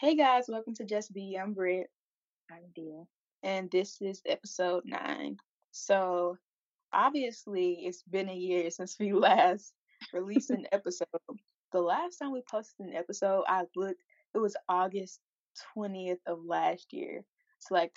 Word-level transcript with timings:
Hey 0.00 0.16
guys, 0.16 0.46
welcome 0.48 0.72
to 0.76 0.84
Just 0.86 1.12
Be. 1.12 1.36
I'm 1.38 1.52
Britt, 1.52 1.90
I'm 2.50 2.62
Dia. 2.74 3.04
and 3.42 3.70
this 3.70 4.00
is 4.00 4.22
episode 4.24 4.84
nine. 4.86 5.36
So, 5.72 6.38
obviously, 6.90 7.82
it's 7.84 8.02
been 8.04 8.30
a 8.30 8.34
year 8.34 8.70
since 8.70 8.96
we 8.98 9.12
last 9.12 9.74
released 10.14 10.48
an 10.48 10.64
episode. 10.72 11.06
The 11.72 11.82
last 11.82 12.16
time 12.16 12.32
we 12.32 12.40
posted 12.50 12.86
an 12.86 12.94
episode, 12.94 13.44
I 13.46 13.64
looked, 13.76 14.00
it 14.34 14.38
was 14.38 14.56
August 14.70 15.20
20th 15.76 16.20
of 16.26 16.38
last 16.46 16.94
year. 16.94 17.22
It's 17.58 17.70
like 17.70 17.92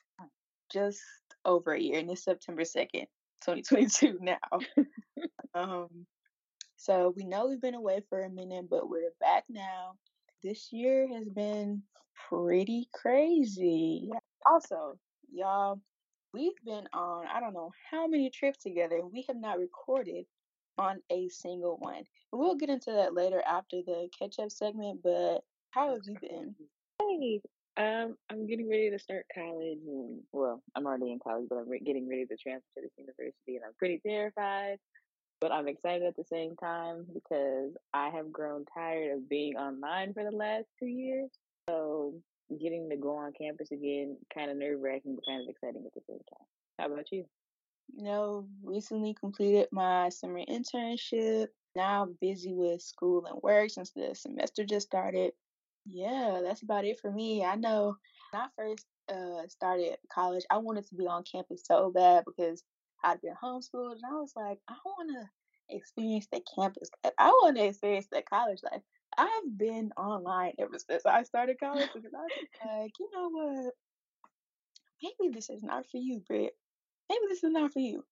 just 0.74 1.00
over 1.46 1.72
a 1.72 1.80
year, 1.80 2.00
and 2.00 2.12
it's 2.12 2.26
September 2.26 2.64
2nd, 2.64 3.08
2022 3.46 4.20
now. 4.20 4.36
Um, 5.56 6.06
so, 6.76 7.14
we 7.16 7.24
know 7.24 7.48
we've 7.48 7.62
been 7.62 7.76
away 7.76 8.02
for 8.10 8.24
a 8.24 8.30
minute, 8.30 8.66
but 8.70 8.90
we're 8.90 9.12
back 9.22 9.46
now. 9.48 9.94
This 10.44 10.74
year 10.74 11.08
has 11.08 11.30
been 11.30 11.84
pretty 12.28 12.90
crazy. 12.94 14.10
Also, 14.46 15.00
y'all, 15.32 15.80
we've 16.34 16.52
been 16.66 16.86
on 16.94 17.26
I 17.34 17.40
don't 17.40 17.54
know 17.54 17.72
how 17.90 18.08
many 18.08 18.30
trips 18.30 18.62
together, 18.62 19.02
we 19.06 19.24
have 19.28 19.38
not 19.38 19.58
recorded 19.58 20.26
on 20.78 21.00
a 21.10 21.30
single 21.30 21.78
one. 21.78 22.04
We'll 22.32 22.56
get 22.56 22.70
into 22.70 22.92
that 22.92 23.14
later 23.14 23.42
after 23.48 23.78
the 23.86 24.10
catch 24.20 24.40
up 24.40 24.52
segment, 24.52 25.02
but 25.02 25.42
how 25.72 25.94
have 25.94 26.02
you 26.06 26.18
been? 26.20 26.56
Hey, 27.00 27.42
um, 27.78 28.18
I'm 28.30 28.46
getting 28.46 28.70
ready 28.70 28.90
to 28.90 29.00
start 29.00 29.26
college, 29.34 29.80
and 29.88 30.22
well, 30.32 30.62
I'm 30.76 30.86
already 30.86 31.12
in 31.12 31.20
college, 31.20 31.48
but 31.50 31.58
I'm 31.58 31.70
re- 31.70 31.80
getting 31.80 32.10
ready 32.10 32.26
to 32.26 32.36
transfer 32.36 32.68
to 32.76 32.82
this 32.82 32.92
university, 32.98 33.56
and 33.56 33.64
I'm 33.66 33.74
pretty 33.80 34.02
terrified, 34.06 34.78
but 35.44 35.52
I'm 35.52 35.68
excited 35.68 36.04
at 36.04 36.16
the 36.16 36.24
same 36.24 36.56
time 36.56 37.06
because 37.14 37.74
I 37.94 38.08
have 38.12 38.32
grown 38.32 38.64
tired 38.74 39.18
of 39.18 39.28
being 39.28 39.58
online 39.58 40.14
for 40.14 40.24
the 40.24 40.32
last 40.32 40.68
two 40.80 40.86
years. 40.86 41.30
So 41.68 42.14
getting 42.62 42.90
to 42.90 42.96
go 42.96 43.18
on 43.18 43.34
campus 43.34 43.70
again, 43.74 44.16
kind 44.34 44.50
of 44.50 44.56
nerve 44.56 44.80
wracking, 44.80 45.16
but 45.16 45.26
kind 45.28 45.42
of 45.44 45.50
exciting 45.50 45.84
at 45.86 45.94
the 45.94 46.00
same 46.08 46.22
time. 46.32 46.48
How 46.80 46.86
about 46.86 47.12
you? 47.12 47.26
You 47.94 48.06
know, 48.06 48.48
recently 48.64 49.14
completed 49.20 49.68
my 49.74 50.08
summer 50.08 50.40
internship. 50.50 51.48
Now 51.76 52.04
I'm 52.04 52.18
busy 52.22 52.54
with 52.54 52.82
school 52.82 53.26
and 53.26 53.42
work 53.44 53.70
since 53.70 53.92
the 53.92 54.16
semester 54.16 54.64
just 54.64 54.88
started. 54.88 55.34
Yeah, 55.86 56.40
that's 56.42 56.62
about 56.62 56.86
it 56.86 57.02
for 57.02 57.12
me. 57.12 57.44
I 57.44 57.56
know 57.56 57.98
when 58.32 58.44
I 58.44 58.48
first 58.56 58.86
uh 59.10 59.46
started 59.50 59.98
college, 60.10 60.46
I 60.50 60.60
wanted 60.60 60.88
to 60.88 60.96
be 60.96 61.06
on 61.06 61.26
campus 61.30 61.64
so 61.66 61.92
bad 61.92 62.24
because 62.26 62.64
I'd 63.04 63.22
been 63.22 63.36
homeschooled 63.42 63.94
and 63.94 64.06
I 64.08 64.14
was 64.14 64.34
like, 64.36 64.60
I 64.68 64.76
want 64.86 65.10
to 65.12 65.76
experience 65.76 66.28
the 66.32 66.42
campus. 66.56 66.90
life. 67.04 67.14
I 67.18 67.30
want 67.30 67.58
to 67.58 67.66
experience 67.66 68.08
the 68.12 68.22
college 68.22 68.60
life. 68.64 68.82
I've 69.18 69.58
been 69.58 69.92
online 69.98 70.54
ever 70.60 70.78
since 70.80 71.06
I 71.06 71.24
started 71.24 71.60
college 71.60 71.90
because 71.94 72.12
I 72.14 72.22
was 72.22 72.32
like, 72.66 72.92
you 73.00 73.10
know 73.14 73.30
what? 73.30 73.74
Maybe 75.02 75.34
this 75.34 75.50
is 75.50 75.64
not 75.64 75.86
for 75.92 75.98
you, 75.98 76.22
Britt. 76.28 76.56
Maybe 77.10 77.22
this 77.30 77.44
is 77.44 77.52
not 77.52 77.74
for 77.74 77.80
you. 77.80 78.04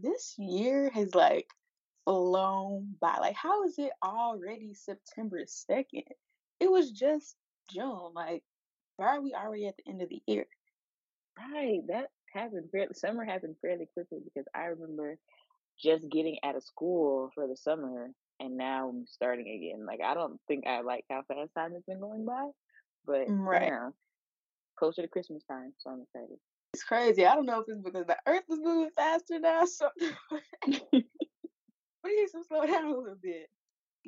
This 0.00 0.34
year 0.38 0.90
has 0.90 1.14
like 1.14 1.48
flown 2.04 2.94
by. 3.00 3.16
Like, 3.20 3.34
how 3.34 3.64
is 3.64 3.78
it 3.78 3.90
already 4.02 4.74
September 4.74 5.44
2nd? 5.44 6.04
It 6.60 6.70
was 6.70 6.90
just 6.92 7.36
June. 7.70 8.12
Like, 8.14 8.42
why 8.96 9.16
are 9.16 9.20
we 9.20 9.34
already 9.34 9.66
at 9.66 9.76
the 9.76 9.90
end 9.90 10.02
of 10.02 10.08
the 10.08 10.22
year? 10.26 10.46
Right, 11.38 11.80
that 11.88 12.10
happened 12.36 12.70
fairly. 12.72 12.94
Summer 12.94 13.24
happened 13.24 13.56
fairly 13.62 13.88
quickly 13.94 14.18
because 14.24 14.46
I 14.54 14.66
remember 14.66 15.18
just 15.82 16.08
getting 16.10 16.38
out 16.44 16.56
of 16.56 16.64
school 16.64 17.30
for 17.34 17.46
the 17.48 17.56
summer, 17.56 18.10
and 18.40 18.56
now 18.56 18.88
I'm 18.88 19.06
starting 19.06 19.48
again. 19.48 19.86
Like 19.86 20.00
I 20.04 20.14
don't 20.14 20.40
think 20.48 20.66
I 20.66 20.82
like 20.82 21.04
how 21.10 21.22
fast 21.28 21.52
time 21.56 21.72
has 21.74 21.82
been 21.88 22.00
going 22.00 22.24
by, 22.26 22.48
but 23.06 23.28
mm, 23.28 23.46
Right. 23.46 23.72
know, 23.72 23.94
closer 24.78 25.02
to 25.02 25.08
Christmas 25.08 25.44
time, 25.44 25.72
so 25.78 25.90
I'm 25.90 26.02
excited. 26.02 26.38
It's 26.74 26.84
crazy. 26.84 27.26
I 27.26 27.34
don't 27.34 27.46
know 27.46 27.60
if 27.60 27.66
it's 27.68 27.80
because 27.82 28.06
the 28.06 28.16
earth 28.26 28.44
is 28.50 28.58
moving 28.60 28.90
faster 28.96 29.38
now 29.38 29.62
or 29.62 29.66
something. 29.66 30.12
we 32.04 32.16
need 32.16 32.28
to 32.32 32.44
slow 32.48 32.66
down 32.66 32.86
a 32.86 32.96
little 32.96 33.16
bit. 33.22 33.48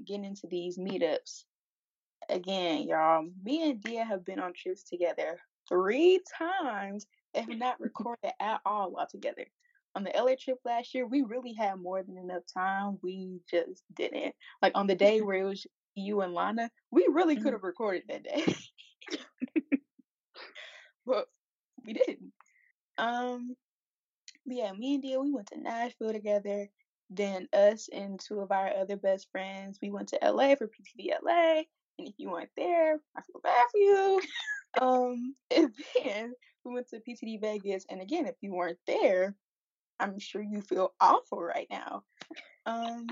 Getting 0.06 0.26
into 0.26 0.46
these 0.48 0.78
meetups. 0.78 1.44
Again, 2.28 2.86
y'all, 2.88 3.26
me 3.42 3.70
and 3.70 3.82
Dia 3.82 4.04
have 4.04 4.24
been 4.24 4.38
on 4.38 4.52
trips 4.54 4.82
together 4.84 5.38
three 5.68 6.20
times 6.38 7.06
have 7.40 7.56
not 7.58 7.80
recorded 7.80 8.32
at 8.40 8.60
all 8.64 8.90
while 8.90 9.06
together. 9.06 9.46
On 9.94 10.04
the 10.04 10.12
LA 10.16 10.34
trip 10.38 10.58
last 10.64 10.94
year, 10.94 11.06
we 11.06 11.22
really 11.22 11.54
had 11.54 11.76
more 11.76 12.02
than 12.02 12.18
enough 12.18 12.42
time. 12.52 12.98
We 13.02 13.40
just 13.50 13.82
didn't. 13.94 14.34
Like 14.62 14.72
on 14.74 14.86
the 14.86 14.94
day 14.94 15.20
where 15.20 15.36
it 15.36 15.44
was 15.44 15.66
you 15.94 16.20
and 16.20 16.34
Lana, 16.34 16.70
we 16.90 17.08
really 17.10 17.36
could 17.36 17.46
Mhm. 17.48 17.52
have 17.52 17.62
recorded 17.62 18.02
that 18.08 18.22
day. 18.22 18.44
but 21.06 21.28
we 21.84 21.94
didn't. 21.94 22.32
Um 22.98 23.56
but 24.46 24.56
yeah, 24.56 24.72
me 24.72 24.94
and 24.94 25.02
Dia, 25.02 25.20
we 25.20 25.32
went 25.32 25.48
to 25.48 25.60
Nashville 25.60 26.12
together. 26.12 26.68
Then 27.10 27.48
us 27.52 27.88
and 27.92 28.20
two 28.20 28.40
of 28.40 28.50
our 28.52 28.68
other 28.76 28.96
best 28.96 29.30
friends, 29.30 29.78
we 29.82 29.90
went 29.90 30.08
to 30.08 30.18
LA 30.22 30.54
for 30.54 30.68
PTD 30.68 31.10
LA. 31.22 31.62
And 31.98 32.08
if 32.08 32.14
you 32.18 32.30
weren't 32.30 32.50
there, 32.56 33.00
I 33.16 33.22
feel 33.22 33.40
bad 33.42 33.64
for 33.70 33.78
you. 33.78 34.20
Um, 34.82 35.34
and 35.50 35.74
then 36.04 36.34
we 36.68 36.74
went 36.74 36.88
to 36.88 37.00
PTD 37.00 37.40
Vegas. 37.40 37.84
And 37.88 38.00
again, 38.00 38.26
if 38.26 38.36
you 38.40 38.52
weren't 38.52 38.78
there, 38.86 39.34
I'm 40.00 40.18
sure 40.18 40.42
you 40.42 40.60
feel 40.60 40.92
awful 41.00 41.42
right 41.42 41.66
now. 41.70 42.04
Um, 42.66 43.06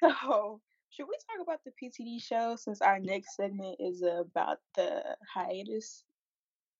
so 0.00 0.60
should 0.90 1.06
we 1.06 1.16
talk 1.16 1.42
about 1.42 1.60
the 1.64 1.72
PTD 1.72 2.22
show 2.22 2.56
since 2.56 2.80
our 2.80 2.98
next 2.98 3.36
segment 3.36 3.76
is 3.80 4.02
about 4.02 4.58
the 4.76 5.02
hiatus? 5.32 6.04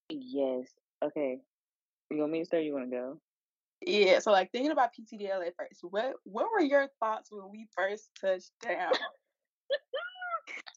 Yes. 0.09 0.69
Okay. 1.03 1.39
You 2.11 2.19
want 2.19 2.33
me 2.33 2.41
to 2.41 2.45
start? 2.45 2.63
You 2.63 2.75
want 2.75 2.91
to 2.91 2.97
go? 2.97 3.21
Yeah, 3.87 4.21
so 4.21 4.31
like 4.33 4.51
thinking 4.51 4.71
about 4.71 4.91
PTDLA 4.99 5.51
first, 5.59 5.81
what 5.83 6.15
what 6.25 6.47
were 6.51 6.63
your 6.63 6.89
thoughts 7.01 7.31
when 7.31 7.51
we 7.51 7.67
first 7.77 8.09
touched 8.19 8.53
down? 8.63 8.93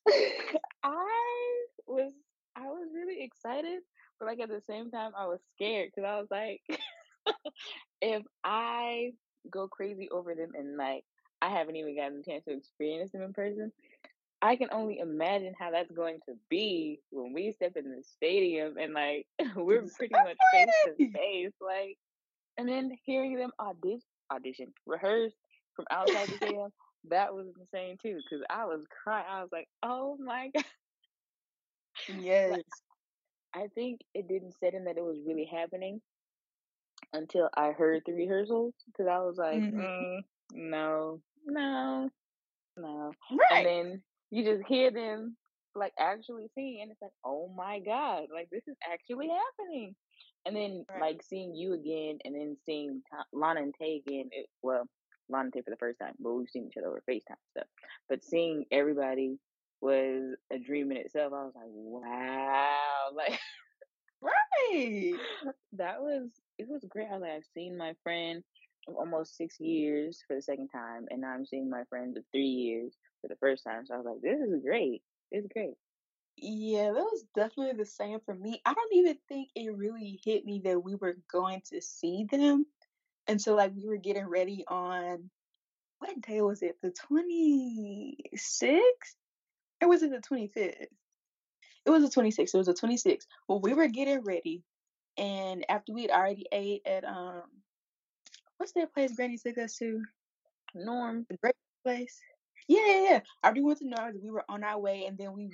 I 0.84 1.66
was 1.85 2.12
I 2.56 2.68
was 2.68 2.90
really 2.94 3.24
excited, 3.24 3.79
but 4.19 4.28
like 4.28 4.39
at 4.39 4.50
the 4.50 4.61
same 4.67 4.89
time 4.91 5.11
I 5.17 5.28
was 5.28 5.39
scared 5.55 5.89
because 5.94 6.07
I 6.07 6.19
was 6.19 6.28
like, 6.31 6.61
if 8.01 8.23
I 8.44 9.11
go 9.51 9.67
crazy 9.67 10.09
over 10.09 10.35
them 10.35 10.51
and 10.55 10.78
like 10.78 11.03
I 11.41 11.50
haven't 11.50 11.75
even 11.75 11.95
gotten 11.95 12.19
a 12.19 12.23
chance 12.23 12.45
to 12.45 12.53
experience 12.53 13.11
them 13.11 13.22
in 13.22 13.33
person, 13.33 13.72
I 14.41 14.55
can 14.55 14.69
only 14.72 15.00
imagine 15.00 15.53
how 15.57 15.72
that's 15.72 15.91
going 15.91 16.19
to 16.28 16.35
be 16.50 17.00
when 17.11 17.33
we 17.33 17.51
step 17.51 17.73
in 17.75 17.91
the 17.91 18.03
stadium 18.03 18.78
and 18.78 18.94
like 18.94 19.28
we're 19.55 19.88
pretty 19.95 20.17
much 20.17 20.38
face 20.51 20.73
to 20.85 20.95
face, 21.13 21.53
like, 21.61 21.97
and 22.57 22.67
then 22.67 22.91
hearing 23.05 23.35
them 23.35 23.51
audition, 23.59 24.01
audition, 24.31 24.73
rehearse 24.85 25.34
from 25.75 25.85
outside 25.91 26.29
the 26.29 26.38
stadium. 26.38 26.72
That 27.09 27.34
was 27.34 27.47
insane 27.59 27.97
too, 28.01 28.22
because 28.23 28.44
I 28.49 28.66
was 28.66 28.84
crying. 29.03 29.25
I 29.29 29.41
was 29.41 29.49
like, 29.51 29.67
"Oh 29.84 30.17
my 30.19 30.49
god!" 30.55 30.63
Yes. 32.07 32.63
Like, 32.66 32.66
I 33.57 33.68
think 33.73 34.01
it 34.13 34.28
didn't 34.28 34.53
set 34.59 34.75
in 34.75 34.84
that 34.85 34.97
it 34.97 35.03
was 35.03 35.18
really 35.25 35.45
happening 35.51 36.00
until 37.13 37.50
I 37.56 37.72
heard 37.72 38.03
the 38.06 38.13
rehearsals, 38.13 38.73
because 38.85 39.07
I 39.07 39.19
was 39.19 39.38
like, 39.38 39.63
hmm 39.63 39.79
mm, 39.79 40.23
"No, 40.51 41.22
no, 41.45 42.09
no," 42.78 43.12
and 43.51 43.66
then 43.66 44.03
you 44.29 44.44
just 44.44 44.67
hear 44.67 44.91
them 44.91 45.35
like 45.73 45.94
actually 45.97 46.47
sing, 46.53 46.79
and 46.81 46.91
it's 46.91 47.01
like, 47.01 47.12
"Oh 47.25 47.47
my 47.56 47.79
god!" 47.79 48.28
Like 48.34 48.50
this 48.51 48.67
is 48.67 48.75
actually 48.91 49.29
happening. 49.29 49.96
And 50.46 50.56
then 50.56 50.85
Right. 50.90 51.01
like 51.01 51.23
seeing 51.23 51.56
you 51.56 51.73
again, 51.73 52.19
and 52.25 52.35
then 52.35 52.57
seeing 52.66 53.01
Lana 53.34 53.62
and 53.62 53.73
Tay 53.79 53.97
again. 54.06 54.29
It, 54.31 54.47
well, 54.62 54.88
Lana 55.29 55.46
and 55.46 55.53
Tay 55.53 55.62
for 55.62 55.72
the 55.72 55.78
first 55.78 56.00
time, 56.00 56.13
but 56.19 56.34
we've 56.34 56.50
seen 56.50 56.67
each 56.67 56.78
other 56.78 56.88
over 56.88 57.03
FaceTime 57.09 57.41
stuff. 57.51 57.67
But 58.07 58.23
seeing 58.23 58.66
everybody 58.72 59.40
was 59.81 60.35
a 60.51 60.59
dream 60.59 60.91
in 60.91 60.97
itself. 60.97 61.33
I 61.33 61.43
was 61.45 61.53
like, 61.55 61.65
wow, 61.69 63.09
like 63.15 63.39
Right. 64.22 65.13
that 65.73 66.02
was 66.02 66.29
it 66.57 66.67
was 66.67 66.84
great. 66.90 67.07
I 67.09 67.13
was 67.13 67.22
like, 67.22 67.31
I've 67.31 67.46
seen 67.53 67.78
my 67.78 67.93
friend 68.03 68.43
of 68.87 68.96
almost 68.96 69.37
six 69.37 69.59
years 69.59 70.23
for 70.28 70.35
the 70.35 70.41
second 70.41 70.69
time, 70.69 71.05
and 71.09 71.22
now 71.22 71.29
I'm 71.29 71.46
seeing 71.46 71.69
my 71.69 71.84
friend 71.90 72.17
of 72.17 72.23
three 72.31 72.47
years 72.47 72.96
for 73.22 73.28
the 73.28 73.35
first 73.37 73.63
time. 73.63 73.85
So 73.85 73.93
I 73.93 73.97
was 73.97 74.05
like, 74.07 74.22
this 74.22 74.40
is 74.41 74.61
great. 74.63 75.03
It's 75.31 75.47
great. 75.53 75.75
Yeah, 76.37 76.91
that 76.93 77.03
was 77.03 77.25
definitely 77.35 77.78
the 77.78 77.85
same 77.85 78.19
for 78.25 78.34
me. 78.35 78.61
I 78.66 78.73
don't 78.73 78.93
even 78.93 79.17
think 79.28 79.49
it 79.55 79.75
really 79.75 80.19
hit 80.23 80.46
me 80.46 80.61
that 80.66 80.84
we 80.84 80.96
were 80.96 81.17
going 81.31 81.61
to 81.72 81.81
see 81.81 82.25
them 82.29 82.66
until 83.28 83.55
like 83.55 83.73
we 83.75 83.87
were 83.87 83.97
getting 83.97 84.28
ready 84.28 84.63
on 84.67 85.29
what 85.99 86.22
day 86.22 86.41
was 86.41 86.61
it? 86.61 86.78
The 86.81 86.91
26th? 87.09 89.16
It 89.82 89.88
the 90.12 90.22
25th? 90.22 90.88
It 91.85 91.90
was 91.90 92.03
the 92.03 92.22
26th. 92.22 92.53
It 92.53 92.58
was 92.58 92.68
the 92.68 92.74
26th. 92.74 93.28
Well, 93.47 93.62
we 93.62 93.74
were 93.74 93.88
getting 93.88 94.22
ready, 94.24 94.64
and 95.18 95.66
after 95.70 95.94
we'd 95.94 96.12
already 96.12 96.46
ate 96.52 96.82
at 96.85 97.06
um, 97.06 97.44
what's 98.58 98.74
that 98.74 98.94
place 98.94 99.16
Granny 99.16 99.38
took 99.38 99.58
us 99.58 99.78
to? 99.78 100.03
Norm. 100.76 101.26
The 101.29 101.38
great 101.38 101.56
place. 101.84 102.20
Yeah, 102.68 102.85
yeah, 102.85 103.03
yeah. 103.09 103.20
After 103.44 103.62
we 103.62 103.66
went 103.68 103.79
to 103.79 103.88
North, 103.88 104.16
we 104.22 104.32
were 104.32 104.44
on 104.50 104.64
our 104.64 104.79
way, 104.79 105.06
and 105.06 105.18
then 105.18 105.34
we 105.34 105.52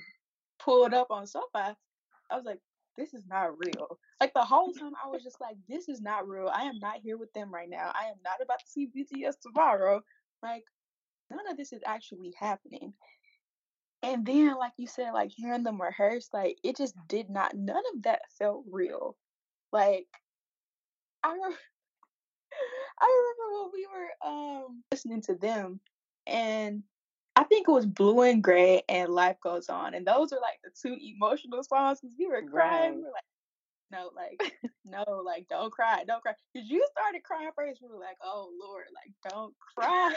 pulled 0.58 0.94
up 0.94 1.08
on 1.10 1.26
SoFi. 1.26 1.46
I 1.54 2.36
was 2.36 2.44
like, 2.44 2.60
this 2.96 3.14
is 3.14 3.24
not 3.28 3.50
real. 3.58 3.98
Like 4.20 4.34
the 4.34 4.44
whole 4.44 4.72
time 4.72 4.92
I 5.02 5.08
was 5.08 5.22
just 5.22 5.40
like, 5.40 5.56
this 5.68 5.88
is 5.88 6.00
not 6.00 6.28
real. 6.28 6.48
I 6.48 6.62
am 6.62 6.78
not 6.80 7.00
here 7.02 7.16
with 7.16 7.32
them 7.32 7.52
right 7.52 7.68
now. 7.68 7.92
I 7.94 8.06
am 8.06 8.16
not 8.24 8.42
about 8.42 8.60
to 8.60 8.66
see 8.70 8.88
BTS 8.88 9.40
tomorrow. 9.40 10.02
Like 10.42 10.64
none 11.30 11.48
of 11.50 11.56
this 11.56 11.72
is 11.72 11.82
actually 11.86 12.32
happening. 12.38 12.94
And 14.04 14.26
then, 14.26 14.54
like 14.56 14.72
you 14.76 14.86
said, 14.86 15.12
like 15.12 15.30
hearing 15.34 15.62
them 15.62 15.80
rehearse, 15.80 16.28
like 16.32 16.58
it 16.62 16.76
just 16.76 16.94
did 17.08 17.30
not. 17.30 17.54
None 17.54 17.82
of 17.94 18.02
that 18.02 18.20
felt 18.38 18.64
real. 18.70 19.16
Like 19.72 20.06
I 21.22 21.32
remember, 21.32 21.56
I 23.00 23.34
remember 23.38 23.62
when 23.62 23.70
we 23.72 23.86
were 23.86 24.28
um 24.30 24.82
listening 24.92 25.22
to 25.22 25.34
them, 25.34 25.80
and 26.26 26.82
I 27.34 27.44
think 27.44 27.66
it 27.66 27.72
was 27.72 27.86
Blue 27.86 28.20
and 28.22 28.42
Gray 28.42 28.82
and 28.88 29.08
Life 29.08 29.36
Goes 29.42 29.70
On, 29.70 29.94
and 29.94 30.06
those 30.06 30.32
are 30.32 30.40
like 30.40 30.60
the 30.62 30.70
two 30.80 30.96
emotional 31.00 31.62
songs 31.62 32.00
because 32.00 32.14
we 32.18 32.26
were 32.26 32.42
crying. 32.42 32.92
Right. 32.92 32.96
We 32.96 33.02
were 33.02 33.08
like, 33.08 33.24
no, 33.90 34.10
like 34.14 34.54
no, 34.84 35.22
like 35.24 35.48
don't 35.48 35.72
cry, 35.72 36.04
don't 36.06 36.22
cry. 36.22 36.34
Because 36.52 36.68
you 36.68 36.86
started 36.92 37.22
crying 37.22 37.50
first. 37.56 37.80
We 37.82 37.88
were 37.88 37.98
like, 37.98 38.18
oh 38.22 38.50
Lord, 38.62 38.84
like 38.94 39.32
don't 39.32 39.54
cry. 39.76 40.14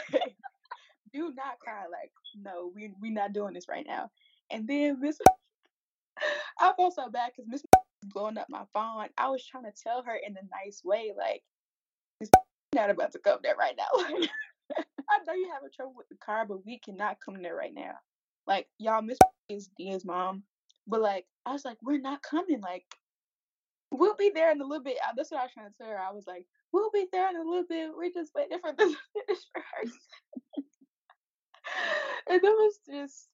Do 1.12 1.32
not 1.34 1.58
cry. 1.60 1.84
Like, 1.90 2.12
no, 2.36 2.70
we 2.74 2.92
we 3.00 3.10
not 3.10 3.32
doing 3.32 3.54
this 3.54 3.68
right 3.68 3.86
now. 3.86 4.10
And 4.50 4.66
then 4.66 5.00
Miss, 5.00 5.18
I 6.60 6.72
felt 6.76 6.94
so 6.94 7.10
bad 7.10 7.32
because 7.34 7.48
Miss 7.48 7.62
blowing 8.04 8.38
up 8.38 8.46
my 8.48 8.64
phone. 8.72 9.08
I 9.16 9.28
was 9.28 9.44
trying 9.44 9.64
to 9.64 9.72
tell 9.72 10.02
her 10.02 10.16
in 10.16 10.36
a 10.36 10.64
nice 10.64 10.82
way, 10.84 11.12
like, 11.16 11.42
this 12.20 12.30
not 12.74 12.90
about 12.90 13.12
to 13.12 13.18
come 13.18 13.38
there 13.42 13.56
right 13.56 13.76
now. 13.76 13.88
I 15.10 15.24
know 15.26 15.32
you 15.32 15.50
having 15.52 15.70
trouble 15.74 15.94
with 15.96 16.08
the 16.08 16.16
car, 16.16 16.44
but 16.46 16.64
we 16.66 16.78
cannot 16.78 17.18
come 17.24 17.42
there 17.42 17.56
right 17.56 17.74
now. 17.74 17.94
Like, 18.46 18.68
y'all, 18.78 19.02
Miss 19.02 19.18
is 19.48 19.68
Dia's 19.78 20.04
mom, 20.04 20.42
but 20.86 21.00
like, 21.00 21.26
I 21.46 21.52
was 21.52 21.64
like, 21.64 21.78
we're 21.82 22.00
not 22.00 22.22
coming. 22.22 22.60
Like, 22.60 22.84
we'll 23.90 24.16
be 24.16 24.30
there 24.34 24.50
in 24.52 24.60
a 24.60 24.64
little 24.64 24.84
bit. 24.84 24.98
That's 25.16 25.30
what 25.30 25.40
I 25.40 25.44
was 25.44 25.52
trying 25.52 25.68
to 25.68 25.74
tell 25.78 25.88
her. 25.88 25.98
I 25.98 26.12
was 26.12 26.26
like, 26.26 26.46
we'll 26.72 26.90
be 26.90 27.06
there 27.12 27.28
in 27.30 27.36
a 27.36 27.42
little 27.42 27.64
bit. 27.68 27.90
We're 27.96 28.12
just 28.12 28.34
waiting 28.34 28.58
for 28.60 28.72
to 28.72 28.76
finish 28.76 29.42
rehearsing. 29.54 30.67
and 32.28 32.40
it 32.42 32.42
was 32.42 32.80
just 32.88 33.28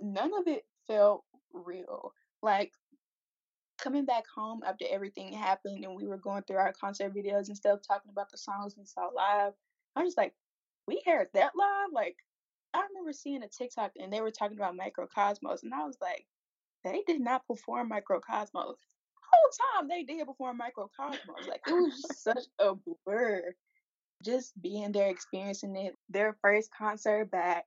none 0.00 0.32
of 0.38 0.46
it 0.46 0.64
felt 0.86 1.24
real. 1.52 2.12
Like 2.42 2.72
coming 3.78 4.04
back 4.04 4.24
home 4.32 4.62
after 4.66 4.84
everything 4.90 5.32
happened 5.32 5.84
and 5.84 5.96
we 5.96 6.06
were 6.06 6.16
going 6.16 6.42
through 6.44 6.56
our 6.56 6.72
concert 6.72 7.14
videos 7.14 7.48
and 7.48 7.56
stuff, 7.56 7.80
talking 7.86 8.10
about 8.10 8.30
the 8.30 8.38
songs 8.38 8.76
we 8.78 8.84
saw 8.84 9.08
live. 9.14 9.52
I 9.96 10.02
was 10.04 10.16
like, 10.16 10.34
we 10.86 11.02
heard 11.04 11.28
that 11.34 11.52
live? 11.56 11.90
Like, 11.92 12.16
I 12.74 12.84
remember 12.88 13.12
seeing 13.12 13.42
a 13.42 13.48
TikTok 13.48 13.92
and 13.98 14.12
they 14.12 14.20
were 14.20 14.30
talking 14.30 14.56
about 14.56 14.76
Mikrokosmos, 14.76 15.62
and 15.62 15.74
I 15.74 15.84
was 15.84 15.98
like, 16.00 16.26
they 16.84 17.02
did 17.06 17.20
not 17.20 17.46
perform 17.46 17.90
Mikrokosmos. 17.90 18.50
The 18.52 19.28
Whole 19.32 19.80
time 19.80 19.88
they 19.88 20.02
did 20.02 20.26
perform 20.26 20.58
Mikrokosmos. 20.58 21.48
Like, 21.48 21.62
it 21.66 21.72
was 21.72 22.02
just 22.02 22.24
such 22.24 22.44
a 22.58 22.74
blur. 23.06 23.54
Just 24.22 24.60
being 24.60 24.92
there, 24.92 25.08
experiencing 25.08 25.76
it, 25.76 25.94
their 26.08 26.36
first 26.42 26.70
concert 26.76 27.30
back, 27.30 27.64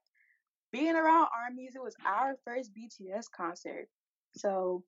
being 0.72 0.96
around 0.96 1.28
armies, 1.34 1.74
it 1.74 1.82
was 1.82 1.96
our 2.06 2.36
first 2.44 2.70
BTS 2.74 3.26
concert. 3.34 3.88
So 4.36 4.82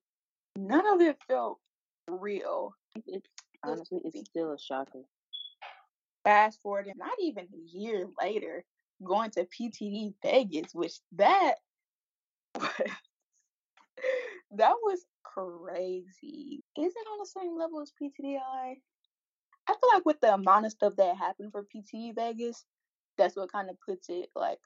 none 0.55 0.85
of 0.87 1.01
it 1.01 1.17
felt 1.27 1.59
real. 2.07 2.73
It 3.07 3.27
honestly, 3.63 3.99
it's 4.03 4.29
still 4.29 4.53
a 4.53 4.59
shocker. 4.59 5.03
Fast 6.23 6.61
forward, 6.61 6.87
and 6.87 6.97
not 6.97 7.17
even 7.19 7.45
a 7.45 7.77
year 7.77 8.07
later, 8.21 8.65
going 9.03 9.31
to 9.31 9.45
PTD 9.45 10.13
Vegas, 10.21 10.73
which 10.73 10.93
that 11.13 11.55
was 12.55 12.71
that 14.57 14.75
was 14.83 15.05
crazy. 15.23 16.63
Is 16.77 16.93
it 16.95 17.07
on 17.11 17.19
the 17.19 17.25
same 17.25 17.57
level 17.57 17.81
as 17.81 17.93
PTDI? 18.01 18.75
I 19.69 19.73
feel 19.79 19.89
like 19.93 20.05
with 20.05 20.19
the 20.21 20.33
amount 20.33 20.65
of 20.65 20.71
stuff 20.71 20.95
that 20.97 21.17
happened 21.17 21.51
for 21.51 21.63
PTD 21.63 22.15
Vegas, 22.15 22.65
that's 23.17 23.35
what 23.35 23.51
kind 23.51 23.69
of 23.69 23.77
puts 23.87 24.09
it 24.09 24.29
like 24.35 24.59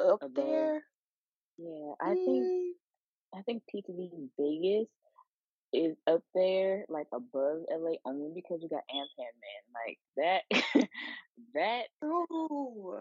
up 0.00 0.20
Above. 0.22 0.36
there. 0.36 0.82
Yeah, 1.58 1.92
I 2.00 2.14
think 2.24 2.48
Mm, 2.48 2.72
I 3.34 3.42
think 3.42 3.62
PTD 3.74 4.28
Vegas 4.38 4.88
is 5.72 5.96
up 6.08 6.22
there, 6.34 6.84
like 6.88 7.08
above 7.12 7.62
LA, 7.70 7.92
only 8.04 8.30
because 8.34 8.60
you 8.62 8.68
got 8.68 8.82
Ampan 8.94 9.34
Man. 9.44 9.62
Like 9.74 9.98
that, 10.16 10.88
that 11.54 11.84
true. 12.02 13.00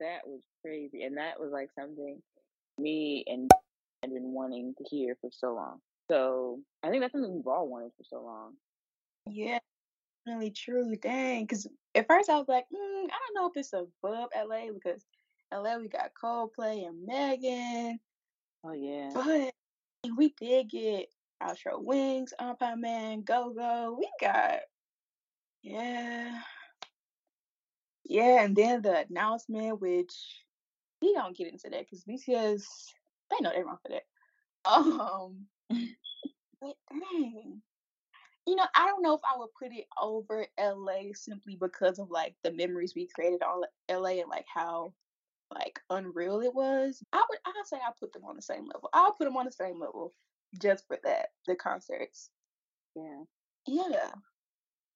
that 0.00 0.20
was 0.26 0.42
crazy, 0.62 1.04
and 1.04 1.16
that 1.18 1.40
was 1.40 1.50
like 1.52 1.70
something 1.78 2.20
me 2.78 3.24
and 3.26 3.50
had 4.02 4.12
been 4.12 4.32
wanting 4.32 4.74
to 4.78 4.84
hear 4.84 5.16
for 5.20 5.30
so 5.32 5.54
long. 5.54 5.80
So 6.10 6.60
I 6.82 6.90
think 6.90 7.02
that's 7.02 7.12
something 7.12 7.34
we've 7.34 7.46
all 7.46 7.68
wanted 7.68 7.92
for 7.96 8.04
so 8.04 8.22
long. 8.24 8.54
Yeah, 9.26 9.58
really 10.26 10.50
true. 10.50 10.94
Dang. 10.96 11.44
Because 11.44 11.66
at 11.94 12.06
first 12.06 12.30
I 12.30 12.36
was 12.36 12.48
like, 12.48 12.64
mm, 12.72 13.04
I 13.04 13.08
don't 13.08 13.34
know 13.34 13.46
if 13.46 13.56
it's 13.56 13.72
above 13.72 14.30
LA 14.36 14.72
because 14.72 15.04
LA 15.52 15.78
we 15.78 15.88
got 15.88 16.12
Coldplay 16.20 16.86
and 16.86 17.04
Megan, 17.06 18.00
Oh 18.64 18.72
yeah, 18.72 19.10
but 19.12 19.52
we 20.16 20.34
did 20.40 20.70
get 20.70 21.06
Outro 21.42 21.82
Wings, 21.82 22.32
Anpanman, 22.40 23.24
Go 23.24 23.52
Go. 23.52 23.96
We 23.98 24.08
got, 24.20 24.60
yeah, 25.62 26.40
yeah. 28.04 28.44
And 28.44 28.54
then 28.54 28.82
the 28.82 29.04
announcement, 29.10 29.80
which 29.80 30.14
we 31.00 31.12
don't 31.12 31.36
get 31.36 31.48
into 31.48 31.70
that 31.70 31.80
because 31.80 32.04
BTS, 32.04 32.62
they 33.30 33.36
know 33.40 33.50
they're 33.50 33.64
wrong 33.64 33.78
for 33.82 33.90
that. 33.90 34.04
Um, 34.64 35.46
but 36.60 36.76
dang. 36.88 37.62
You 38.46 38.56
know, 38.56 38.66
I 38.74 38.86
don't 38.86 39.02
know 39.02 39.14
if 39.14 39.20
I 39.24 39.38
would 39.38 39.50
put 39.58 39.72
it 39.72 39.86
over 40.00 40.46
LA 40.58 41.12
simply 41.14 41.56
because 41.56 41.98
of 41.98 42.10
like 42.10 42.34
the 42.42 42.52
memories 42.52 42.94
we 42.94 43.06
created 43.14 43.42
on 43.42 43.62
LA 43.90 44.20
and 44.20 44.30
like 44.30 44.46
how 44.52 44.94
like 45.54 45.80
unreal 45.90 46.40
it 46.40 46.54
was. 46.54 47.02
I 47.12 47.24
would 47.28 47.38
I'd 47.46 47.66
say 47.66 47.76
I 47.78 47.92
put 48.00 48.12
them 48.12 48.24
on 48.24 48.36
the 48.36 48.42
same 48.42 48.66
level. 48.66 48.90
I'll 48.92 49.12
put 49.12 49.24
them 49.24 49.36
on 49.36 49.46
the 49.46 49.52
same 49.52 49.80
level 49.80 50.12
just 50.60 50.86
for 50.88 50.98
that. 51.04 51.30
The 51.46 51.54
concerts. 51.56 52.30
yeah. 52.96 53.24
Yeah. 53.66 54.10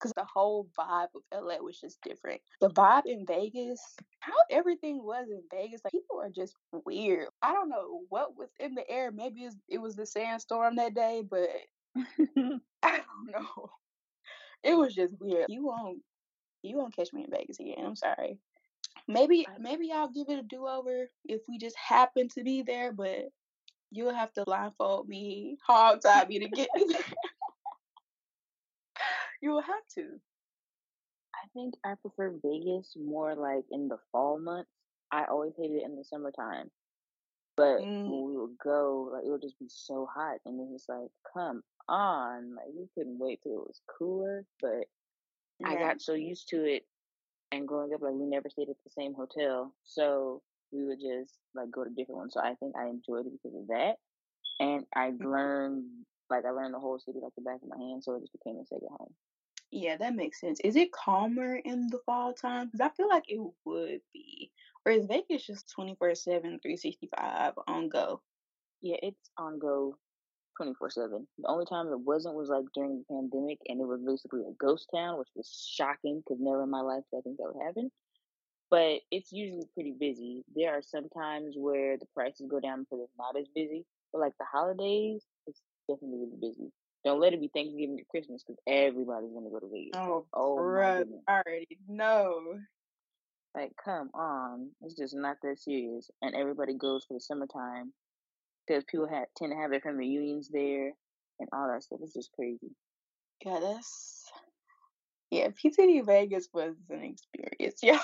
Cause 0.01 0.13
the 0.15 0.25
whole 0.25 0.69
vibe 0.79 1.09
of 1.15 1.23
LA 1.33 1.57
was 1.59 1.81
just 1.81 2.03
different. 2.03 2.43
The 2.61 2.71
vibe 2.71 3.07
in 3.07 3.25
Vegas, 3.27 3.81
how 4.21 4.35
everything 4.51 5.03
was 5.03 5.29
in 5.31 5.43
Vegas, 5.51 5.81
like 5.85 5.93
people 5.93 6.21
are 6.21 6.31
just 6.31 6.55
weird. 6.85 7.29
I 7.43 7.53
don't 7.55 7.71
know 7.71 8.03
what 8.11 8.37
was 8.37 8.51
in 8.61 8.75
the 8.75 8.89
air. 8.91 9.11
Maybe 9.11 9.49
it 9.69 9.79
was 9.79 9.97
the 9.97 10.05
sandstorm 10.07 10.77
that 10.77 10.95
day, 10.95 11.23
but 11.29 11.49
I 12.83 12.99
don't 12.99 13.33
know. 13.33 13.71
It 14.63 14.77
was 14.77 14.95
just 14.95 15.15
weird. 15.21 15.47
You 15.49 15.65
won't 15.65 15.99
you 16.63 16.77
won't 16.77 16.95
catch 16.95 17.13
me 17.13 17.25
in 17.25 17.31
Vegas 17.31 17.61
again. 17.61 17.85
I'm 17.85 17.97
sorry. 17.97 18.39
Maybe 19.09 19.47
maybe 19.59 19.93
I'll 19.93 20.11
give 20.11 20.29
it 20.29 20.39
a 20.39 20.43
do 20.43 20.67
over 20.67 21.09
if 21.25 21.43
we 21.49 21.59
just 21.59 21.77
happen 21.77 22.29
to 22.31 22.43
be 22.43 22.63
there, 22.63 22.93
but 22.93 23.29
you'll 23.91 24.15
have 24.15 24.33
to 24.33 24.45
blindfold 24.45 25.09
me, 25.09 25.59
hog 25.65 26.01
tie 26.03 26.25
me 26.27 26.41
to 26.41 26.49
get 26.49 26.69
me 26.75 26.87
there. 26.89 27.03
you 29.41 29.51
will 29.51 29.63
have 29.63 29.87
to. 29.95 30.21
I 31.35 31.47
think 31.55 31.75
I 31.85 31.95
prefer 32.01 32.35
Vegas 32.43 32.97
more 32.97 33.35
like 33.35 33.65
in 33.71 33.89
the 33.89 33.99
fall 34.11 34.39
months. 34.39 34.71
I 35.13 35.25
always 35.25 35.53
hated 35.57 35.77
it 35.77 35.85
in 35.85 35.97
the 35.97 36.05
summertime. 36.05 36.71
But 37.57 37.81
Mm. 37.81 38.11
when 38.11 38.23
we 38.25 38.37
would 38.37 38.59
go, 38.63 39.11
like 39.13 39.25
it 39.25 39.31
would 39.31 39.43
just 39.43 39.59
be 39.59 39.69
so 39.69 40.07
hot 40.13 40.39
and 40.45 40.61
it's 40.61 40.73
just 40.73 40.89
like, 40.89 41.09
come 41.33 41.63
on. 41.89 42.55
Like 42.57 42.67
we 42.75 42.89
couldn't 42.95 43.19
wait 43.19 43.43
till 43.43 43.53
it 43.53 43.67
was 43.69 43.81
cooler. 43.99 44.45
But 44.61 44.87
I 45.65 45.77
got 45.77 46.01
so 46.03 46.15
used 46.15 46.49
to 46.51 46.65
it 46.65 46.87
and 47.53 47.69
growing 47.69 47.93
up 47.95 48.03
like 48.03 48.15
we 48.15 48.27
never 48.27 48.51
stayed 48.51 48.69
at 48.69 48.77
the 48.85 48.91
same 48.91 49.15
hotel. 49.15 49.75
So 49.85 50.43
we 50.73 50.85
would 50.85 51.01
just 51.01 51.39
like 51.55 51.71
go 51.71 51.85
to 51.85 51.91
different 51.91 52.19
ones. 52.19 52.35
So 52.35 52.41
I 52.41 52.55
think 52.55 52.77
I 52.77 52.87
enjoyed 52.89 53.27
it 53.27 53.33
because 53.33 53.57
of 53.57 53.69
that. 53.69 53.97
And 54.61 54.87
I 54.95 55.13
Mm. 55.21 55.29
learned 55.29 55.85
like 56.31 56.45
I 56.45 56.51
learned 56.51 56.75
the 56.75 56.81
whole 56.81 56.99
city 56.99 57.19
like 57.23 57.35
the 57.37 57.43
back 57.43 57.63
of 57.63 57.69
my 57.69 57.77
hand, 57.79 58.05
so 58.05 58.15
it 58.17 58.21
just 58.21 58.33
became 58.33 58.59
a 58.59 58.67
second 58.67 58.89
home. 58.91 59.15
Yeah, 59.71 59.97
that 59.97 60.15
makes 60.15 60.41
sense. 60.41 60.61
Is 60.61 60.77
it 60.77 60.93
calmer 60.93 61.57
in 61.57 61.89
the 61.89 61.99
fall 62.07 62.33
time? 62.35 62.67
Because 62.67 62.81
I 62.81 62.89
feel 62.91 63.09
like 63.09 63.25
it 63.29 63.41
would 63.65 64.01
be. 64.13 64.53
Or 64.85 64.93
is 64.93 65.07
Vegas 65.07 65.47
just 65.47 65.71
24 65.71 66.15
7, 66.15 66.61
365 66.61 67.55
on 67.67 67.89
go? 67.89 68.23
Yeah, 68.83 68.97
it's 69.03 69.31
on 69.39 69.59
go 69.59 69.99
twenty 70.57 70.75
four 70.75 70.91
seven. 70.91 71.27
The 71.39 71.49
only 71.49 71.67
time 71.67 71.89
it 71.89 72.01
wasn't 72.01 72.35
was 72.35 72.49
like 72.49 72.65
during 72.75 72.99
the 72.99 73.15
pandemic, 73.15 73.59
and 73.69 73.81
it 73.81 73.87
was 73.87 74.01
basically 74.07 74.43
a 74.43 74.55
ghost 74.59 74.89
town, 74.95 75.19
which 75.19 75.29
was 75.35 75.71
shocking 75.75 76.21
because 76.21 76.41
never 76.41 76.63
in 76.63 76.71
my 76.71 76.81
life 76.81 77.05
did 77.13 77.19
I 77.19 77.21
think 77.23 77.39
that 77.39 77.53
would 77.53 77.65
happen. 77.65 77.91
But 78.71 79.01
it's 79.11 79.33
usually 79.33 79.67
pretty 79.75 79.95
busy. 79.99 80.45
There 80.55 80.73
are 80.73 80.83
some 80.83 81.09
times 81.11 81.55
where 81.57 81.97
the 81.99 82.07
prices 82.15 82.47
go 82.51 82.59
down 82.59 82.81
because 82.81 83.05
it's 83.05 83.19
not 83.19 83.39
as 83.39 83.47
busy. 83.55 83.85
But 84.13 84.21
like 84.21 84.33
the 84.39 84.47
holidays, 84.51 85.25
it's 85.47 85.61
definitely 85.89 86.19
really 86.19 86.39
busy. 86.41 86.73
Don't 87.05 87.21
let 87.21 87.33
it 87.33 87.41
be 87.41 87.51
Thanksgiving 87.55 88.01
or 88.01 88.11
Christmas 88.11 88.43
because 88.43 88.59
everybody's 88.67 89.33
gonna 89.33 89.51
go 89.51 89.61
to 89.61 89.69
Vegas. 89.73 89.93
Oh, 89.95 90.27
Oh 90.35 90.57
bruh. 90.59 91.05
I 91.29 91.43
already 91.47 91.79
know. 91.89 92.59
Like, 93.55 93.73
come 93.83 94.11
on, 94.13 94.71
it's 94.83 94.95
just 94.95 95.15
not 95.15 95.37
that 95.43 95.59
serious. 95.59 96.11
And 96.21 96.35
everybody 96.35 96.75
goes 96.75 97.05
for 97.07 97.15
the 97.15 97.21
summertime 97.21 97.93
because 98.67 98.85
people 98.85 99.09
have, 99.09 99.27
tend 99.37 99.53
to 99.53 99.57
have 99.57 99.71
their 99.71 99.81
family 99.81 100.09
reunions 100.09 100.49
there. 100.53 100.93
and 101.39 101.49
all 101.53 101.69
that 101.69 101.83
stuff. 101.83 102.01
It's 102.03 102.15
just 102.15 102.33
crazy. 102.33 102.75
Yeah, 103.45 103.61
that's 103.61 104.25
yeah. 105.31 105.49
PTD 105.49 106.05
Vegas 106.07 106.49
was 106.53 106.75
an 106.91 107.03
experience, 107.03 107.81
yeah. 107.83 108.01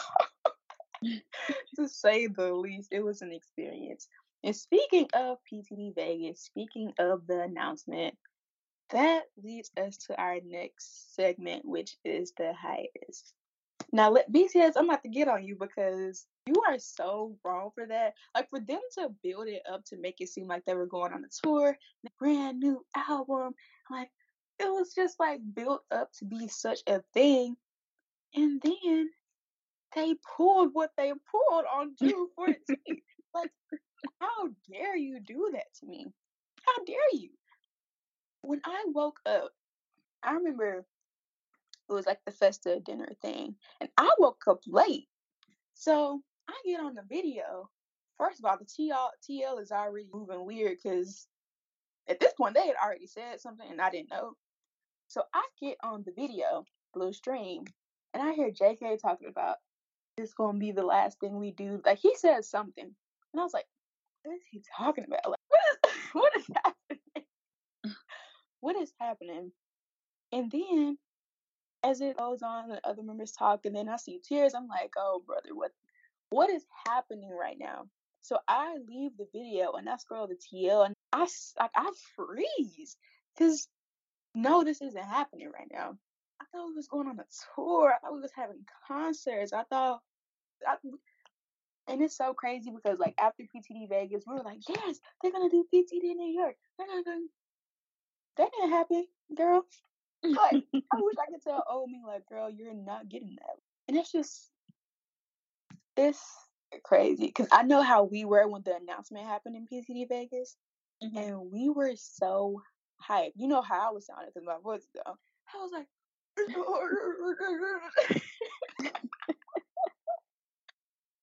to 1.76 1.88
say 1.88 2.26
the 2.26 2.52
least, 2.52 2.88
it 2.92 3.02
was 3.02 3.22
an 3.22 3.32
experience. 3.32 4.08
And 4.44 4.54
speaking 4.56 5.08
of 5.14 5.38
PTD 5.52 5.94
Vegas, 5.94 6.42
speaking 6.42 6.92
of 6.98 7.26
the 7.26 7.42
announcement, 7.42 8.16
that 8.90 9.22
leads 9.42 9.70
us 9.80 9.96
to 10.08 10.20
our 10.20 10.38
next 10.44 11.14
segment, 11.14 11.64
which 11.64 11.96
is 12.04 12.32
the 12.36 12.52
hiatus. 12.52 13.32
Now, 13.94 14.10
let 14.10 14.32
BTS, 14.32 14.72
I'm 14.76 14.88
about 14.88 15.02
to 15.02 15.10
get 15.10 15.28
on 15.28 15.44
you 15.44 15.54
because 15.54 16.26
you 16.46 16.54
are 16.66 16.78
so 16.78 17.36
wrong 17.44 17.70
for 17.74 17.86
that. 17.86 18.14
Like 18.34 18.48
for 18.48 18.58
them 18.58 18.80
to 18.98 19.10
build 19.22 19.48
it 19.48 19.62
up 19.70 19.84
to 19.86 19.98
make 19.98 20.20
it 20.20 20.30
seem 20.30 20.48
like 20.48 20.64
they 20.64 20.74
were 20.74 20.86
going 20.86 21.12
on 21.12 21.24
a 21.24 21.46
tour, 21.46 21.76
the 22.02 22.10
brand 22.18 22.58
new 22.58 22.84
album, 22.96 23.52
like 23.90 24.08
it 24.58 24.64
was 24.64 24.94
just 24.94 25.20
like 25.20 25.40
built 25.54 25.82
up 25.90 26.10
to 26.18 26.24
be 26.24 26.48
such 26.48 26.80
a 26.86 27.02
thing, 27.12 27.56
and 28.34 28.62
then 28.62 29.10
they 29.94 30.14
pulled 30.36 30.70
what 30.72 30.90
they 30.96 31.12
pulled 31.30 31.64
on 31.66 31.94
June 31.98 32.28
14th. 32.38 32.56
like, 33.34 33.50
how 34.20 34.48
dare 34.70 34.96
you 34.96 35.20
do 35.20 35.50
that 35.52 35.66
to 35.80 35.86
me? 35.86 36.06
How 36.66 36.84
dare 36.84 36.96
you? 37.12 37.30
When 38.40 38.60
I 38.64 38.84
woke 38.86 39.20
up, 39.26 39.50
I 40.22 40.32
remember 40.32 40.86
it 41.92 41.96
was 41.96 42.06
like 42.06 42.20
the 42.24 42.32
Festa 42.32 42.80
dinner 42.80 43.12
thing, 43.22 43.54
and 43.80 43.90
I 43.96 44.10
woke 44.18 44.42
up 44.48 44.60
late. 44.66 45.08
So 45.74 46.20
I 46.48 46.54
get 46.64 46.80
on 46.80 46.94
the 46.94 47.02
video. 47.08 47.68
First 48.18 48.38
of 48.38 48.44
all, 48.44 48.58
the 48.58 48.64
TL, 48.64 49.08
TL 49.28 49.60
is 49.60 49.72
already 49.72 50.06
moving 50.12 50.46
weird 50.46 50.78
because 50.82 51.26
at 52.08 52.20
this 52.20 52.32
point 52.34 52.54
they 52.54 52.66
had 52.66 52.76
already 52.82 53.06
said 53.06 53.40
something 53.40 53.66
and 53.70 53.80
I 53.80 53.90
didn't 53.90 54.10
know. 54.10 54.34
So 55.08 55.22
I 55.34 55.42
get 55.60 55.76
on 55.82 56.02
the 56.04 56.12
video, 56.12 56.64
Blue 56.94 57.12
Stream, 57.12 57.64
and 58.14 58.22
I 58.22 58.32
hear 58.32 58.50
JK 58.50 59.00
talking 59.00 59.28
about 59.28 59.56
it's 60.16 60.34
gonna 60.34 60.58
be 60.58 60.72
the 60.72 60.84
last 60.84 61.18
thing 61.20 61.38
we 61.38 61.52
do. 61.52 61.80
Like 61.84 61.98
he 61.98 62.14
says 62.14 62.48
something, 62.48 62.84
and 62.84 63.40
I 63.40 63.42
was 63.42 63.54
like, 63.54 63.66
"What 64.22 64.36
is 64.36 64.42
he 64.50 64.62
talking 64.76 65.04
about? 65.04 65.28
Like, 65.28 65.40
what 65.48 65.60
is 65.70 65.92
what 66.12 66.36
is 66.36 66.46
happening? 66.54 67.26
Mm. 67.86 67.94
what 68.60 68.76
is 68.76 68.92
happening?" 69.00 69.52
And 70.32 70.50
then, 70.50 70.98
as 71.84 72.00
it 72.00 72.16
goes 72.16 72.42
on, 72.42 72.68
the 72.68 72.80
other 72.86 73.02
members 73.02 73.32
talk, 73.32 73.66
and 73.66 73.74
then 73.74 73.88
I 73.88 73.96
see 73.96 74.20
tears. 74.22 74.54
I'm 74.54 74.68
like, 74.68 74.92
"Oh, 74.96 75.22
brother, 75.26 75.54
what 75.54 75.72
what 76.30 76.50
is 76.50 76.64
happening 76.86 77.30
right 77.30 77.58
now?" 77.58 77.86
So 78.22 78.38
I 78.48 78.76
leave 78.88 79.16
the 79.16 79.26
video 79.32 79.72
and 79.72 79.88
I 79.88 79.96
scroll 79.96 80.28
the 80.28 80.36
TL, 80.36 80.86
and 80.86 80.94
I 81.12 81.26
like 81.58 81.70
I 81.74 81.90
freeze 82.16 82.96
because 83.34 83.68
no, 84.34 84.64
this 84.64 84.80
isn't 84.80 85.04
happening 85.04 85.50
right 85.52 85.68
now. 85.70 85.98
I 86.40 86.44
thought 86.52 86.68
we 86.68 86.74
was 86.74 86.88
going 86.88 87.08
on 87.08 87.18
a 87.20 87.24
tour. 87.54 87.92
I 87.92 87.98
thought 87.98 88.14
we 88.14 88.20
was 88.20 88.32
having 88.34 88.64
concerts. 88.88 89.52
I 89.52 89.64
thought, 89.64 90.00
I, 90.66 90.76
and 91.88 92.02
it's 92.02 92.16
so 92.16 92.32
crazy 92.32 92.70
because 92.70 92.98
like 92.98 93.14
after 93.18 93.42
PTD 93.44 93.88
Vegas, 93.88 94.24
we 94.26 94.34
were 94.34 94.42
like, 94.42 94.60
yes, 94.68 95.00
they're 95.20 95.32
gonna 95.32 95.50
do 95.50 95.66
PTD 95.72 96.12
in 96.12 96.16
New 96.16 96.32
York. 96.32 96.56
They're 96.78 96.86
gonna 96.86 97.04
go. 97.04 97.18
That 98.38 98.50
didn't 98.52 98.70
happen, 98.70 99.06
girl. 99.36 99.66
Like 100.22 100.64
I 100.74 100.96
wish 100.96 101.16
I 101.20 101.30
could 101.30 101.42
tell 101.42 101.64
old 101.70 101.90
me 101.90 102.00
like, 102.06 102.26
girl, 102.26 102.50
you're 102.50 102.74
not 102.74 103.08
getting 103.08 103.36
that. 103.40 103.56
And 103.88 103.96
it's 103.96 104.12
just, 104.12 104.50
it's 105.96 106.22
crazy 106.84 107.26
because 107.26 107.48
I 107.52 107.62
know 107.62 107.82
how 107.82 108.04
we 108.04 108.24
were 108.24 108.48
when 108.48 108.62
the 108.64 108.76
announcement 108.76 109.26
happened 109.26 109.56
in 109.56 109.66
PTD 109.66 110.08
Vegas, 110.08 110.56
mm-hmm. 111.02 111.16
and 111.16 111.50
we 111.52 111.68
were 111.68 111.92
so 111.96 112.62
hyped. 113.08 113.32
You 113.36 113.48
know 113.48 113.62
how 113.62 113.88
I 113.88 113.92
was 113.92 114.06
sounding 114.06 114.30
because 114.32 114.46
my 114.46 114.58
voice 114.62 114.86
down. 114.94 115.16
I 115.52 115.58
was 115.58 115.72
like, 115.72 115.86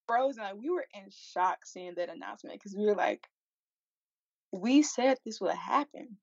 frozen. 0.09 0.43
Like 0.43 0.55
we 0.59 0.69
were 0.69 0.85
in 0.93 1.09
shock 1.33 1.59
seeing 1.65 1.93
that 1.95 2.09
announcement 2.09 2.55
because 2.55 2.75
we 2.75 2.85
were 2.85 2.95
like, 2.95 3.27
we 4.51 4.81
said 4.81 5.17
this 5.23 5.39
would 5.39 5.55
happen, 5.55 6.17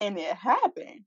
and 0.00 0.18
it 0.18 0.34
happened, 0.34 1.04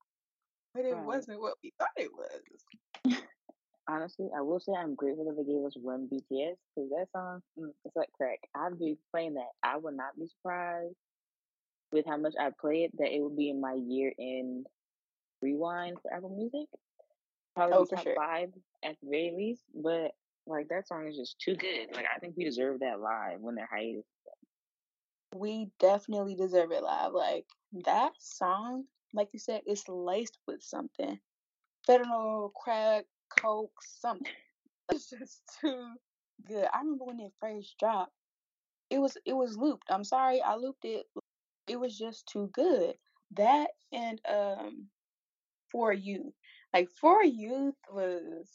but 0.74 0.86
it 0.86 0.94
right. 0.94 1.06
wasn't 1.06 1.40
what 1.40 1.56
we 1.64 1.74
thought 1.78 1.90
it 1.98 2.12
was. 2.14 3.18
Honestly, 3.90 4.28
I 4.38 4.42
will 4.42 4.60
say 4.60 4.74
I'm 4.78 4.94
grateful 4.94 5.26
that 5.26 5.36
they 5.36 5.52
gave 5.52 5.64
us 5.64 5.74
Run 5.84 6.08
BTS 6.12 6.56
because 6.76 6.90
that 6.92 7.08
song, 7.12 7.42
mm, 7.60 7.70
it's 7.86 7.96
like 7.96 8.12
crack. 8.14 8.40
I'd 8.56 8.78
be 8.78 8.98
playing 9.12 9.34
that. 9.36 9.50
I 9.64 9.78
would 9.78 9.96
not 9.96 10.18
be 10.18 10.28
surprised 10.28 10.96
with 11.92 12.06
how 12.06 12.18
much 12.18 12.36
I 12.40 12.52
play 12.62 12.84
it 12.84 12.92
that 12.98 13.14
it 13.14 13.20
would 13.22 13.36
be 13.36 13.50
in 13.50 13.60
my 13.60 13.74
year 13.74 14.14
end 14.20 14.68
rewind 15.42 15.98
for 16.02 16.14
Apple 16.14 16.30
Music. 16.30 16.70
Probably 17.56 17.78
oh, 17.78 17.86
top 17.86 18.04
sure. 18.04 18.16
five 18.16 18.50
at 18.84 18.96
the 19.02 19.10
very 19.10 19.34
least. 19.36 19.64
But 19.74 20.12
like 20.46 20.68
that 20.70 20.88
song 20.88 21.08
is 21.08 21.18
just 21.18 21.40
too 21.40 21.56
good. 21.56 21.88
Like 21.94 22.06
I 22.14 22.20
think 22.20 22.36
we 22.38 22.46
deserve 22.46 22.80
that 22.80 23.00
live 23.00 23.40
when 23.40 23.56
they're 23.56 23.70
hiatus. 23.72 24.06
We 25.36 25.70
definitely 25.80 26.36
deserve 26.36 26.72
it 26.72 26.84
live. 26.84 27.14
Like 27.14 27.46
that 27.86 28.12
song, 28.20 28.86
like 29.14 29.30
you 29.34 29.40
said, 29.40 29.62
it's 29.66 29.88
laced 29.90 30.38
with 30.48 30.62
something. 30.62 31.20
Fentanyl, 31.88 32.52
crack, 32.54 33.06
coke, 33.40 33.80
something. 33.82 34.28
It's 34.92 35.12
just 35.12 35.42
too 35.62 35.88
good. 36.48 36.68
I 36.74 36.80
remember 36.80 37.06
when 37.06 37.20
it 37.20 37.32
first 37.40 37.76
dropped. 37.80 38.12
It 38.90 38.98
was 39.00 39.16
it 39.24 39.34
was 39.34 39.56
looped. 39.56 39.86
I'm 39.92 40.04
sorry, 40.04 40.42
I 40.42 40.56
looped 40.56 40.84
it 40.84 41.06
it 41.70 41.80
was 41.80 41.98
just 41.98 42.28
too 42.28 42.50
good. 42.52 42.96
That 43.38 43.68
and 43.94 44.20
um 44.28 44.88
for 45.72 45.94
youth. 45.94 46.34
Like 46.74 46.90
for 47.00 47.24
youth 47.24 47.76
was 47.92 48.50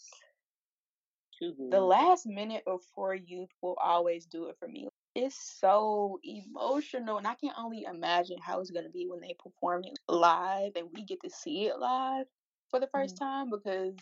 too 1.38 1.54
good. 1.56 1.72
The 1.72 1.80
last 1.80 2.26
minute 2.26 2.64
of 2.66 2.80
for 2.94 3.14
youth 3.14 3.50
will 3.62 3.78
always 3.82 4.26
do 4.26 4.48
it 4.48 4.56
for 4.58 4.68
me. 4.68 4.88
It's 5.14 5.36
so 5.60 6.18
emotional 6.24 7.18
and 7.18 7.26
I 7.26 7.34
can 7.34 7.50
only 7.56 7.84
imagine 7.84 8.38
how 8.40 8.60
it's 8.60 8.70
gonna 8.70 8.88
be 8.88 9.06
when 9.08 9.20
they 9.20 9.36
perform 9.38 9.84
it 9.84 9.98
live 10.08 10.72
and 10.76 10.88
we 10.92 11.04
get 11.04 11.22
to 11.22 11.30
see 11.30 11.66
it 11.66 11.78
live 11.78 12.26
for 12.70 12.80
the 12.80 12.88
1st 12.88 13.14
mm-hmm. 13.14 13.24
time 13.24 13.50
because 13.50 13.94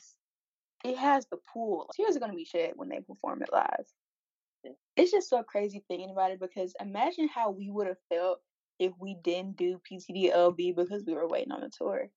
it 0.85 0.97
has 0.97 1.26
the 1.26 1.38
pool. 1.52 1.90
Tears 1.95 2.16
are 2.16 2.21
gonna 2.21 2.33
be 2.33 2.45
shed 2.45 2.73
when 2.76 2.88
they 2.88 3.00
perform 3.00 3.42
it 3.42 3.52
live. 3.52 4.75
It's 4.97 5.11
just 5.11 5.28
so 5.28 5.42
crazy 5.42 5.85
thinking 5.88 6.11
about 6.11 6.31
it 6.31 6.40
because 6.40 6.75
imagine 6.81 7.28
how 7.28 7.50
we 7.50 7.71
would 7.71 7.88
have 7.88 7.99
felt 8.09 8.40
if 8.78 8.92
we 8.99 9.16
didn't 9.23 9.57
do 9.57 9.81
PTDLV 9.90 10.75
because 10.76 11.04
we 11.04 11.14
were 11.14 11.28
waiting 11.28 11.52
on 11.52 11.62
a 11.62 11.71
tour. 11.71 12.09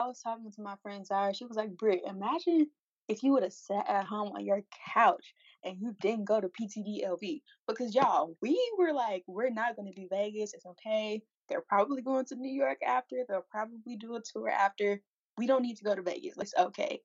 I 0.00 0.06
was 0.06 0.20
talking 0.20 0.50
to 0.50 0.62
my 0.62 0.76
friend 0.82 1.06
Zara. 1.06 1.34
She 1.34 1.44
was 1.44 1.56
like, 1.56 1.76
Britt, 1.76 2.02
imagine 2.06 2.68
if 3.10 3.24
you 3.24 3.32
would 3.32 3.42
have 3.42 3.52
sat 3.52 3.88
at 3.88 4.06
home 4.06 4.32
on 4.36 4.44
your 4.44 4.62
couch 4.94 5.34
and 5.64 5.76
you 5.80 5.96
didn't 6.00 6.26
go 6.26 6.40
to 6.40 6.48
PTDLV. 6.48 7.42
Because 7.66 7.92
y'all, 7.92 8.36
we 8.40 8.56
were 8.78 8.92
like, 8.92 9.24
we're 9.26 9.50
not 9.50 9.74
going 9.74 9.92
to 9.92 10.00
do 10.00 10.06
Vegas. 10.08 10.54
It's 10.54 10.64
okay. 10.64 11.20
They're 11.48 11.64
probably 11.68 12.02
going 12.02 12.24
to 12.26 12.36
New 12.36 12.52
York 12.52 12.78
after. 12.86 13.16
They'll 13.28 13.44
probably 13.50 13.96
do 13.96 14.14
a 14.14 14.20
tour 14.22 14.48
after. 14.48 15.02
We 15.36 15.48
don't 15.48 15.62
need 15.62 15.76
to 15.78 15.84
go 15.84 15.96
to 15.96 16.02
Vegas. 16.02 16.34
It's 16.38 16.54
okay. 16.56 17.00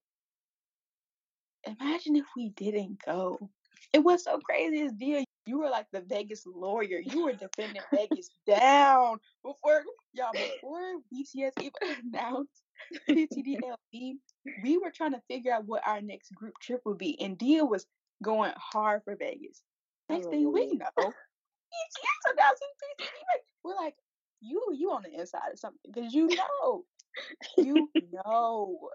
Imagine 1.66 2.18
if 2.18 2.26
we 2.38 2.50
didn't 2.50 3.04
go. 3.04 3.50
It 3.92 4.04
was 4.04 4.24
so 4.24 4.40
crazy. 4.40 4.84
This 4.84 4.94
deal 4.94 5.24
you 5.48 5.60
were 5.60 5.70
like 5.70 5.88
the 5.92 6.02
Vegas 6.02 6.46
lawyer. 6.46 7.00
You 7.04 7.26
were 7.26 7.34
defending 7.34 7.82
Vegas 7.94 8.30
down 8.48 9.18
before 9.44 9.84
y'all 10.14 10.32
before 10.34 10.98
BTS 11.14 11.52
even 11.60 11.72
announced 12.14 12.62
PTDLV. 13.10 14.18
We 14.64 14.78
were 14.78 14.92
trying 14.92 15.14
to 15.14 15.22
figure 15.28 15.54
out 15.54 15.66
what 15.66 15.86
our 15.86 16.02
next 16.02 16.34
group 16.34 16.56
trip 16.62 16.82
would 16.86 16.98
be, 16.98 17.20
and 17.20 17.38
Dia 17.38 17.66
was 17.66 17.86
going 18.24 18.54
hard 18.58 19.02
for 19.04 19.16
Vegas. 19.16 19.62
Next 20.10 20.30
thing 20.30 20.52
we 20.52 20.74
know, 20.74 21.14
We're 23.64 23.76
like, 23.76 23.96
you 24.42 24.62
you 24.74 24.92
on 24.92 25.04
the 25.04 25.20
inside 25.20 25.52
of 25.52 25.60
something 25.60 25.92
because 25.94 26.14
you 26.14 26.30
know, 26.30 26.86
you 27.58 27.90
know. 28.26 28.90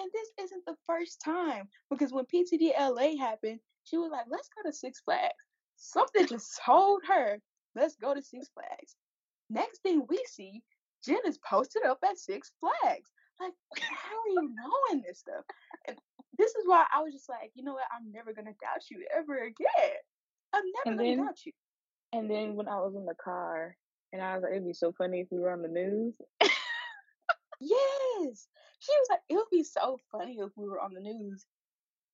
And 0.00 0.10
this 0.12 0.46
isn't 0.46 0.64
the 0.66 0.76
first 0.86 1.20
time 1.24 1.68
because 1.88 2.12
when 2.12 2.24
PTD 2.24 2.72
LA 2.78 3.16
happened, 3.16 3.60
she 3.84 3.96
was 3.96 4.10
like, 4.10 4.24
let's 4.28 4.48
go 4.48 4.68
to 4.68 4.74
Six 4.74 5.00
Flags. 5.04 5.34
Something 5.76 6.26
just 6.26 6.60
told 6.64 7.02
her, 7.06 7.38
let's 7.76 7.96
go 7.96 8.14
to 8.14 8.22
Six 8.22 8.48
Flags. 8.54 8.96
Next 9.50 9.82
thing 9.82 10.04
we 10.08 10.20
see, 10.26 10.62
Jin 11.04 11.20
is 11.26 11.38
posted 11.38 11.84
up 11.84 11.98
at 12.04 12.18
Six 12.18 12.50
Flags. 12.60 13.10
Like, 13.40 13.52
how 13.80 14.16
are 14.16 14.42
you 14.42 14.54
knowing 14.54 15.02
this 15.06 15.18
stuff? 15.18 15.44
And 15.86 15.96
this 16.38 16.54
is 16.54 16.66
why 16.66 16.84
I 16.94 17.02
was 17.02 17.12
just 17.12 17.28
like, 17.28 17.50
you 17.54 17.64
know 17.64 17.74
what? 17.74 17.84
I'm 17.94 18.12
never 18.12 18.32
gonna 18.32 18.54
doubt 18.60 18.90
you 18.90 19.04
ever 19.16 19.44
again. 19.44 19.96
I'm 20.52 20.64
never 20.64 20.82
and 20.86 20.98
gonna 20.98 21.16
then, 21.16 21.26
doubt 21.26 21.46
you. 21.46 21.52
And 22.12 22.30
then 22.30 22.54
when 22.54 22.68
I 22.68 22.76
was 22.76 22.94
in 22.94 23.06
the 23.06 23.14
car, 23.14 23.76
and 24.12 24.22
I 24.22 24.34
was 24.34 24.44
like, 24.44 24.52
it'd 24.52 24.66
be 24.66 24.72
so 24.72 24.92
funny 24.92 25.20
if 25.20 25.28
we 25.30 25.40
were 25.40 25.50
on 25.50 25.62
the 25.62 25.68
news. 25.68 26.14
yes, 26.40 26.50
she 27.60 28.92
was 28.92 29.06
like, 29.10 29.20
it 29.28 29.34
would 29.34 29.50
be 29.50 29.64
so 29.64 29.98
funny 30.12 30.38
if 30.40 30.50
we 30.56 30.68
were 30.68 30.80
on 30.80 30.94
the 30.94 31.00
news. 31.00 31.44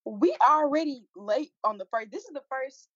We 0.06 0.34
already 0.42 1.04
late 1.14 1.52
on 1.62 1.76
the 1.76 1.84
first. 1.90 2.10
This 2.10 2.24
is 2.24 2.32
the 2.32 2.42
first 2.48 2.88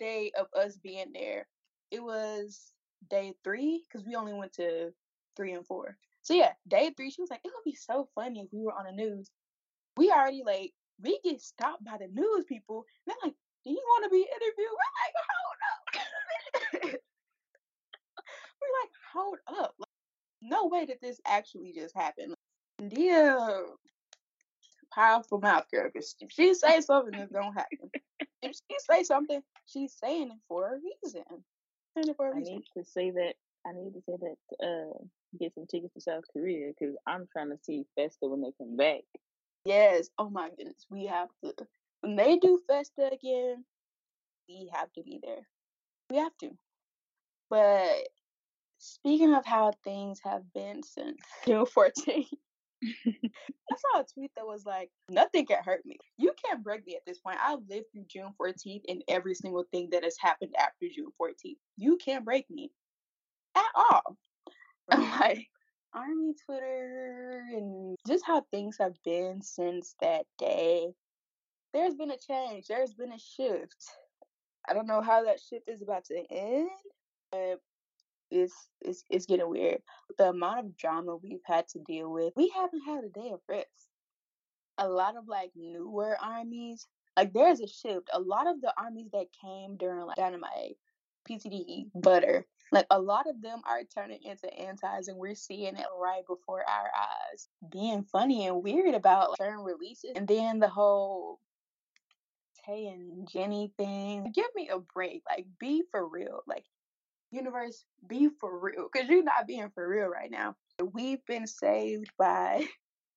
day 0.00 0.32
of 0.36 0.46
us 0.58 0.76
being 0.78 1.12
there, 1.12 1.46
it 1.92 2.02
was 2.02 2.72
day 3.08 3.34
three 3.44 3.84
because 3.86 4.04
we 4.04 4.16
only 4.16 4.32
went 4.32 4.52
to 4.54 4.92
three 5.36 5.52
and 5.52 5.66
four. 5.66 5.96
So 6.22 6.34
yeah, 6.34 6.52
day 6.68 6.92
three, 6.96 7.10
she 7.10 7.20
was 7.22 7.30
like, 7.30 7.40
it 7.44 7.52
would 7.54 7.64
be 7.70 7.74
so 7.76 8.08
funny 8.14 8.40
if 8.40 8.48
we 8.52 8.62
were 8.62 8.72
on 8.72 8.84
the 8.84 8.92
news. 8.92 9.30
We 9.96 10.10
already 10.10 10.42
late. 10.44 10.74
We 11.02 11.18
get 11.24 11.40
stopped 11.40 11.84
by 11.84 11.96
the 11.98 12.08
news 12.08 12.44
people. 12.46 12.84
And 13.06 13.14
they're 13.14 13.28
like, 13.30 13.34
do 13.64 13.70
you 13.70 13.82
want 13.84 14.04
to 14.04 14.10
be 14.10 14.18
interviewed? 14.18 14.70
We're 14.70 14.96
like, 15.00 15.14
hold 15.30 15.58
up. 15.70 16.92
we're 18.60 18.76
like, 18.80 18.90
hold 19.12 19.38
up. 19.64 19.74
Like, 19.78 19.88
no 20.42 20.66
way 20.66 20.86
that 20.86 21.00
this 21.00 21.20
actually 21.26 21.72
just 21.72 21.96
happened. 21.96 22.34
Yeah. 22.90 23.62
Powerful 24.92 25.38
mouth 25.40 25.66
girl. 25.70 25.90
Because 25.92 26.16
if 26.20 26.30
she 26.32 26.54
say 26.54 26.80
something, 26.80 27.14
it's 27.14 27.32
gonna 27.32 27.52
happen. 27.52 27.90
if 28.42 28.52
she 28.52 28.76
say 28.78 29.02
something, 29.04 29.42
she's 29.66 29.94
saying 30.02 30.30
it 30.30 30.38
for 30.48 30.74
a 30.74 30.78
reason. 31.04 31.24
For 32.16 32.28
a 32.28 32.30
I 32.34 32.38
reason. 32.38 32.54
need 32.54 32.64
to 32.76 32.84
say 32.84 33.10
that. 33.10 33.34
I 33.66 33.72
need 33.72 33.92
to 33.92 34.00
say 34.06 34.14
that. 34.20 34.66
Uh, 34.66 35.04
get 35.38 35.54
some 35.54 35.66
tickets 35.66 35.94
to 35.94 36.00
South 36.00 36.24
Korea 36.32 36.72
because 36.78 36.94
I'm 37.06 37.26
trying 37.32 37.50
to 37.50 37.58
see 37.62 37.84
Festa 37.96 38.26
when 38.26 38.40
they 38.40 38.52
come 38.58 38.76
back. 38.76 39.00
Yes. 39.64 40.08
Oh 40.18 40.30
my 40.30 40.48
goodness. 40.56 40.86
We 40.90 41.06
have 41.06 41.28
to. 41.44 41.54
When 42.00 42.16
they 42.16 42.38
do 42.38 42.60
Festa 42.66 43.10
again, 43.12 43.64
we 44.48 44.70
have 44.72 44.92
to 44.94 45.02
be 45.02 45.20
there. 45.22 45.46
We 46.10 46.16
have 46.16 46.36
to. 46.38 46.50
But 47.50 48.08
speaking 48.78 49.34
of 49.34 49.44
how 49.44 49.72
things 49.84 50.20
have 50.24 50.42
been 50.54 50.82
since 50.82 51.18
June 51.46 51.66
14th, 51.66 52.26
I 52.82 53.76
saw 53.76 54.00
a 54.00 54.04
tweet 54.12 54.30
that 54.36 54.46
was 54.46 54.64
like, 54.64 54.90
nothing 55.08 55.46
can 55.46 55.62
hurt 55.62 55.84
me. 55.84 55.98
You 56.16 56.32
can't 56.44 56.64
break 56.64 56.86
me 56.86 56.96
at 56.96 57.02
this 57.06 57.18
point. 57.18 57.38
I've 57.42 57.60
lived 57.68 57.86
through 57.92 58.06
June 58.08 58.32
14th 58.40 58.82
and 58.88 59.02
every 59.08 59.34
single 59.34 59.64
thing 59.70 59.90
that 59.92 60.04
has 60.04 60.16
happened 60.18 60.54
after 60.58 60.86
June 60.92 61.10
14th. 61.20 61.58
You 61.76 61.98
can't 61.98 62.24
break 62.24 62.48
me 62.50 62.70
at 63.54 63.70
all. 63.74 64.16
like, 65.20 65.48
Army 65.92 66.34
Twitter 66.46 67.42
and 67.52 67.96
just 68.06 68.24
how 68.24 68.42
things 68.50 68.76
have 68.78 68.94
been 69.04 69.42
since 69.42 69.94
that 70.00 70.26
day. 70.38 70.92
There's 71.72 71.94
been 71.94 72.10
a 72.10 72.18
change. 72.18 72.66
There's 72.66 72.94
been 72.94 73.12
a 73.12 73.18
shift. 73.18 73.90
I 74.68 74.74
don't 74.74 74.86
know 74.86 75.00
how 75.00 75.24
that 75.24 75.40
shift 75.40 75.68
is 75.68 75.82
about 75.82 76.04
to 76.06 76.22
end, 76.30 76.70
but 77.32 77.60
it's 78.30 78.54
it's 78.80 79.04
it's 79.10 79.26
getting 79.26 79.48
weird. 79.48 79.82
The 80.18 80.30
amount 80.30 80.60
of 80.60 80.76
drama 80.76 81.16
we've 81.16 81.40
had 81.44 81.66
to 81.68 81.80
deal 81.80 82.12
with, 82.12 82.32
we 82.36 82.52
haven't 82.54 82.82
had 82.82 83.04
a 83.04 83.08
day 83.08 83.30
of 83.32 83.40
rest. 83.48 83.68
A 84.78 84.88
lot 84.88 85.16
of 85.16 85.26
like 85.26 85.50
newer 85.56 86.16
armies, 86.22 86.86
like 87.16 87.32
there's 87.32 87.60
a 87.60 87.66
shift. 87.66 88.08
A 88.12 88.20
lot 88.20 88.46
of 88.46 88.60
the 88.60 88.72
armies 88.78 89.10
that 89.12 89.26
came 89.40 89.76
during 89.76 90.06
like 90.06 90.16
Dynamite, 90.16 90.76
PTDE, 91.28 91.90
Butter, 91.94 92.46
like 92.72 92.86
a 92.90 93.00
lot 93.00 93.26
of 93.28 93.42
them 93.42 93.60
are 93.68 93.82
turning 93.84 94.22
into 94.22 94.52
antis, 94.52 95.08
and 95.08 95.18
we're 95.18 95.34
seeing 95.34 95.76
it 95.76 95.86
right 96.00 96.22
before 96.26 96.62
our 96.68 96.90
eyes. 96.96 97.48
Being 97.70 98.04
funny 98.04 98.46
and 98.46 98.62
weird 98.62 98.94
about 98.94 99.30
like, 99.30 99.38
certain 99.38 99.64
releases, 99.64 100.12
and 100.14 100.28
then 100.28 100.58
the 100.58 100.68
whole 100.68 101.40
Tay 102.66 102.86
and 102.86 103.28
Jenny 103.28 103.72
thing. 103.76 104.32
Give 104.34 104.46
me 104.54 104.68
a 104.68 104.78
break. 104.78 105.22
Like, 105.28 105.46
be 105.58 105.82
for 105.90 106.06
real. 106.06 106.42
Like, 106.46 106.64
universe, 107.30 107.84
be 108.06 108.28
for 108.40 108.58
real. 108.58 108.88
Because 108.92 109.08
you're 109.08 109.22
not 109.22 109.46
being 109.46 109.70
for 109.74 109.86
real 109.88 110.08
right 110.08 110.30
now. 110.30 110.56
We've 110.92 111.24
been 111.26 111.46
saved 111.46 112.10
by 112.18 112.66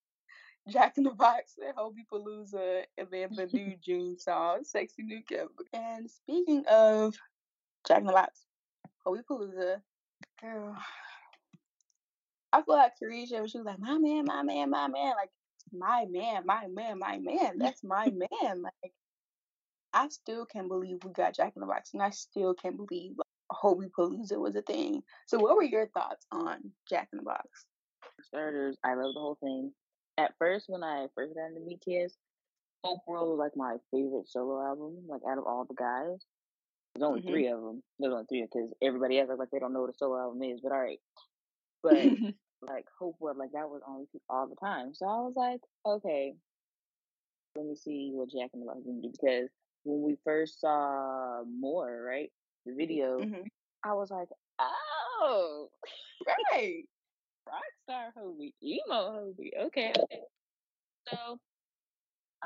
Jack 0.69 0.97
in 0.97 1.03
the 1.03 1.11
Box 1.11 1.55
and 1.63 1.75
Hobie 1.75 2.07
Palooza 2.11 2.83
and 2.97 3.07
then 3.11 3.29
the 3.35 3.47
new 3.51 3.75
June 3.83 4.17
song, 4.17 4.63
Sexy 4.63 5.03
New 5.03 5.21
Chemical. 5.27 5.65
And 5.73 6.09
speaking 6.09 6.63
of 6.69 7.15
Jack 7.87 7.99
in 7.99 8.07
the 8.07 8.13
Box, 8.13 8.42
Palooza, 9.05 9.81
girl, 10.41 10.77
I 12.53 12.61
feel 12.61 12.75
like 12.75 12.93
Carisha, 13.01 13.39
when 13.39 13.47
she 13.47 13.57
was 13.57 13.65
like, 13.65 13.79
my 13.79 13.97
man, 13.97 14.25
my 14.25 14.43
man, 14.43 14.69
my 14.69 14.87
man, 14.87 15.13
like, 15.17 15.31
my 15.71 16.05
man, 16.09 16.43
my 16.45 16.67
man, 16.67 16.99
my 16.99 17.17
man, 17.17 17.53
that's 17.57 17.83
my 17.83 18.05
man. 18.05 18.61
Like, 18.61 18.93
I 19.91 20.07
still 20.09 20.45
can't 20.45 20.67
believe 20.67 21.03
we 21.03 21.11
got 21.11 21.35
Jack 21.35 21.53
in 21.55 21.61
the 21.61 21.65
Box, 21.65 21.91
and 21.93 22.03
I 22.03 22.11
still 22.11 22.53
can't 22.53 22.77
believe 22.77 23.13
like, 23.17 23.27
Hobie 23.51 23.89
Palooza 23.97 24.37
was 24.39 24.55
a 24.55 24.61
thing. 24.61 25.01
So, 25.25 25.39
what 25.39 25.55
were 25.55 25.63
your 25.63 25.87
thoughts 25.87 26.25
on 26.31 26.71
Jack 26.87 27.09
in 27.11 27.17
the 27.17 27.23
Box? 27.23 27.65
For 28.01 28.23
starters, 28.23 28.77
I 28.83 28.93
love 28.93 29.13
the 29.15 29.19
whole 29.19 29.37
thing. 29.41 29.71
At 30.19 30.35
first, 30.37 30.65
when 30.69 30.83
I 30.83 31.07
first 31.15 31.33
got 31.33 31.47
into 31.47 31.61
BTS, 31.61 32.11
Hope 32.83 32.99
World 33.07 33.29
was 33.29 33.39
like 33.39 33.55
my 33.55 33.77
favorite 33.91 34.29
solo 34.29 34.63
album. 34.63 34.97
Like 35.07 35.21
out 35.27 35.39
of 35.39 35.45
all 35.45 35.65
the 35.65 35.73
guys, 35.73 36.23
there's 36.95 37.07
only 37.07 37.21
Mhm. 37.21 37.27
three 37.27 37.47
of 37.47 37.61
them. 37.61 37.83
There's 37.99 38.13
only 38.13 38.25
three 38.25 38.41
because 38.43 38.73
everybody 38.81 39.19
else 39.19 39.29
is 39.29 39.39
like 39.39 39.49
they 39.51 39.59
don't 39.59 39.73
know 39.73 39.81
what 39.81 39.89
a 39.89 39.97
solo 39.97 40.19
album 40.19 40.43
is. 40.43 40.61
But 40.61 40.71
all 40.71 40.79
right, 40.81 40.99
but 41.81 41.93
like 42.61 42.85
Hope 42.99 43.19
World, 43.19 43.37
like 43.37 43.51
that 43.53 43.69
was 43.69 43.81
on 43.85 44.01
repeat 44.01 44.21
all 44.29 44.47
the 44.47 44.55
time. 44.55 44.93
So 44.93 45.05
I 45.05 45.19
was 45.21 45.35
like, 45.35 45.61
okay, 45.85 46.35
let 47.55 47.65
me 47.65 47.75
see 47.75 48.11
what 48.13 48.29
Jack 48.29 48.51
in 48.53 48.59
the 48.59 48.65
Box 48.65 48.79
is 48.79 49.01
do 49.01 49.09
because 49.11 49.49
when 49.83 50.01
we 50.01 50.15
first 50.23 50.61
saw 50.61 51.43
more, 51.45 52.01
right, 52.03 52.31
the 52.65 52.73
video, 52.73 53.21
Mhm. 53.21 53.47
I 53.83 53.93
was 53.93 54.11
like, 54.11 54.29
oh, 54.59 55.69
Right. 56.51 56.85
Rockstar 57.47 58.13
Hobie, 58.17 58.53
emo 58.63 59.11
Hobie. 59.11 59.51
Okay, 59.65 59.91
okay. 59.97 60.21
So 61.09 61.39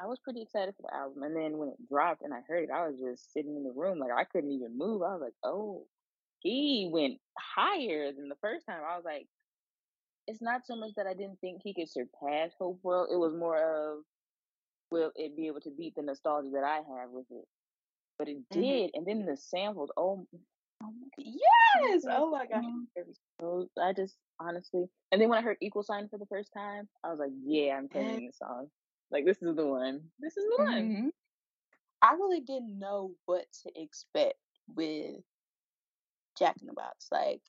I 0.02 0.06
was 0.06 0.20
pretty 0.20 0.42
excited 0.42 0.76
for 0.76 0.84
the 0.84 0.96
album, 0.96 1.24
and 1.24 1.36
then 1.36 1.58
when 1.58 1.70
it 1.70 1.90
dropped 1.90 2.22
and 2.22 2.34
I 2.34 2.42
heard 2.48 2.66
it, 2.66 2.72
I 2.72 2.88
was 2.88 3.00
just 3.00 3.34
sitting 3.34 3.56
in 3.56 3.64
the 3.64 3.72
room 3.72 4.00
like 4.00 4.12
I 4.16 4.26
couldn't 4.26 4.52
even 4.52 4.78
move. 4.78 5.02
I 5.02 5.14
was 5.14 5.22
like, 5.22 5.34
oh, 5.44 5.88
he 6.40 6.90
went 6.92 7.20
higher 7.38 8.12
than 8.14 8.30
the 8.30 8.36
first 8.42 8.66
time. 8.68 8.82
I 8.88 8.96
was 8.96 9.06
like, 9.06 9.28
it's 10.28 10.42
not 10.42 10.66
so 10.66 10.76
much 10.76 10.92
that 10.98 11.08
I 11.08 11.14
didn't 11.14 11.40
think 11.42 11.62
he 11.64 11.74
could 11.74 11.90
surpass 11.90 12.52
Hope 12.60 12.80
World. 12.84 13.10
It 13.12 13.18
was 13.18 13.34
more 13.34 13.58
of 13.58 14.04
will 14.92 15.12
it 15.16 15.36
be 15.36 15.48
able 15.48 15.62
to 15.62 15.72
beat 15.72 15.96
the 15.96 16.02
nostalgia 16.02 16.52
that 16.54 16.64
I 16.64 16.78
have 16.78 17.10
with 17.10 17.26
it? 17.32 17.46
But 18.18 18.30
it 18.30 18.50
Mhm. 18.52 18.62
did, 18.62 18.92
and 18.94 19.06
then 19.06 19.26
the 19.26 19.38
samples. 19.38 19.92
Oh, 19.98 20.28
oh 20.84 20.94
Yes. 21.18 22.06
Oh 22.10 22.32
my 22.32 22.46
god. 22.46 22.64
So 23.42 23.70
I 23.82 23.94
just 23.94 24.18
honestly, 24.40 24.90
and 25.12 25.22
then 25.22 25.30
when 25.30 25.40
I 25.40 25.42
heard 25.42 25.58
Equal 25.62 25.84
Sign 25.84 26.08
for 26.10 26.18
the 26.18 26.26
first 26.28 26.52
time, 26.54 26.90
I 27.04 27.10
was 27.10 27.20
like, 27.20 27.32
yeah, 27.44 27.78
I'm 27.78 27.90
turning 27.90 28.26
this 28.28 28.38
song. 28.38 28.70
Like 29.12 29.26
this 29.26 29.42
is 29.42 29.56
the 29.56 29.66
one. 29.66 30.02
This 30.20 30.38
is 30.38 30.46
the 30.46 30.64
one. 30.74 30.84
Mhm. 30.90 31.12
I 32.02 32.14
really 32.14 32.42
didn't 32.42 32.78
know 32.78 33.16
what 33.26 33.52
to 33.64 33.82
expect 33.82 34.40
with 34.76 35.24
Jack 36.38 36.58
in 36.62 36.68
the 36.68 36.74
Box. 36.74 37.08
Like 37.12 37.42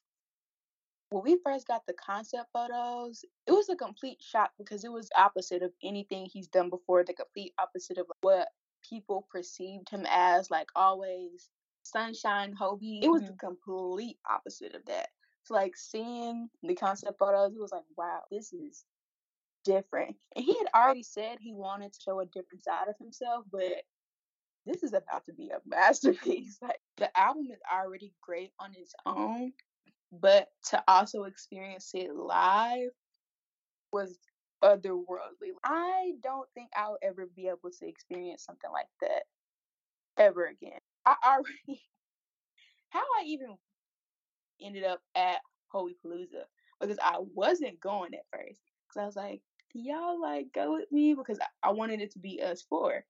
when 1.10 1.24
we 1.24 1.38
first 1.44 1.66
got 1.66 1.86
the 1.86 1.94
concept 1.94 2.50
photos, 2.52 3.24
it 3.46 3.52
was 3.52 3.68
a 3.68 3.76
complete 3.76 4.22
shock 4.22 4.52
because 4.58 4.84
it 4.84 4.92
was 4.92 5.10
opposite 5.16 5.62
of 5.62 5.72
anything 5.82 6.26
he's 6.26 6.48
done 6.48 6.70
before. 6.70 7.04
The 7.04 7.14
complete 7.14 7.54
opposite 7.58 7.98
of 7.98 8.06
what 8.20 8.48
people 8.88 9.26
perceived 9.30 9.88
him 9.88 10.06
as. 10.08 10.50
Like 10.50 10.68
always, 10.76 11.50
sunshine 11.82 12.54
Hobie. 12.54 13.02
It 13.02 13.08
was 13.08 13.24
the 13.24 13.32
complete 13.34 14.18
opposite 14.28 14.74
of 14.74 14.84
that. 14.86 15.08
So 15.44 15.54
like 15.54 15.76
seeing 15.76 16.50
the 16.62 16.74
concept 16.74 17.18
photos, 17.18 17.54
it 17.54 17.60
was 17.60 17.72
like, 17.72 17.84
wow, 17.96 18.22
this 18.30 18.52
is 18.52 18.84
different. 19.68 20.16
And 20.34 20.44
he 20.44 20.56
had 20.56 20.68
already 20.74 21.02
said 21.02 21.38
he 21.40 21.52
wanted 21.52 21.92
to 21.92 22.00
show 22.00 22.20
a 22.20 22.26
different 22.26 22.64
side 22.64 22.88
of 22.88 22.94
himself, 22.98 23.44
but 23.52 23.82
this 24.66 24.82
is 24.82 24.92
about 24.92 25.26
to 25.26 25.32
be 25.34 25.50
a 25.50 25.60
masterpiece. 25.66 26.58
Like 26.62 26.80
the 26.96 27.16
album 27.18 27.48
is 27.52 27.60
already 27.72 28.12
great 28.22 28.50
on 28.58 28.70
its 28.74 28.94
own, 29.04 29.52
but 30.10 30.48
to 30.70 30.82
also 30.88 31.24
experience 31.24 31.90
it 31.94 32.14
live 32.14 32.90
was 33.92 34.18
otherworldly. 34.62 35.52
I 35.62 36.12
don't 36.22 36.48
think 36.54 36.70
I'll 36.74 36.98
ever 37.02 37.28
be 37.36 37.48
able 37.48 37.70
to 37.78 37.88
experience 37.88 38.44
something 38.44 38.70
like 38.72 38.88
that 39.02 39.22
ever 40.18 40.46
again. 40.46 40.80
I 41.06 41.14
already 41.24 41.82
how 42.90 43.00
I 43.00 43.24
even 43.26 43.56
ended 44.62 44.84
up 44.84 45.00
at 45.14 45.38
Hobie 45.74 45.96
Palooza 46.04 46.44
because 46.80 46.98
I 47.02 47.18
wasn't 47.34 47.80
going 47.80 48.14
at 48.14 48.26
first 48.32 48.60
because 48.88 49.02
I 49.02 49.06
was 49.06 49.16
like, 49.16 49.42
y'all 49.74 50.20
like 50.20 50.46
go 50.54 50.74
with 50.74 50.90
me 50.92 51.14
because 51.14 51.38
I, 51.40 51.68
I 51.68 51.72
wanted 51.72 52.00
it 52.00 52.12
to 52.12 52.18
be 52.18 52.42
us 52.42 52.62
four. 52.68 53.04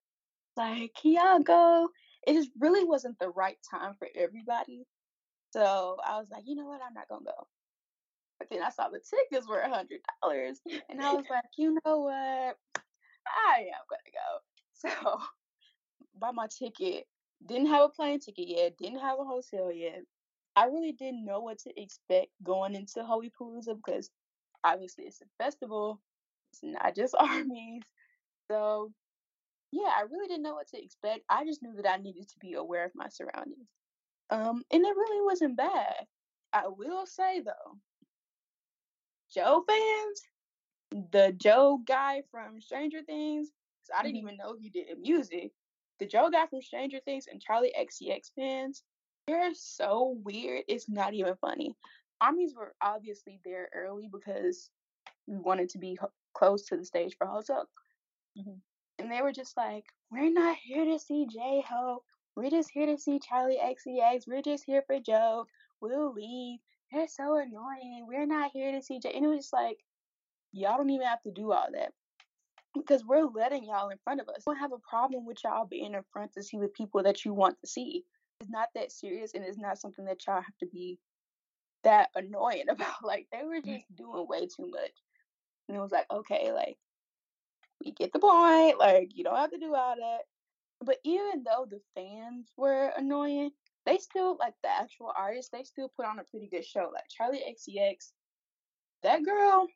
Like, 0.57 0.93
can 1.01 1.13
y'all 1.13 1.41
go? 1.41 1.89
It 2.27 2.35
just 2.35 2.51
really 2.59 2.85
wasn't 2.85 3.19
the 3.19 3.31
right 3.31 3.59
time 3.71 3.95
for 3.99 4.09
everybody. 4.15 4.87
So 5.53 5.97
I 6.07 6.19
was 6.19 6.29
like, 6.31 6.45
you 6.47 6.57
know 6.57 6.67
what? 6.67 6.81
I'm 6.87 6.95
not 6.95 7.09
gonna 7.09 7.25
go. 7.25 7.47
But 8.39 8.49
then 8.51 8.63
I 8.63 8.71
saw 8.71 8.89
the 8.89 9.01
tickets 9.01 9.49
were 9.49 9.61
a 9.61 9.69
hundred 9.69 10.01
dollars, 10.23 10.61
and 10.89 11.01
I 11.01 11.13
was 11.13 11.25
like, 11.31 11.45
you 11.57 11.79
know 11.85 11.99
what? 12.01 12.57
I 13.27 13.61
am 13.61 13.85
gonna 13.89 14.13
go. 14.13 14.39
So 14.81 15.19
bought 16.15 16.37
my 16.37 16.47
ticket. 16.47 17.05
Didn't 17.45 17.67
have 17.67 17.83
a 17.83 17.89
plane 17.89 18.21
ticket 18.21 18.47
yet. 18.47 18.77
Didn't 18.79 19.01
have 19.01 19.19
a 19.19 19.25
hotel 19.25 19.73
yet. 19.73 20.03
I 20.55 20.67
really 20.67 20.93
didn't 20.93 21.25
know 21.25 21.41
what 21.41 21.59
to 21.61 21.81
expect 21.81 22.29
going 22.45 22.77
into 22.77 23.01
Hobie 23.01 23.33
Palooza 23.41 23.77
because 23.77 24.11
obviously 24.65 25.05
it's 25.05 25.21
a 25.21 25.25
festival. 25.43 26.01
Not 26.65 26.95
just 26.95 27.15
armies. 27.19 27.83
So 28.51 28.93
yeah, 29.73 29.91
I 29.97 30.03
really 30.11 30.29
didn't 30.29 30.43
know 30.43 30.55
what 30.55 30.69
to 30.69 30.83
expect. 30.83 31.21
I 31.29 31.45
just 31.45 31.63
knew 31.63 31.75
that 31.75 31.91
I 31.91 31.97
needed 31.99 32.29
to 32.29 32.39
be 32.41 32.55
aware 32.55 32.85
of 32.85 32.93
my 32.95 33.09
surroundings. 33.09 33.69
Um, 34.31 34.65
and 34.71 34.85
it 34.85 34.97
really 34.97 35.25
wasn't 35.25 35.57
bad. 35.57 36.07
I 36.53 36.69
will 36.69 37.07
say 37.07 37.41
though, 37.41 37.79
Joe 39.33 39.65
fans, 39.69 40.23
the 41.13 41.33
Joe 41.37 41.79
guy 41.85 42.23
from 42.31 42.61
Stranger 42.61 43.03
Things, 43.03 43.51
I 43.95 44.03
didn't 44.03 44.17
Mhm. 44.17 44.23
even 44.23 44.37
know 44.37 44.55
he 44.55 44.71
did 44.71 44.99
music. 44.99 45.53
The 45.99 46.07
Joe 46.07 46.31
guy 46.31 46.47
from 46.47 46.63
Stranger 46.63 47.01
Things 47.01 47.27
and 47.27 47.43
Charli 47.43 47.71
XCX 47.75 48.31
fans, 48.31 48.85
they're 49.27 49.55
so 49.55 50.11
weird. 50.25 50.65
It's 50.69 50.89
not 50.89 51.15
even 51.15 51.37
funny. 51.37 51.77
Armies 52.21 52.55
were 52.55 52.75
obviously 52.81 53.41
there 53.45 53.69
early 53.73 54.09
because 54.09 54.71
we 55.27 55.37
wanted 55.39 55.71
to 55.71 55.79
be 55.79 55.99
close 56.39 56.65
to 56.67 56.77
the 56.77 56.85
stage 56.85 57.17
for 57.17 57.27
Hoseok. 57.27 57.67
Mhm. 58.37 58.61
And 58.99 59.11
they 59.11 59.23
were 59.23 59.33
just 59.33 59.57
like, 59.57 59.85
we're 60.11 60.31
not 60.31 60.57
here 60.57 60.85
to 60.85 60.99
see 60.99 61.27
J 61.27 61.63
Hope. 61.69 62.05
We're 62.37 62.51
just 62.51 62.71
here 62.71 62.87
to 62.87 62.97
see 62.97 63.19
Charli 63.19 63.61
XCX. 63.61 64.27
We're 64.27 64.43
just 64.43 64.65
here 64.65 64.83
for 64.83 65.01
Joe. 65.01 65.47
We'll 65.81 66.13
leave. 66.13 66.61
They're 66.93 67.09
so 67.09 67.37
annoying. 67.37 68.07
We're 68.07 68.27
not 68.27 68.53
here 68.53 68.73
to 68.73 68.83
see 68.83 69.01
J. 69.01 69.13
And 69.13 69.25
it 69.25 69.29
was 69.29 69.39
just 69.41 69.53
like, 69.53 69.79
y'all 70.53 70.77
don't 70.79 70.91
even 70.91 71.07
have 71.07 71.23
to 71.23 71.31
do 71.33 71.53
all 71.53 71.69
that 71.73 71.93
because 72.75 73.05
we're 73.05 73.27
letting 73.27 73.65
y'all 73.65 73.89
in 73.91 73.99
front 73.99 74.21
of 74.21 74.29
us. 74.29 74.45
We 74.47 74.55
don't 74.55 74.61
have 74.61 74.73
a 74.73 74.79
problem 74.79 75.27
with 75.27 75.39
y'all 75.45 75.67
being 75.67 75.95
in 75.95 76.03
front 76.13 76.33
to 76.35 76.43
see 76.43 76.59
the 76.59 76.69
people 76.69 77.03
that 77.03 77.25
you 77.25 77.35
want 77.35 77.61
to 77.61 77.67
see. 77.67 78.05
It's 78.41 78.51
not 78.51 78.69
that 78.75 78.93
serious 78.93 79.35
and 79.35 79.45
it's 79.45 79.59
not 79.59 79.79
something 79.79 80.05
that 80.05 80.25
y'all 80.27 80.41
have 80.41 80.57
to 80.61 80.67
be 80.67 80.99
that 81.85 82.11
annoying 82.15 82.69
about. 82.71 83.03
Like 83.03 83.27
they 83.33 83.45
were 83.45 83.61
just 83.61 83.85
doing 83.97 84.27
way 84.29 84.47
too 84.47 84.71
much. 84.71 84.93
And 85.69 85.77
it 85.77 85.81
was 85.81 85.93
like, 85.93 86.07
okay, 86.11 86.51
like 86.53 86.77
we 87.85 87.93
get 87.93 88.13
the 88.13 88.19
point. 88.19 88.79
Like 88.79 89.11
you 89.15 89.25
don't 89.25 89.37
have 89.37 89.51
to 89.51 89.59
do 89.59 89.75
all 89.75 89.95
that. 89.97 90.21
But 90.85 90.99
even 91.05 91.45
though 91.45 91.67
the 91.69 91.81
fans 91.95 92.53
were 92.57 92.93
annoying, 92.97 93.51
they 93.85 93.99
still 93.99 94.37
like 94.39 94.55
the 94.63 94.71
actual 94.71 95.13
artists, 95.17 95.51
they 95.51 95.65
still 95.65 95.91
put 95.97 96.07
on 96.07 96.19
a 96.19 96.25
pretty 96.25 96.49
good 96.49 96.65
show. 96.65 96.91
Like 96.93 97.05
Charli 97.09 97.41
XCX, 97.41 98.13
that 99.03 99.25
girl, 99.25 99.67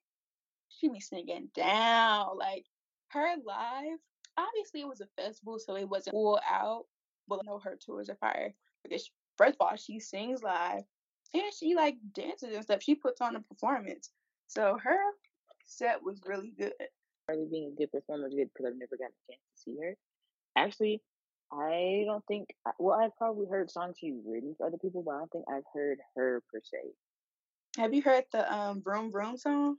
she 0.68 0.88
be 0.88 1.00
singing 1.00 1.48
down. 1.54 2.38
Like 2.38 2.66
her 3.08 3.34
live, 3.44 3.98
obviously 4.36 4.80
it 4.80 4.88
was 4.88 5.00
a 5.00 5.22
festival, 5.22 5.58
so 5.58 5.76
it 5.76 5.88
wasn't 5.88 6.14
full 6.14 6.40
out. 6.48 6.84
But 7.28 7.40
I 7.40 7.46
know 7.46 7.58
her 7.58 7.78
tours 7.84 8.10
are 8.10 8.16
fire 8.16 8.54
because 8.82 9.10
first 9.36 9.54
of 9.54 9.66
all, 9.66 9.76
she 9.76 9.98
sings 9.98 10.42
live 10.42 10.82
and 11.34 11.52
she 11.58 11.74
like 11.74 11.96
dances 12.14 12.54
and 12.54 12.64
stuff. 12.64 12.82
She 12.82 12.94
puts 12.94 13.20
on 13.20 13.36
a 13.36 13.40
performance. 13.40 14.10
So 14.46 14.78
her 14.82 14.98
set 15.76 16.02
was 16.02 16.20
really 16.26 16.52
good. 16.58 16.72
Charli 17.28 17.50
being 17.50 17.72
a 17.72 17.76
good 17.76 17.92
performer 17.92 18.28
is 18.28 18.34
good 18.34 18.50
because 18.52 18.66
I've 18.66 18.78
never 18.78 18.96
gotten 18.96 19.14
a 19.28 19.32
chance 19.32 19.42
to 19.54 19.62
see 19.62 19.76
her. 19.80 19.96
Actually, 20.56 21.02
I 21.52 22.04
don't 22.06 22.24
think. 22.26 22.48
Well, 22.78 22.98
I've 22.98 23.16
probably 23.16 23.46
heard 23.46 23.70
songs 23.70 23.96
she's 23.98 24.14
written 24.26 24.54
for 24.56 24.66
other 24.66 24.78
people, 24.78 25.02
but 25.02 25.12
I 25.12 25.18
don't 25.18 25.32
think 25.32 25.44
I've 25.50 25.64
heard 25.72 25.98
her 26.16 26.42
per 26.52 26.60
se. 26.62 26.78
Have 27.78 27.94
you 27.94 28.02
heard 28.02 28.24
the 28.32 28.52
um 28.52 28.82
Vroom 28.82 29.10
Vroom 29.10 29.36
song? 29.36 29.76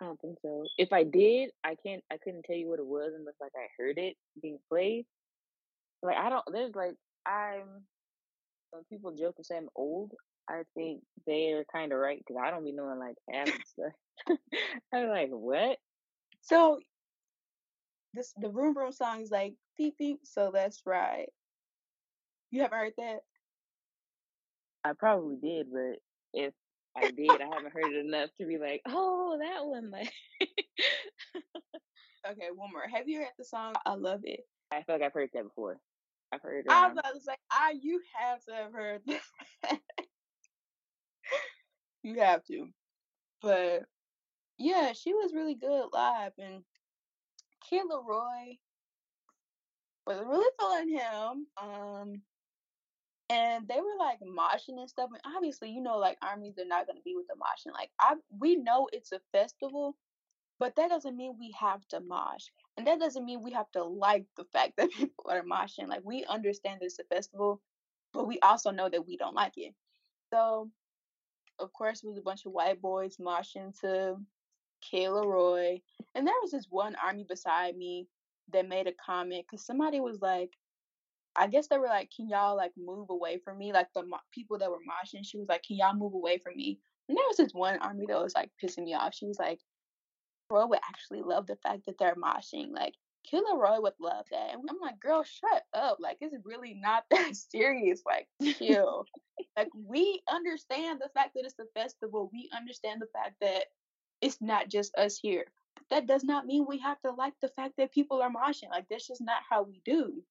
I 0.00 0.06
don't 0.06 0.20
think 0.20 0.38
so. 0.40 0.64
If 0.78 0.92
I 0.92 1.04
did, 1.04 1.50
I 1.62 1.74
can't. 1.74 2.02
I 2.10 2.16
couldn't 2.16 2.44
tell 2.44 2.56
you 2.56 2.68
what 2.68 2.78
it 2.78 2.86
was 2.86 3.12
unless 3.16 3.34
like 3.40 3.52
I 3.54 3.66
heard 3.78 3.98
it 3.98 4.16
being 4.40 4.58
played. 4.68 5.06
Like 6.02 6.16
I 6.16 6.30
don't. 6.30 6.44
There's 6.52 6.74
like 6.74 6.94
I'm. 7.26 7.84
When 8.70 8.84
people 8.84 9.12
joke 9.12 9.34
and 9.36 9.44
say 9.44 9.56
I'm 9.56 9.68
old, 9.74 10.12
I 10.48 10.62
think 10.74 11.02
they're 11.26 11.64
kind 11.72 11.92
of 11.92 11.98
right 11.98 12.18
because 12.18 12.40
I 12.42 12.50
don't 12.50 12.64
be 12.64 12.72
knowing 12.72 12.98
like 12.98 13.16
half 13.32 13.46
the 13.46 13.52
stuff. 13.64 14.38
I'm 14.94 15.08
like, 15.08 15.30
what? 15.30 15.78
So 16.42 16.80
this 18.14 18.32
the 18.40 18.48
Vroom 18.48 18.74
Vroom 18.74 18.92
song 18.92 19.20
is 19.22 19.30
like 19.30 19.54
beep 19.78 19.96
beep. 19.98 20.20
So 20.24 20.50
that's 20.52 20.82
right. 20.84 21.28
You 22.50 22.62
haven't 22.62 22.78
heard 22.78 22.92
that? 22.98 23.18
I 24.84 24.92
probably 24.98 25.36
did, 25.36 25.66
but 25.72 25.98
if 26.32 26.52
I 26.96 27.10
did, 27.10 27.30
I 27.40 27.54
haven't 27.54 27.72
heard 27.72 27.92
it 27.92 28.04
enough 28.04 28.30
to 28.40 28.46
be 28.46 28.58
like, 28.58 28.82
oh, 28.86 29.38
that 29.40 29.64
one. 29.64 29.90
Like, 29.90 30.12
Okay, 32.28 32.48
one 32.54 32.70
more. 32.72 32.82
Have 32.92 33.08
you 33.08 33.18
heard 33.18 33.28
the 33.38 33.44
song? 33.44 33.74
I 33.86 33.94
love 33.94 34.20
it. 34.24 34.40
I 34.70 34.82
feel 34.82 34.96
like 34.96 35.02
I've 35.02 35.12
heard 35.12 35.30
that 35.32 35.44
before. 35.44 35.78
I've 36.32 36.42
heard 36.42 36.66
it 36.66 36.70
I 36.70 36.86
was 36.88 36.92
about 36.98 37.14
to 37.14 37.20
say, 37.20 37.34
I 37.50 37.74
you 37.80 38.00
have 38.14 38.44
to 38.44 38.54
have 38.54 38.72
heard 38.72 39.00
that. 39.06 39.80
You 42.02 42.20
have 42.20 42.44
to. 42.46 42.68
But 43.42 43.84
yeah, 44.58 44.92
she 44.92 45.14
was 45.14 45.34
really 45.34 45.54
good 45.54 45.86
live, 45.92 46.32
and 46.38 46.64
Kid 47.68 47.84
LAROI 47.90 48.58
was 50.06 50.18
really 50.20 50.50
feeling 50.58 50.88
him. 50.98 51.46
Um, 51.56 52.22
and 53.30 53.68
they 53.68 53.76
were 53.80 53.96
like 53.98 54.18
moshing 54.20 54.78
and 54.80 54.90
stuff. 54.90 55.10
And 55.12 55.34
obviously, 55.36 55.70
you 55.70 55.80
know, 55.82 55.98
like 55.98 56.18
armies 56.22 56.58
are 56.58 56.66
not 56.66 56.86
gonna 56.86 57.00
be 57.04 57.14
with 57.14 57.26
the 57.28 57.34
moshing. 57.34 57.72
Like 57.72 57.90
I, 58.00 58.16
we 58.38 58.56
know 58.56 58.88
it's 58.92 59.12
a 59.12 59.20
festival, 59.32 59.96
but 60.58 60.76
that 60.76 60.90
doesn't 60.90 61.16
mean 61.16 61.36
we 61.38 61.54
have 61.58 61.86
to 61.88 62.00
mosh, 62.00 62.46
and 62.76 62.86
that 62.86 63.00
doesn't 63.00 63.24
mean 63.24 63.42
we 63.42 63.52
have 63.52 63.70
to 63.72 63.84
like 63.84 64.26
the 64.36 64.44
fact 64.52 64.74
that 64.78 64.90
people 64.90 65.26
are 65.30 65.42
moshing. 65.42 65.88
Like 65.88 66.02
we 66.04 66.24
understand 66.26 66.80
it's 66.82 66.98
a 66.98 67.04
festival, 67.04 67.60
but 68.12 68.26
we 68.26 68.40
also 68.40 68.70
know 68.70 68.88
that 68.88 69.06
we 69.06 69.16
don't 69.16 69.34
like 69.34 69.54
it. 69.56 69.74
So, 70.32 70.70
of 71.60 71.72
course, 71.72 72.02
it 72.02 72.08
was 72.08 72.18
a 72.18 72.22
bunch 72.22 72.46
of 72.46 72.52
white 72.52 72.80
boys 72.80 73.16
moshing 73.18 73.78
to 73.80 74.16
Kid 74.80 75.10
LAROI, 75.10 75.82
and 76.14 76.26
there 76.26 76.34
was 76.42 76.50
this 76.50 76.66
one 76.70 76.96
army 77.02 77.24
beside 77.28 77.76
me 77.76 78.08
that 78.52 78.68
made 78.68 78.86
a 78.86 78.92
comment 79.04 79.44
because 79.48 79.64
somebody 79.64 80.00
was 80.00 80.20
like, 80.20 80.50
I 81.36 81.46
guess 81.46 81.68
they 81.68 81.78
were 81.78 81.86
like, 81.86 82.10
"Can 82.14 82.28
y'all 82.28 82.56
like 82.56 82.72
move 82.76 83.10
away 83.10 83.38
from 83.38 83.58
me?" 83.58 83.72
Like 83.72 83.88
the 83.94 84.04
mo- 84.04 84.18
people 84.32 84.58
that 84.58 84.70
were 84.70 84.78
moshing, 84.78 85.24
she 85.24 85.38
was 85.38 85.48
like, 85.48 85.62
"Can 85.62 85.76
y'all 85.76 85.94
move 85.94 86.14
away 86.14 86.38
from 86.38 86.56
me?" 86.56 86.80
And 87.08 87.16
there 87.16 87.24
was 87.28 87.36
this 87.36 87.54
one 87.54 87.78
army 87.78 88.06
that 88.06 88.20
was 88.20 88.34
like 88.34 88.50
pissing 88.62 88.84
me 88.84 88.94
off. 88.94 89.14
She 89.14 89.26
was 89.26 89.38
like, 89.38 89.60
"Roy 90.50 90.66
would 90.66 90.80
actually 90.88 91.22
love 91.22 91.46
the 91.46 91.56
fact 91.56 91.86
that 91.86 91.98
they're 91.98 92.16
moshing. 92.16 92.72
Like 92.72 92.94
Kid 93.24 93.44
LAROI 93.44 93.82
would 93.82 93.94
love 94.00 94.26
that." 94.30 94.54
And 94.54 94.68
I'm 94.68 94.80
like, 94.80 95.00
"Girl, 95.00 95.22
shut 95.22 95.64
up! 95.72 95.98
Like 96.00 96.18
it's 96.20 96.34
really 96.44 96.74
not 96.74 97.04
that 97.10 97.36
serious. 97.36 98.02
Like 98.06 98.28
chill. 98.56 99.06
like 99.56 99.68
we 99.74 100.22
understand 100.30 101.00
the 101.00 101.10
fact 101.14 101.34
that 101.34 101.44
it's 101.44 101.58
a 101.58 101.80
festival. 101.80 102.30
We 102.32 102.50
understand 102.56 103.00
the 103.00 103.06
fact 103.06 103.34
that 103.40 103.64
it's 104.20 104.40
not 104.40 104.68
just 104.68 104.94
us 104.96 105.18
here. 105.18 105.46
But 105.76 105.84
that 105.90 106.06
does 106.06 106.24
not 106.24 106.46
mean 106.46 106.66
we 106.68 106.78
have 106.78 107.00
to 107.02 107.10
like 107.12 107.34
the 107.40 107.48
fact 107.48 107.74
that 107.78 107.92
people 107.92 108.22
are 108.22 108.30
moshing. 108.30 108.70
Like 108.70 108.86
that's 108.88 109.06
just 109.06 109.22
not 109.22 109.42
how 109.48 109.62
we 109.62 109.80
do." 109.84 110.22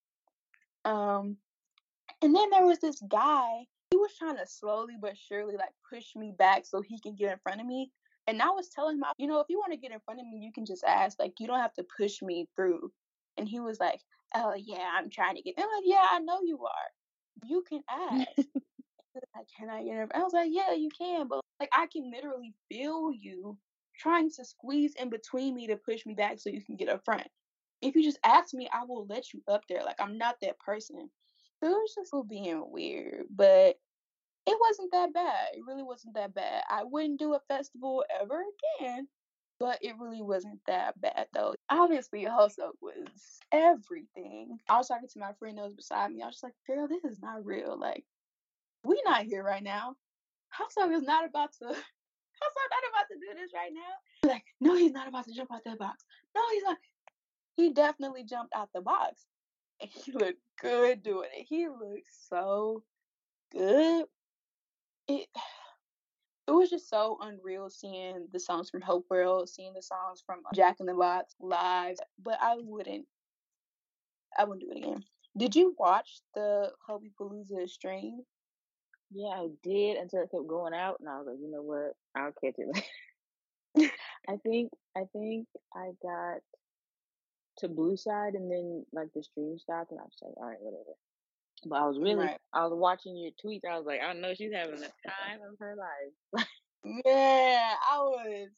Um, 0.86 1.38
and 2.22 2.36
then 2.36 2.50
there 2.50 2.66
was 2.66 2.80
this 2.80 3.02
guy. 3.08 3.66
He 3.92 3.98
was 3.98 4.12
trying 4.18 4.38
to 4.38 4.46
slowly 4.46 4.96
but 5.00 5.18
surely 5.18 5.56
like 5.56 5.74
push 5.90 6.16
me 6.16 6.34
back 6.38 6.66
so 6.66 6.82
he 6.82 7.00
can 7.00 7.16
get 7.16 7.32
in 7.32 7.40
front 7.40 7.62
of 7.62 7.68
me. 7.68 7.92
And 8.30 8.44
I 8.44 8.50
was 8.52 8.70
telling 8.70 8.98
him, 8.98 9.06
you 9.18 9.26
know, 9.26 9.40
if 9.40 9.48
you 9.50 9.58
want 9.58 9.74
to 9.74 9.78
get 9.80 9.92
in 9.92 10.00
front 10.06 10.20
of 10.20 10.28
me, 10.28 10.38
you 10.38 10.52
can 10.54 10.64
just 10.64 10.84
ask. 10.84 11.18
Like, 11.18 11.34
you 11.40 11.48
don't 11.48 11.60
have 11.60 11.74
to 11.74 11.86
push 11.98 12.22
me 12.22 12.48
through. 12.56 12.92
And 13.38 13.48
he 13.50 13.60
was 13.60 13.80
like, 13.80 14.02
"Oh 14.36 14.54
yeah, 14.56 14.88
I'm 14.94 15.10
trying 15.10 15.36
to 15.36 15.42
get." 15.42 15.56
I'm 15.58 15.64
like, 15.64 15.84
"Yeah, 15.86 16.06
I 16.12 16.20
know 16.20 16.40
you 16.44 16.60
are. 16.64 17.48
You 17.48 17.64
can 17.68 17.82
ask." 17.90 18.28
like, 19.36 19.48
can 19.58 19.70
I 19.70 19.84
get 19.84 19.98
in? 19.98 20.10
I 20.14 20.20
was 20.20 20.34
like, 20.34 20.52
"Yeah, 20.52 20.74
you 20.74 20.90
can." 20.96 21.28
But 21.28 21.42
like, 21.60 21.70
I 21.74 21.88
can 21.88 22.12
literally 22.12 22.54
feel 22.70 23.12
you 23.12 23.58
trying 23.98 24.30
to 24.30 24.46
squeeze 24.46 24.94
in 24.96 25.10
between 25.10 25.56
me 25.56 25.68
to 25.68 25.76
push 25.76 26.06
me 26.06 26.14
back 26.14 26.40
so 26.40 26.52
you 26.52 26.64
can 26.64 26.76
get 26.76 26.90
up 26.90 27.04
front. 27.04 27.28
If 27.82 27.96
you 27.96 28.04
just 28.04 28.20
ask 28.24 28.54
me, 28.54 28.70
I 28.72 28.84
will 28.86 29.08
let 29.08 29.34
you 29.34 29.42
up 29.48 29.64
there. 29.68 29.84
Like, 29.84 30.00
I'm 30.00 30.18
not 30.18 30.36
that 30.42 30.60
person. 30.60 31.10
So 31.60 31.68
it 31.68 31.72
was 31.72 31.96
just 31.96 32.14
being 32.30 32.64
weird, 32.72 33.26
but 33.36 33.78
it 34.46 34.58
wasn't 34.60 34.92
that 34.92 35.14
bad. 35.14 35.48
It 35.54 35.64
really 35.68 35.84
wasn't 35.84 36.16
that 36.16 36.34
bad. 36.34 36.64
I 36.70 36.84
wouldn't 36.84 37.20
do 37.20 37.34
a 37.34 37.42
festival 37.48 38.04
ever 38.22 38.44
again, 38.80 39.08
but 39.60 39.78
it 39.82 39.96
really 40.00 40.22
wasn't 40.22 40.60
that 40.68 41.00
bad 41.00 41.28
though. 41.34 41.54
Obviously, 41.70 42.26
Hoseok 42.26 42.74
was 42.82 43.40
everything. 43.52 44.58
I 44.70 44.78
was 44.78 44.88
talking 44.88 45.10
to 45.10 45.20
my 45.20 45.34
friend 45.40 45.58
that 45.58 45.66
was 45.66 45.74
beside 45.74 46.12
me. 46.12 46.22
I 46.22 46.28
was 46.28 46.36
just 46.36 46.44
like, 46.44 46.54
girl, 46.66 46.88
this 46.88 47.04
is 47.04 47.20
not 47.22 47.46
real. 47.46 47.78
Like, 47.80 48.04
we 48.84 49.02
not 49.06 49.26
here 49.26 49.44
right 49.44 49.64
now. 49.64 49.96
Hoseok 50.58 50.96
is 50.96 51.04
not 51.04 51.28
about 51.28 51.52
to. 51.60 51.66
Hoseok 51.66 52.70
not 52.72 52.90
about 52.90 53.08
to 53.12 53.16
do 53.16 53.40
this 53.40 53.52
right 53.54 53.72
now. 53.74 54.30
Like, 54.30 54.46
no, 54.62 54.76
he's 54.76 54.94
not 54.94 55.08
about 55.08 55.26
to 55.26 55.34
jump 55.34 55.52
out 55.52 55.62
that 55.66 55.80
box. 55.80 56.04
No, 56.36 56.42
he's 56.54 56.64
not. 56.64 56.78
He 57.56 57.74
definitely 57.74 58.24
jumped 58.24 58.54
out 58.56 58.70
the 58.74 58.82
box. 58.82 59.26
And 59.82 59.90
he 59.90 60.12
looked 60.14 60.40
good 60.62 61.04
doing 61.04 61.30
it. 61.36 61.46
He 61.48 61.68
looked 61.68 62.08
so 62.30 62.84
good. 63.52 64.06
It 65.10 65.28
it 66.48 66.52
was 66.52 66.70
just 66.70 66.90
so 66.90 67.18
unreal 67.22 67.70
seeing 67.70 68.28
the 68.32 68.40
songs 68.40 68.70
from 68.70 68.82
Hope 68.82 69.06
World, 69.10 69.50
seeing 69.50 69.74
the 69.74 69.82
songs 69.82 70.24
from 70.26 70.40
uh, 70.46 70.56
Jack 70.56 70.78
in 70.80 70.86
the 70.86 70.94
Box 70.94 71.36
live. 71.40 71.98
But 72.24 72.38
I 72.42 72.56
wouldn't 72.60 73.06
I 74.38 74.46
wouldn't 74.46 74.62
do 74.62 74.72
it 74.72 74.78
again. 74.78 75.04
Did 75.38 75.56
you 75.56 75.76
watch 75.78 76.22
the 76.36 76.72
Hobie 76.90 77.14
Palooza 77.20 77.68
stream? 77.70 78.22
Yeah, 79.12 79.30
I 79.30 79.48
did 79.64 79.98
until 79.98 80.22
it 80.22 80.32
kept 80.32 80.48
going 80.48 80.74
out, 80.74 80.98
and 81.00 81.10
I 81.10 81.18
was 81.18 81.28
like, 81.28 81.40
you 81.42 81.52
know 81.52 81.64
what? 81.64 81.94
I'll 82.16 82.32
catch 82.32 82.56
it 82.58 82.68
later. 82.68 82.88
I 84.30 84.38
think 84.44 84.72
I 84.98 85.02
think 85.14 85.48
I 85.76 85.92
got 86.02 86.42
to 87.60 87.68
Blue 87.68 87.98
Side, 87.98 88.34
and 88.34 88.52
then 88.52 88.86
like 88.94 89.10
the 89.14 89.24
stream 89.24 89.58
stopped, 89.60 89.92
and 89.92 90.00
I 90.00 90.04
was 90.04 90.18
like, 90.22 90.34
all 90.38 90.46
right, 90.46 90.58
whatever. 90.60 90.96
But 91.66 91.76
I 91.82 91.86
was 91.86 91.98
really, 92.00 92.26
Right. 92.26 92.38
I 92.54 92.66
was 92.66 92.74
watching 92.74 93.18
your 93.18 93.32
tweets. 93.32 93.70
I 93.70 93.78
was 93.78 93.86
like, 93.86 94.02
I 94.02 94.14
know 94.14 94.34
she's 94.34 94.54
having 94.54 94.80
the 94.80 94.92
time 95.06 95.40
of 95.50 95.58
her 95.60 95.76
life. 95.76 96.46
yeah, 97.06 97.74
I 97.92 98.00
was 98.00 98.50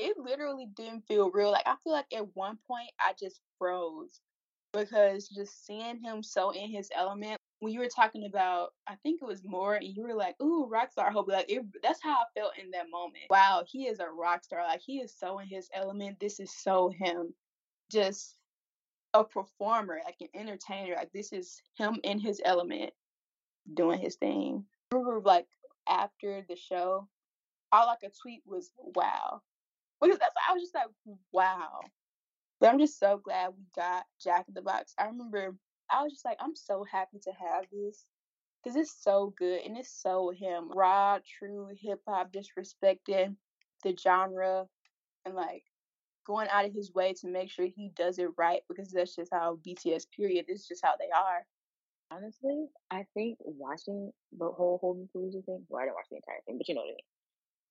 it 0.00 0.16
literally 0.18 0.66
didn't 0.74 1.06
feel 1.06 1.30
real. 1.30 1.52
Like 1.52 1.66
I 1.66 1.74
feel 1.84 1.92
like 1.92 2.06
at 2.16 2.34
one 2.34 2.58
point 2.66 2.90
I 2.98 3.12
just 3.20 3.40
froze 3.58 4.20
because 4.72 5.28
just 5.28 5.66
seeing 5.66 6.02
him 6.02 6.22
so 6.22 6.50
in 6.50 6.70
his 6.70 6.90
element. 6.94 7.36
When 7.60 7.74
you 7.74 7.80
were 7.80 7.88
talking 7.94 8.24
about, 8.24 8.70
I 8.88 8.94
think 9.02 9.20
it 9.20 9.26
was 9.26 9.44
more, 9.44 9.74
and 9.74 9.94
you 9.94 10.02
were 10.02 10.14
like, 10.14 10.40
"Ooh, 10.40 10.66
rock 10.66 10.90
star 10.90 11.10
hope." 11.10 11.28
Like 11.28 11.50
it, 11.50 11.62
that's 11.82 12.02
how 12.02 12.12
I 12.12 12.24
felt 12.34 12.52
in 12.56 12.70
that 12.70 12.86
moment. 12.90 13.24
Wow, 13.28 13.64
he 13.66 13.86
is 13.86 14.00
a 14.00 14.06
rock 14.08 14.42
star. 14.42 14.64
Like 14.64 14.80
he 14.80 15.00
is 15.00 15.14
so 15.14 15.38
in 15.40 15.46
his 15.46 15.68
element. 15.74 16.18
This 16.18 16.40
is 16.40 16.50
so 16.50 16.88
him. 16.88 17.34
Just 17.92 18.36
a 19.14 19.24
performer, 19.24 20.00
like 20.04 20.16
an 20.20 20.28
entertainer. 20.34 20.94
Like 20.94 21.12
this 21.12 21.32
is 21.32 21.60
him 21.76 21.98
in 22.04 22.18
his 22.18 22.40
element, 22.44 22.92
doing 23.74 23.98
his 24.00 24.16
thing. 24.16 24.64
I 24.92 24.96
remember 24.96 25.20
like 25.24 25.46
after 25.88 26.44
the 26.48 26.56
show, 26.56 27.08
all 27.72 27.88
I 27.88 27.96
could 27.96 28.12
tweet 28.20 28.42
was 28.46 28.70
"Wow," 28.76 29.42
because 30.00 30.18
that's 30.18 30.34
I 30.48 30.52
was 30.52 30.62
just 30.62 30.74
like, 30.74 30.86
"Wow." 31.32 31.80
But 32.60 32.68
I'm 32.68 32.78
just 32.78 32.98
so 32.98 33.18
glad 33.24 33.54
we 33.56 33.64
got 33.74 34.04
Jack 34.22 34.44
in 34.48 34.54
the 34.54 34.60
Box. 34.60 34.94
I 34.98 35.06
remember 35.06 35.56
I 35.90 36.02
was 36.02 36.12
just 36.12 36.24
like, 36.24 36.36
I'm 36.40 36.54
so 36.54 36.84
happy 36.90 37.18
to 37.22 37.32
have 37.32 37.64
this 37.72 38.04
because 38.62 38.76
it's 38.76 39.02
so 39.02 39.34
good 39.36 39.62
and 39.64 39.76
it's 39.76 39.90
so 40.02 40.30
him. 40.30 40.70
Raw, 40.74 41.18
true 41.38 41.68
hip 41.80 42.00
hop, 42.06 42.32
disrespecting 42.32 43.36
the 43.82 43.96
genre 43.98 44.66
and 45.24 45.34
like 45.34 45.64
going 46.30 46.48
out 46.52 46.64
of 46.64 46.72
his 46.72 46.92
way 46.94 47.12
to 47.12 47.28
make 47.28 47.50
sure 47.50 47.66
he 47.66 47.90
does 47.96 48.18
it 48.18 48.28
right 48.38 48.60
because 48.68 48.92
that's 48.92 49.16
just 49.16 49.32
how 49.32 49.58
BTS 49.66 50.06
period 50.16 50.44
is 50.48 50.64
just 50.66 50.84
how 50.84 50.92
they 50.98 51.10
are. 51.10 51.44
Honestly, 52.12 52.66
I 52.90 53.04
think 53.14 53.38
watching 53.40 54.12
the 54.38 54.48
whole 54.48 54.78
Hobie 54.82 55.08
Palooza 55.10 55.44
thing, 55.44 55.64
well, 55.68 55.82
I 55.82 55.86
didn't 55.86 55.96
watch 55.96 56.06
the 56.10 56.16
entire 56.16 56.40
thing, 56.46 56.58
but 56.58 56.68
you 56.68 56.74
know 56.74 56.82
what 56.82 56.90
I 56.90 56.98
mean. 56.98 57.08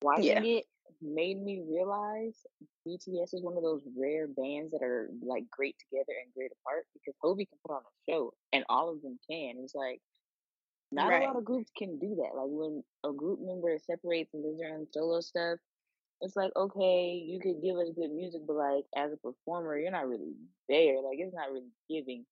Watching 0.01 0.45
Yeah. 0.45 0.57
it 0.57 0.65
made 1.01 1.41
me 1.41 1.61
realize 1.65 2.35
BTS 2.85 3.33
is 3.33 3.43
one 3.43 3.55
of 3.55 3.63
those 3.63 3.81
rare 3.97 4.27
bands 4.27 4.71
that 4.71 4.83
are 4.83 5.09
like 5.21 5.49
great 5.49 5.75
together 5.79 6.13
and 6.23 6.33
great 6.33 6.51
apart 6.63 6.85
because 6.93 7.15
Hobie 7.23 7.47
can 7.47 7.59
put 7.65 7.75
on 7.75 7.81
a 7.81 8.11
show 8.11 8.33
and 8.51 8.65
all 8.67 8.89
of 8.89 9.01
them 9.01 9.19
can. 9.29 9.55
It's 9.63 9.75
like 9.75 10.01
not 10.91 11.13
a 11.13 11.25
lot 11.25 11.37
of 11.37 11.45
groups 11.45 11.71
can 11.77 11.99
do 11.99 12.15
that. 12.15 12.35
Like 12.35 12.49
when 12.49 12.83
a 13.05 13.13
group 13.13 13.39
member 13.41 13.77
separates 13.79 14.33
and 14.33 14.43
does 14.43 14.57
their 14.57 14.75
own 14.75 14.87
solo 14.91 15.21
stuff, 15.21 15.59
it's 16.21 16.35
like 16.35 16.51
okay, 16.55 17.23
you 17.25 17.39
could 17.39 17.61
give 17.61 17.77
us 17.77 17.89
good 17.95 18.11
music, 18.11 18.41
but 18.45 18.55
like 18.55 18.85
as 18.95 19.11
a 19.11 19.17
performer, 19.17 19.77
you're 19.77 19.91
not 19.91 20.07
really 20.07 20.33
there. 20.67 21.01
Like 21.01 21.19
it's 21.19 21.33
not 21.33 21.51
really 21.51 21.71
giving. 21.89 22.25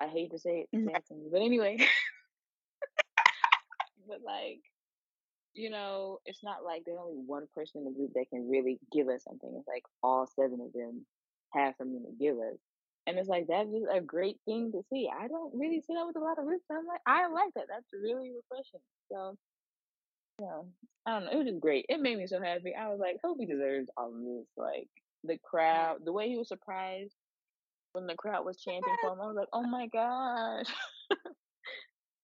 I 0.00 0.08
hate 0.08 0.30
to 0.32 0.38
say 0.38 0.66
it, 0.70 1.02
but 1.32 1.40
anyway. 1.40 1.78
but 4.08 4.20
like 4.24 4.60
you 5.56 5.70
know, 5.70 6.20
it's 6.26 6.44
not 6.44 6.64
like 6.64 6.82
there's 6.84 6.98
only 7.00 7.22
one 7.26 7.48
person 7.54 7.80
in 7.80 7.84
the 7.86 7.90
group 7.90 8.12
that 8.14 8.28
can 8.30 8.48
really 8.48 8.78
give 8.92 9.08
us 9.08 9.24
something. 9.24 9.50
It's 9.56 9.66
like 9.66 9.82
all 10.02 10.26
seven 10.26 10.60
of 10.60 10.72
them 10.74 11.06
have 11.54 11.74
something 11.78 12.04
to 12.04 12.12
give 12.22 12.36
us. 12.36 12.58
And 13.06 13.18
it's 13.18 13.28
like 13.28 13.46
that's 13.48 13.70
just 13.70 13.86
a 13.90 14.00
great 14.00 14.36
thing 14.44 14.70
to 14.72 14.82
see. 14.92 15.08
I 15.08 15.28
don't 15.28 15.54
really 15.54 15.80
see 15.80 15.94
that 15.94 16.06
with 16.06 16.16
a 16.16 16.20
lot 16.20 16.38
of 16.38 16.44
groups. 16.44 16.64
I'm 16.70 16.86
like, 16.86 17.00
I 17.06 17.28
like 17.28 17.54
that. 17.54 17.66
That's 17.68 17.86
really 17.92 18.30
refreshing. 18.30 18.80
So, 19.10 19.36
you 20.38 20.46
know, 20.46 20.66
I 21.06 21.12
don't 21.12 21.26
know. 21.26 21.32
It 21.32 21.36
was 21.36 21.46
just 21.46 21.60
great. 21.60 21.86
It 21.88 22.00
made 22.00 22.18
me 22.18 22.26
so 22.26 22.42
happy. 22.42 22.74
I 22.74 22.88
was 22.88 22.98
like, 23.00 23.18
hope 23.22 23.38
he 23.38 23.46
deserves 23.46 23.88
all 23.96 24.08
of 24.08 24.20
this. 24.20 24.46
Like 24.56 24.88
the 25.24 25.38
crowd, 25.38 25.98
the 26.04 26.12
way 26.12 26.28
he 26.28 26.36
was 26.36 26.48
surprised 26.48 27.14
when 27.92 28.06
the 28.06 28.14
crowd 28.14 28.44
was 28.44 28.60
chanting 28.60 28.96
for 29.00 29.12
him. 29.12 29.20
I 29.20 29.26
was 29.26 29.36
like, 29.36 29.48
oh 29.52 29.62
my 29.62 29.86
gosh. 29.86 30.66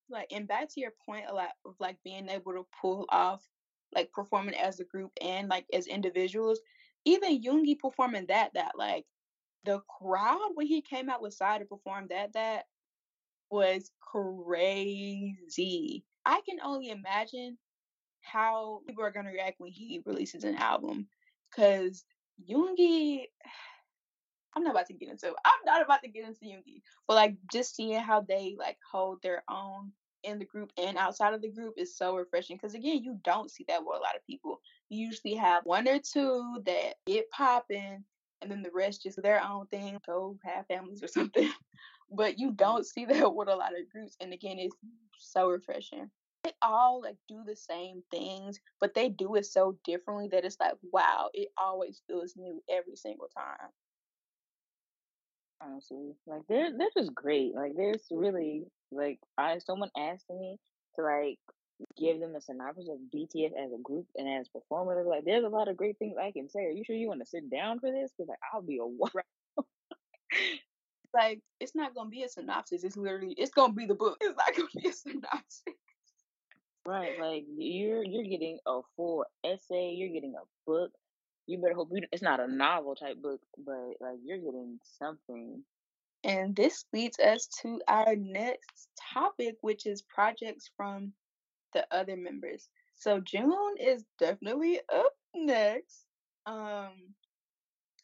like 0.09 0.27
and 0.31 0.47
back 0.47 0.69
to 0.69 0.79
your 0.79 0.93
point 1.05 1.25
a 1.29 1.33
lot 1.33 1.49
of 1.65 1.75
like 1.79 1.97
being 2.03 2.29
able 2.29 2.53
to 2.53 2.65
pull 2.81 3.05
off 3.09 3.41
like 3.95 4.11
performing 4.11 4.55
as 4.55 4.79
a 4.79 4.85
group 4.85 5.11
and 5.21 5.49
like 5.49 5.65
as 5.73 5.87
individuals 5.87 6.59
even 7.05 7.41
Yoongi 7.41 7.77
performing 7.79 8.25
that 8.27 8.51
that 8.53 8.73
like 8.77 9.05
the 9.65 9.81
crowd 9.99 10.51
when 10.55 10.67
he 10.67 10.81
came 10.81 11.09
out 11.09 11.21
with 11.21 11.33
side 11.33 11.59
to 11.59 11.65
perform 11.65 12.07
that 12.09 12.33
that 12.33 12.65
was 13.49 13.91
crazy 14.01 16.03
i 16.25 16.41
can 16.47 16.59
only 16.63 16.89
imagine 16.89 17.57
how 18.23 18.81
people 18.87 19.03
are 19.03 19.11
going 19.11 19.25
to 19.25 19.31
react 19.31 19.59
when 19.59 19.71
he 19.71 20.01
releases 20.05 20.43
an 20.43 20.55
album 20.55 21.07
because 21.51 22.03
Yoongi 22.49 23.25
I'm 24.55 24.63
not 24.63 24.71
about 24.71 24.87
to 24.87 24.93
get 24.93 25.09
into. 25.09 25.27
I'm 25.27 25.65
not 25.65 25.81
about 25.81 26.03
to 26.03 26.09
get 26.09 26.25
into 26.25 26.45
Yoongi. 26.45 26.81
But 27.07 27.15
like 27.15 27.35
just 27.51 27.75
seeing 27.75 27.99
how 27.99 28.21
they 28.21 28.55
like 28.57 28.77
hold 28.91 29.21
their 29.21 29.43
own 29.49 29.91
in 30.23 30.39
the 30.39 30.45
group 30.45 30.71
and 30.77 30.97
outside 30.97 31.33
of 31.33 31.41
the 31.41 31.49
group 31.49 31.73
is 31.77 31.97
so 31.97 32.15
refreshing. 32.15 32.57
Because 32.57 32.75
again, 32.75 33.03
you 33.03 33.19
don't 33.23 33.51
see 33.51 33.65
that 33.67 33.81
with 33.81 33.97
a 33.97 34.01
lot 34.01 34.15
of 34.15 34.25
people. 34.25 34.61
You 34.89 35.05
usually 35.05 35.35
have 35.35 35.65
one 35.65 35.87
or 35.87 35.99
two 35.99 36.61
that 36.65 36.95
get 37.05 37.29
popping, 37.31 38.03
and 38.41 38.51
then 38.51 38.61
the 38.61 38.71
rest 38.73 39.03
just 39.03 39.21
their 39.21 39.43
own 39.43 39.67
thing, 39.67 39.97
go 40.05 40.37
have 40.43 40.67
families 40.67 41.03
or 41.03 41.07
something. 41.07 41.51
but 42.11 42.37
you 42.37 42.51
don't 42.51 42.85
see 42.85 43.05
that 43.05 43.35
with 43.35 43.49
a 43.49 43.55
lot 43.55 43.77
of 43.77 43.89
groups. 43.91 44.15
And 44.19 44.33
again, 44.33 44.59
it's 44.59 44.75
so 45.17 45.49
refreshing. 45.49 46.09
They 46.43 46.51
all 46.61 47.01
like 47.01 47.17
do 47.29 47.43
the 47.45 47.55
same 47.55 48.03
things, 48.11 48.59
but 48.81 48.93
they 48.93 49.09
do 49.09 49.35
it 49.35 49.45
so 49.45 49.77
differently 49.85 50.27
that 50.31 50.45
it's 50.45 50.57
like, 50.59 50.73
wow, 50.91 51.29
it 51.33 51.49
always 51.57 52.01
feels 52.07 52.33
new 52.35 52.61
every 52.69 52.95
single 52.95 53.29
time 53.35 53.69
honestly. 55.63 56.13
Like 56.27 56.41
they're 56.47 56.77
they're 56.77 56.89
just 56.95 57.13
great. 57.13 57.55
Like 57.55 57.73
there's 57.75 58.03
really 58.11 58.65
like 58.91 59.19
I 59.37 59.57
someone 59.59 59.89
asked 59.97 60.29
me 60.29 60.57
to 60.95 61.03
like 61.03 61.39
give 61.97 62.19
them 62.19 62.35
a 62.35 62.41
synopsis 62.41 62.87
of 62.89 62.97
BTS 63.13 63.51
as 63.57 63.71
a 63.73 63.81
group 63.81 64.05
and 64.15 64.27
as 64.27 64.47
performers. 64.49 65.07
Like 65.07 65.25
there's 65.25 65.45
a 65.45 65.49
lot 65.49 65.67
of 65.67 65.77
great 65.77 65.97
things 65.97 66.15
I 66.21 66.31
can 66.31 66.49
say. 66.49 66.65
Are 66.65 66.71
you 66.71 66.83
sure 66.83 66.95
you 66.95 67.07
want 67.07 67.21
to 67.21 67.25
sit 67.25 67.49
down 67.49 67.79
for 67.79 67.91
this? 67.91 68.11
Because 68.17 68.29
like 68.29 68.39
I'll 68.53 68.61
be 68.61 68.79
a 68.79 68.85
like 71.13 71.41
it's 71.59 71.75
not 71.75 71.95
gonna 71.95 72.09
be 72.09 72.23
a 72.23 72.29
synopsis. 72.29 72.83
It's 72.83 72.97
literally 72.97 73.35
it's 73.37 73.51
gonna 73.51 73.73
be 73.73 73.85
the 73.85 73.95
book. 73.95 74.17
It's 74.21 74.37
not 74.37 74.55
gonna 74.55 74.69
be 74.75 74.89
a 74.89 74.93
synopsis. 74.93 75.63
Right, 76.85 77.17
like 77.19 77.45
you're 77.57 78.03
you're 78.03 78.23
getting 78.23 78.59
a 78.65 78.81
full 78.97 79.25
essay. 79.45 79.93
You're 79.95 80.13
getting 80.13 80.35
a 80.35 80.45
book. 80.69 80.91
You 81.47 81.59
better 81.61 81.75
hope 81.75 81.89
you, 81.91 82.01
it's 82.11 82.21
not 82.21 82.39
a 82.39 82.47
novel 82.47 82.95
type 82.95 83.21
book, 83.21 83.39
but 83.65 83.93
like 84.01 84.19
you're 84.23 84.37
getting 84.37 84.79
something. 84.99 85.63
And 86.25 86.55
this 86.55 86.85
leads 86.93 87.19
us 87.19 87.47
to 87.61 87.81
our 87.87 88.15
next 88.15 88.87
topic, 89.13 89.55
which 89.61 89.85
is 89.85 90.01
projects 90.01 90.71
from 90.75 91.13
the 91.73 91.85
other 91.91 92.15
members. 92.15 92.69
So 92.95 93.19
June 93.19 93.75
is 93.79 94.03
definitely 94.19 94.79
up 94.93 95.13
next. 95.35 96.05
Um 96.45 97.13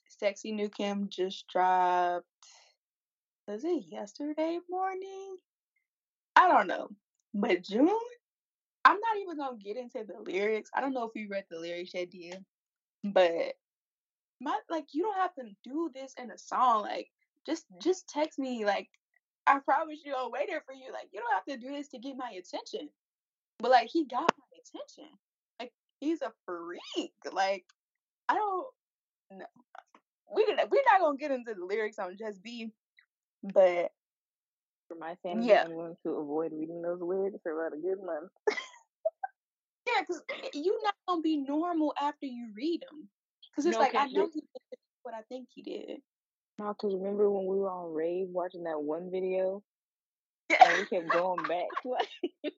Sexy 0.08 0.52
Nukim 0.54 1.10
just 1.10 1.48
dropped 1.48 2.26
was 3.50 3.64
it 3.64 3.86
yesterday 3.88 4.60
morning? 4.70 5.38
I 6.36 6.48
don't 6.48 6.68
know. 6.68 6.90
But 7.34 7.64
June, 7.64 7.90
I'm 8.86 9.00
not 9.00 9.18
even 9.22 9.38
gonna 9.38 9.58
get 9.58 9.78
into 9.78 10.04
the 10.06 10.20
lyrics. 10.22 10.70
I 10.74 10.82
don't 10.82 10.94
know 10.94 11.04
if 11.04 11.12
you 11.16 11.28
read 11.30 11.46
the 11.50 11.60
lyrics 11.60 11.94
yet, 11.94 12.12
dear. 12.12 12.34
But 13.04 13.56
my 14.42 14.58
like 14.70 14.88
you 14.94 15.04
don't 15.04 15.18
have 15.18 15.34
to 15.36 15.44
do 15.64 15.92
this 15.94 16.14
in 16.22 16.32
a 16.32 16.38
song. 16.38 16.84
Like 16.84 17.10
just 17.46 17.66
mm. 17.72 17.82
just 17.82 18.08
text 18.08 18.40
me 18.40 18.66
like 18.66 18.90
I 19.48 19.60
promise 19.60 20.00
you 20.06 20.14
I'll 20.16 20.32
wait 20.32 20.48
there 20.48 20.64
for 20.66 20.74
you. 20.74 20.92
Like 20.94 21.10
you 21.12 21.20
don't 21.20 21.34
have 21.34 21.46
to 21.46 21.68
do 21.68 21.74
this 21.74 21.90
to 21.90 22.00
get 22.00 22.18
my 22.18 22.32
attention. 22.32 22.90
But 23.60 23.72
like 23.72 23.90
he 23.92 24.06
got 24.06 24.22
my 24.22 24.58
attention. 24.60 25.12
Like 25.60 25.74
he's 26.00 26.22
a 26.22 26.32
freak. 26.46 27.14
Like 27.32 27.66
I 28.28 28.36
don't 28.36 28.68
know. 29.32 29.46
We 30.34 30.46
we're 30.48 30.84
not 30.92 31.02
gonna 31.02 31.18
get 31.18 31.32
into 31.32 31.54
the 31.54 31.66
lyrics 31.66 32.00
on 32.00 32.16
Just 32.18 32.44
Be, 32.44 32.72
but 33.44 33.92
For 34.88 34.96
my 35.00 35.16
sanity, 35.24 35.48
yeah, 35.48 35.64
I'm 35.66 35.74
going 35.74 35.96
to 36.04 36.10
avoid 36.12 36.52
reading 36.54 36.82
those 36.82 37.02
lyrics 37.02 37.40
for 37.44 37.60
about 37.60 37.78
a 37.78 37.82
good 37.82 37.98
month. 38.04 38.32
Yeah, 39.96 40.02
because 40.02 40.24
you're 40.54 40.82
not 40.84 40.96
gonna 41.08 41.22
be 41.22 41.38
normal 41.38 41.94
after 42.02 42.26
you 42.26 42.52
read 42.56 42.82
them. 42.90 43.10
Because 43.52 43.66
it's 43.66 43.78
No, 43.78 43.80
like 43.80 43.96
I 43.96 44.08
know 44.08 44.30
he 44.34 44.42
did 44.42 44.80
what 45.04 45.14
I 45.16 45.22
think 45.24 45.50
he 45.54 45.62
did. 45.64 46.02
no, 46.60 46.74
cause 46.74 46.94
remember 46.94 47.30
when 47.30 47.46
we 47.46 47.58
were 47.58 47.70
on 47.70 47.94
rave 47.94 48.28
watching 48.30 48.64
that 48.64 48.82
one 48.82 49.10
video 49.12 49.64
Yeah. 50.50 50.58
and 50.70 50.78
we 50.80 50.86
kept 50.86 51.10
going 51.10 51.44
back 51.48 51.68
like, 51.86 52.08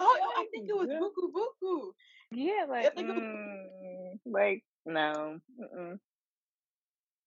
Oh, 0.00 0.18
I 0.36 0.46
think 0.50 0.68
it 0.68 0.76
was 0.76 0.88
Buku 0.88 1.30
Buku. 1.32 1.92
yeah, 2.32 2.66
like, 2.68 2.94
mm, 2.96 4.18
like 4.26 4.64
no, 4.86 5.40
mm-mm. 5.60 5.98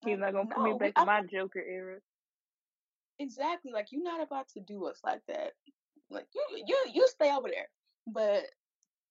he's 0.06 0.20
not 0.20 0.34
gonna 0.34 0.50
put 0.50 0.64
me 0.64 0.72
no, 0.72 0.78
back 0.78 0.96
to 0.96 1.02
I, 1.02 1.06
my 1.06 1.22
Joker 1.24 1.60
era. 1.62 2.00
exactly. 3.20 3.72
Like 3.72 3.88
you're 3.92 4.04
not 4.04 4.22
about 4.22 4.50
to 4.50 4.60
do 4.62 4.86
us 4.86 5.00
like 5.04 5.22
that. 5.28 5.54
Like 6.12 6.28
you, 6.36 6.63
you, 6.67 6.78
you 6.93 7.08
stay 7.08 7.32
over 7.32 7.47
there. 7.50 7.67
But 8.08 8.43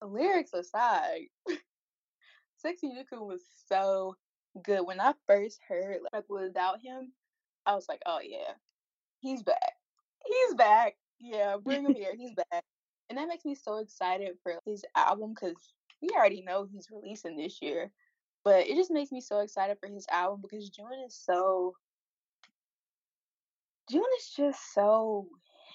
lyrics 0.02 0.52
aside, 0.52 1.26
Sexy 2.58 2.88
Nukim 2.88 3.26
was 3.26 3.42
so 3.66 4.16
good. 4.62 4.86
When 4.86 5.00
I 5.00 5.14
first 5.26 5.60
heard 5.66 5.98
like 6.12 6.24
without 6.28 6.80
him, 6.80 7.12
I 7.66 7.74
was 7.74 7.86
like, 7.88 8.02
oh 8.06 8.20
yeah, 8.22 8.52
he's 9.20 9.42
back. 9.42 9.72
He's 10.26 10.54
back. 10.54 10.94
Yeah, 11.18 11.56
bring 11.62 11.84
him 11.84 11.94
here. 11.94 12.14
He's 12.16 12.34
back. 12.50 12.64
and 13.08 13.18
that 13.18 13.28
makes 13.28 13.44
me 13.44 13.54
so 13.54 13.78
excited 13.78 14.36
for 14.42 14.54
his 14.66 14.84
album 14.96 15.34
because 15.34 15.72
we 16.02 16.08
already 16.14 16.42
know 16.42 16.66
he's 16.70 16.88
releasing 16.90 17.36
this 17.36 17.60
year. 17.62 17.90
But 18.44 18.66
it 18.66 18.74
just 18.74 18.90
makes 18.90 19.12
me 19.12 19.20
so 19.20 19.40
excited 19.40 19.76
for 19.80 19.88
his 19.88 20.06
album 20.10 20.40
because 20.42 20.70
June 20.70 20.86
is 21.06 21.14
so 21.14 21.74
June 23.90 24.04
is 24.18 24.32
just 24.36 24.72
so 24.72 25.28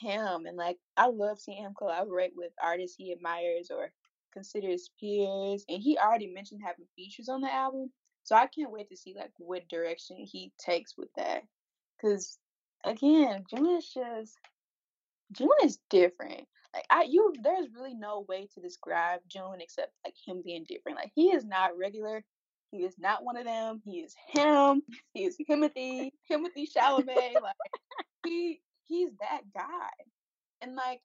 him 0.05 0.45
and 0.45 0.57
like 0.57 0.77
I 0.97 1.07
love 1.07 1.39
seeing 1.39 1.63
him 1.63 1.73
collaborate 1.77 2.33
with 2.35 2.51
artists 2.61 2.95
he 2.97 3.11
admires 3.11 3.69
or 3.71 3.91
considers 4.33 4.91
peers 4.99 5.65
and 5.69 5.81
he 5.81 5.97
already 5.97 6.31
mentioned 6.33 6.61
having 6.63 6.85
features 6.95 7.29
on 7.29 7.41
the 7.41 7.53
album. 7.53 7.91
So 8.23 8.35
I 8.35 8.47
can't 8.47 8.71
wait 8.71 8.89
to 8.89 8.97
see 8.97 9.13
like 9.17 9.31
what 9.37 9.67
direction 9.69 10.17
he 10.19 10.51
takes 10.59 10.97
with 10.97 11.09
that. 11.15 11.43
Cause 12.01 12.37
again, 12.83 13.43
June 13.49 13.77
is 13.77 13.89
just 13.93 14.37
June 15.31 15.49
is 15.63 15.79
different. 15.89 16.45
Like 16.73 16.85
I 16.89 17.03
you 17.03 17.33
there's 17.41 17.67
really 17.73 17.95
no 17.95 18.25
way 18.27 18.47
to 18.53 18.61
describe 18.61 19.21
June 19.27 19.57
except 19.59 19.91
like 20.05 20.15
him 20.25 20.41
being 20.43 20.65
different. 20.67 20.97
Like 20.97 21.11
he 21.15 21.27
is 21.27 21.45
not 21.45 21.77
regular. 21.77 22.23
He 22.71 22.83
is 22.83 22.95
not 22.99 23.23
one 23.23 23.37
of 23.37 23.45
them. 23.45 23.81
He 23.85 23.99
is 23.99 24.13
him. 24.33 24.81
He 25.13 25.23
is 25.23 25.37
Timothy, 25.47 26.13
Timothy 26.27 26.67
Chalamet. 26.75 27.41
like 27.41 27.55
he 28.25 28.59
he's 28.87 29.09
that 29.19 29.41
guy. 29.53 29.89
And 30.61 30.75
like 30.75 31.01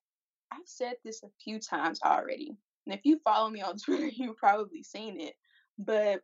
I've 0.52 0.66
said 0.66 0.94
this 1.04 1.22
a 1.22 1.28
few 1.42 1.58
times 1.58 2.00
already. 2.04 2.56
And 2.86 2.94
if 2.94 3.00
you 3.04 3.20
follow 3.24 3.50
me 3.50 3.62
on 3.62 3.76
Twitter, 3.84 4.08
you've 4.08 4.36
probably 4.36 4.82
seen 4.82 5.20
it. 5.20 5.34
But 5.78 6.22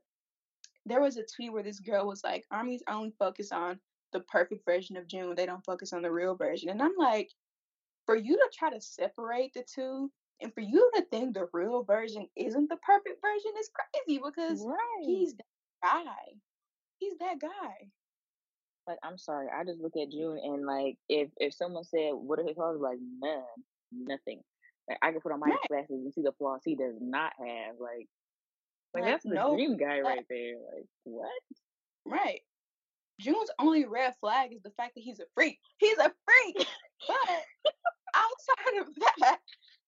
there 0.84 1.00
was 1.00 1.16
a 1.16 1.24
tweet 1.24 1.52
where 1.52 1.62
this 1.62 1.80
girl 1.80 2.06
was 2.06 2.22
like, 2.24 2.44
Armies 2.50 2.82
only 2.88 3.12
focus 3.18 3.52
on 3.52 3.78
the 4.12 4.20
perfect 4.20 4.64
version 4.64 4.96
of 4.96 5.06
June. 5.08 5.34
They 5.34 5.46
don't 5.46 5.64
focus 5.64 5.92
on 5.92 6.02
the 6.02 6.12
real 6.12 6.36
version. 6.36 6.68
And 6.68 6.80
I'm 6.82 6.94
like, 6.96 7.30
for 8.06 8.16
you 8.16 8.36
to 8.36 8.48
try 8.56 8.70
to 8.70 8.80
separate 8.80 9.52
the 9.54 9.64
two 9.64 10.10
and 10.40 10.54
for 10.54 10.60
you 10.60 10.90
to 10.94 11.02
think 11.10 11.34
the 11.34 11.48
real 11.52 11.82
version 11.82 12.28
isn't 12.36 12.68
the 12.68 12.76
perfect 12.76 13.20
version 13.20 13.52
is 13.58 13.70
crazy 13.74 14.20
because 14.24 14.64
Right. 14.64 14.78
he's 15.04 15.34
that 15.34 15.44
guy. 15.82 16.34
He's 16.98 17.18
that 17.18 17.40
guy. 17.40 17.90
Like 18.86 18.98
I'm 19.02 19.18
sorry, 19.18 19.48
I 19.54 19.64
just 19.64 19.80
look 19.80 19.96
at 19.96 20.10
June 20.10 20.38
and 20.42 20.64
like 20.66 20.96
if 21.08 21.30
if 21.38 21.54
someone 21.54 21.84
said 21.84 22.10
what 22.12 22.38
are 22.38 22.44
his 22.44 22.54
flaws, 22.56 22.78
like 22.80 22.98
none, 23.20 23.42
nothing. 23.92 24.40
Like 24.88 24.98
I 25.02 25.10
can 25.12 25.20
put 25.20 25.32
on 25.32 25.40
my 25.40 25.48
Right. 25.48 25.58
glasses 25.68 25.90
and 25.90 26.12
see 26.14 26.22
the 26.22 26.32
flaws 26.38 26.60
he 26.64 26.76
does 26.76 26.94
not 27.00 27.32
have. 27.38 27.76
Like 27.80 28.06
like 28.94 29.02
Like 29.02 29.04
that's 29.04 29.24
the 29.24 29.34
no 29.34 29.54
dream 29.54 29.76
guy 29.76 30.00
right 30.00 30.24
there. 30.30 30.54
Like 30.74 30.86
what? 31.04 31.30
Right. 32.04 32.40
June's 33.20 33.50
only 33.58 33.84
red 33.86 34.14
flag 34.20 34.52
is 34.52 34.62
the 34.62 34.70
fact 34.70 34.94
that 34.94 35.00
he's 35.02 35.20
a 35.20 35.24
freak. 35.34 35.58
He's 35.78 35.98
a 35.98 36.12
freak. 36.24 36.66
But 37.08 37.44
outside 38.16 38.80
of 38.80 38.94
that, 39.20 39.38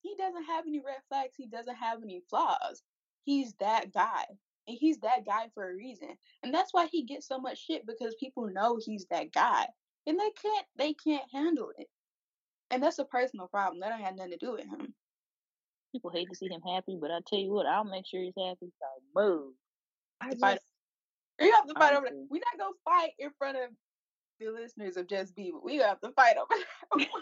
he 0.02 0.14
doesn't 0.16 0.44
have 0.44 0.64
any 0.66 0.80
red 0.80 0.98
flags. 1.08 1.34
He 1.36 1.46
doesn't 1.46 1.74
have 1.74 2.02
any 2.02 2.22
flaws. 2.30 2.82
He's 3.24 3.54
that 3.60 3.92
guy. 3.92 4.24
And 4.68 4.76
he's 4.78 4.98
that 4.98 5.26
guy 5.26 5.48
for 5.54 5.70
a 5.70 5.74
reason. 5.74 6.10
And 6.42 6.54
that's 6.54 6.72
why 6.72 6.86
he 6.86 7.04
gets 7.04 7.26
so 7.26 7.38
much 7.38 7.64
shit 7.64 7.86
because 7.86 8.14
people 8.20 8.48
know 8.52 8.78
he's 8.80 9.06
that 9.10 9.32
guy. 9.32 9.66
And 10.06 10.18
they 10.18 10.30
can't 10.40 10.66
they 10.76 10.94
can't 10.94 11.24
handle 11.32 11.70
it. 11.76 11.88
And 12.70 12.82
that's 12.82 12.98
a 12.98 13.04
personal 13.04 13.48
problem. 13.48 13.80
That 13.80 13.88
don't 13.90 14.02
have 14.02 14.16
nothing 14.16 14.32
to 14.32 14.38
do 14.38 14.52
with 14.52 14.66
him. 14.66 14.94
People 15.92 16.10
hate 16.10 16.28
to 16.28 16.36
see 16.36 16.48
him 16.48 16.60
happy, 16.60 16.98
but 17.00 17.10
I 17.10 17.20
tell 17.26 17.38
you 17.38 17.50
what, 17.50 17.66
I'll 17.66 17.84
make 17.84 18.06
sure 18.06 18.20
he's 18.20 18.34
happy. 18.36 18.70
So 18.78 18.86
move. 19.16 19.54
I 20.20 20.30
To 20.30 20.36
fight 20.36 20.54
just 20.54 20.66
you 21.40 21.52
have 21.52 21.66
to 21.66 21.74
fight 21.74 21.94
over 21.94 22.06
that. 22.06 22.26
We're 22.30 22.38
not 22.38 22.58
gonna 22.58 22.74
fight 22.84 23.12
in 23.18 23.30
front 23.38 23.56
of 23.56 23.70
the 24.40 24.50
listeners 24.50 24.96
of 24.96 25.08
Just 25.08 25.34
Be, 25.34 25.50
but 25.52 25.64
we 25.64 25.76
have 25.76 26.00
to 26.00 26.10
fight 26.12 26.36
over 26.36 26.62
that. 26.96 27.08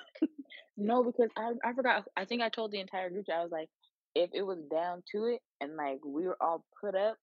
No, 0.78 1.02
because 1.02 1.30
I 1.38 1.52
I 1.64 1.72
forgot. 1.72 2.04
I 2.16 2.26
think 2.26 2.42
I 2.42 2.50
told 2.50 2.70
the 2.70 2.80
entire 2.80 3.08
group. 3.08 3.24
I 3.32 3.42
was 3.42 3.50
like, 3.50 3.68
if 4.14 4.28
it 4.34 4.42
was 4.42 4.58
down 4.70 5.02
to 5.12 5.24
it, 5.24 5.40
and 5.60 5.74
like 5.74 6.00
we 6.04 6.26
were 6.26 6.36
all 6.38 6.64
put 6.80 6.94
up 6.94 7.16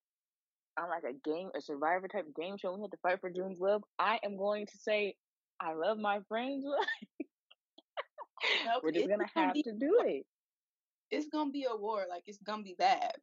on 0.79 0.89
like 0.89 1.03
a 1.03 1.13
game, 1.29 1.49
a 1.55 1.61
survivor 1.61 2.07
type 2.07 2.25
game 2.39 2.57
show, 2.57 2.73
we 2.75 2.81
had 2.81 2.91
to 2.91 2.97
fight 3.03 3.21
for 3.21 3.29
June's 3.29 3.59
love. 3.59 3.83
I 3.99 4.19
am 4.23 4.37
going 4.37 4.65
to 4.67 4.77
say, 4.77 5.15
I 5.59 5.73
love 5.73 5.97
my 5.97 6.19
friends. 6.27 6.65
No, 8.65 8.79
we're 8.83 8.91
just 8.91 9.07
gonna 9.07 9.25
gonna 9.33 9.47
have 9.47 9.53
be 9.53 9.63
to 9.63 9.73
do 9.73 10.01
it. 10.05 10.25
it's 11.11 11.27
gonna 11.29 11.51
be 11.51 11.65
a 11.69 11.75
war. 11.75 12.05
Like 12.09 12.23
it's 12.27 12.39
gonna 12.45 12.63
be 12.63 12.75
bad. 12.77 13.13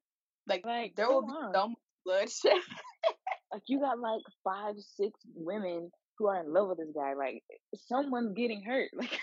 Like 0.46 0.64
Like, 0.64 0.94
there 0.96 1.08
will 1.08 1.22
be 1.26 1.32
on. 1.32 1.52
so 1.54 1.68
much 1.68 1.78
bloodshed. 2.04 2.62
Like 3.52 3.62
you 3.66 3.80
got 3.80 3.98
like 3.98 4.22
five, 4.44 4.76
six 4.78 5.18
women 5.34 5.90
who 6.16 6.28
are 6.28 6.40
in 6.40 6.52
love 6.52 6.68
with 6.68 6.78
this 6.78 6.92
guy. 6.94 7.14
Like 7.14 7.42
someone's 7.88 8.34
getting 8.34 8.62
hurt. 8.62 8.90
Like, 8.96 9.18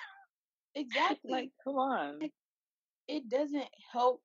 exactly. 0.75 1.31
like 1.31 1.49
come 1.63 1.75
on. 1.77 2.19
It 3.07 3.29
doesn't 3.29 3.67
help 3.91 4.21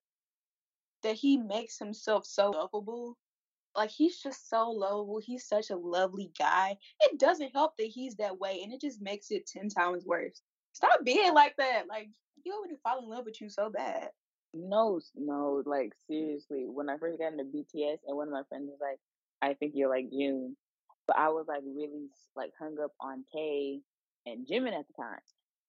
that 1.02 1.14
he 1.14 1.38
makes 1.38 1.78
himself 1.78 2.26
so 2.26 2.50
lovable. 2.50 3.16
Like 3.76 3.90
he's 3.90 4.18
just 4.18 4.48
so 4.48 4.70
lovable. 4.70 5.20
He's 5.22 5.46
such 5.46 5.70
a 5.70 5.76
lovely 5.76 6.30
guy. 6.38 6.76
It 7.00 7.18
doesn't 7.18 7.52
help 7.54 7.76
that 7.78 7.86
he's 7.86 8.16
that 8.16 8.38
way, 8.38 8.60
and 8.62 8.72
it 8.72 8.80
just 8.80 9.00
makes 9.00 9.30
it 9.30 9.46
ten 9.46 9.68
times 9.68 10.04
worse. 10.04 10.40
Stop 10.72 11.04
being 11.04 11.34
like 11.34 11.54
that. 11.58 11.84
Like 11.88 12.08
you 12.44 12.52
already 12.54 12.76
fall 12.82 13.02
in 13.02 13.08
love 13.08 13.24
with 13.24 13.40
you 13.40 13.48
so 13.48 13.70
bad. 13.70 14.08
No, 14.54 15.00
no, 15.16 15.62
like 15.64 15.88
mm. 15.88 16.06
seriously. 16.08 16.66
When 16.68 16.90
I 16.90 16.98
first 16.98 17.18
got 17.18 17.32
into 17.32 17.44
BTS, 17.44 17.98
and 18.06 18.16
one 18.16 18.28
of 18.28 18.32
my 18.34 18.42
friends 18.48 18.68
was 18.68 18.78
like, 18.80 18.98
"I 19.40 19.54
think 19.54 19.72
you're 19.74 19.88
like 19.88 20.10
June," 20.10 20.56
but 21.06 21.16
I 21.16 21.28
was 21.28 21.46
like 21.48 21.62
really 21.64 22.08
like 22.36 22.52
hung 22.58 22.76
up 22.82 22.92
on 23.00 23.24
Tay 23.34 23.80
and 24.26 24.46
Jimin 24.46 24.78
at 24.78 24.86
the 24.86 25.02
time. 25.02 25.18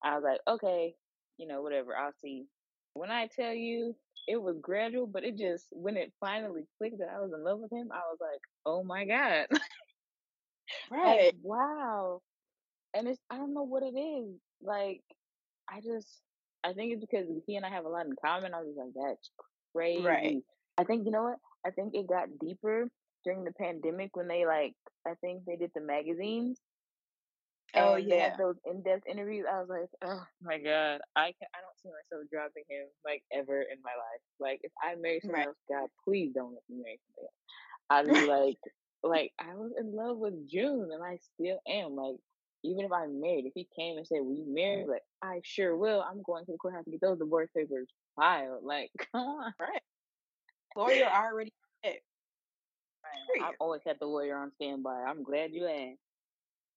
I 0.03 0.15
was 0.15 0.23
like, 0.23 0.39
okay, 0.47 0.95
you 1.37 1.47
know, 1.47 1.61
whatever. 1.61 1.95
I'll 1.95 2.13
see. 2.21 2.45
When 2.93 3.11
I 3.11 3.27
tell 3.27 3.53
you, 3.53 3.95
it 4.27 4.41
was 4.41 4.57
gradual, 4.61 5.07
but 5.07 5.23
it 5.23 5.37
just 5.37 5.67
when 5.71 5.97
it 5.97 6.13
finally 6.19 6.63
clicked 6.77 6.99
that 6.99 7.09
I 7.15 7.19
was 7.19 7.31
in 7.33 7.43
love 7.43 7.59
with 7.59 7.71
him, 7.71 7.89
I 7.91 8.01
was 8.09 8.17
like, 8.21 8.41
oh 8.65 8.83
my 8.83 9.05
god, 9.05 9.47
like 10.91 11.35
wow. 11.41 12.21
And 12.95 13.07
it's 13.07 13.19
I 13.29 13.37
don't 13.37 13.53
know 13.53 13.63
what 13.63 13.83
it 13.83 13.97
is. 13.97 14.35
Like 14.61 15.01
I 15.69 15.81
just 15.81 16.07
I 16.63 16.73
think 16.73 16.93
it's 16.93 17.01
because 17.01 17.27
he 17.45 17.55
and 17.55 17.65
I 17.65 17.69
have 17.69 17.85
a 17.85 17.89
lot 17.89 18.05
in 18.05 18.13
common. 18.23 18.53
I 18.53 18.61
was 18.61 18.75
like, 18.77 18.93
that's 18.95 19.29
crazy. 19.75 20.03
Right. 20.03 20.37
I 20.77 20.83
think 20.83 21.05
you 21.05 21.11
know 21.11 21.23
what? 21.23 21.37
I 21.65 21.71
think 21.71 21.93
it 21.95 22.07
got 22.07 22.27
deeper 22.39 22.87
during 23.23 23.43
the 23.43 23.51
pandemic 23.53 24.15
when 24.15 24.27
they 24.27 24.45
like 24.45 24.73
I 25.07 25.13
think 25.21 25.43
they 25.45 25.55
did 25.55 25.71
the 25.73 25.81
magazines 25.81 26.59
Oh 27.75 27.95
and 27.95 28.07
yeah. 28.07 28.35
those 28.37 28.55
in 28.65 28.83
depth 28.83 29.07
interviews. 29.07 29.45
I 29.49 29.59
was 29.59 29.69
like, 29.69 29.89
oh 30.03 30.25
my 30.41 30.57
god, 30.59 31.01
I 31.15 31.33
can 31.33 31.47
I 31.55 31.59
don't 31.61 31.77
see 31.81 31.89
myself 31.89 32.29
dropping 32.31 32.63
him 32.69 32.87
like 33.05 33.23
ever 33.33 33.61
in 33.61 33.77
my 33.83 33.91
life. 33.91 34.21
Like 34.39 34.59
if 34.63 34.71
I 34.83 34.95
marry 34.95 35.21
someone 35.21 35.39
Right. 35.39 35.47
else, 35.47 35.57
God, 35.69 35.89
please 36.03 36.31
don't 36.35 36.53
let 36.53 36.63
me 36.69 36.83
marry 36.83 36.99
somebody 37.07 37.27
else. 37.27 37.41
I'd 37.89 38.05
be 38.07 38.21
like, 38.27 38.57
like 39.03 39.31
I 39.39 39.55
was 39.55 39.71
in 39.79 39.95
love 39.95 40.17
with 40.17 40.49
June, 40.49 40.89
and 40.93 41.03
I 41.03 41.17
still 41.35 41.59
am. 41.67 41.95
Like 41.95 42.17
even 42.63 42.85
if 42.85 42.91
I'm 42.91 43.19
married, 43.21 43.45
if 43.45 43.53
he 43.55 43.67
came 43.77 43.97
and 43.97 44.07
said, 44.07 44.19
"Will 44.21 44.35
you 44.35 44.45
marry?" 44.47 44.85
Like 44.87 45.03
I 45.21 45.41
sure 45.43 45.75
will. 45.77 46.01
I'm 46.01 46.21
going 46.23 46.45
to 46.45 46.51
the 46.53 46.57
courthouse 46.57 46.85
to 46.85 46.91
get 46.91 47.01
those 47.01 47.19
divorce 47.19 47.49
papers 47.55 47.87
filed. 48.15 48.63
Like 48.63 48.91
come 49.11 49.21
on. 49.25 49.53
Right. 49.59 49.81
Lawyer 50.75 51.05
already. 51.05 51.53
I've 53.41 53.55
always 53.59 53.81
had 53.85 53.97
the 53.99 54.05
lawyer 54.05 54.37
on 54.37 54.51
standby. 54.55 55.03
I'm 55.07 55.23
glad 55.23 55.51
you 55.53 55.67
asked. 55.67 55.99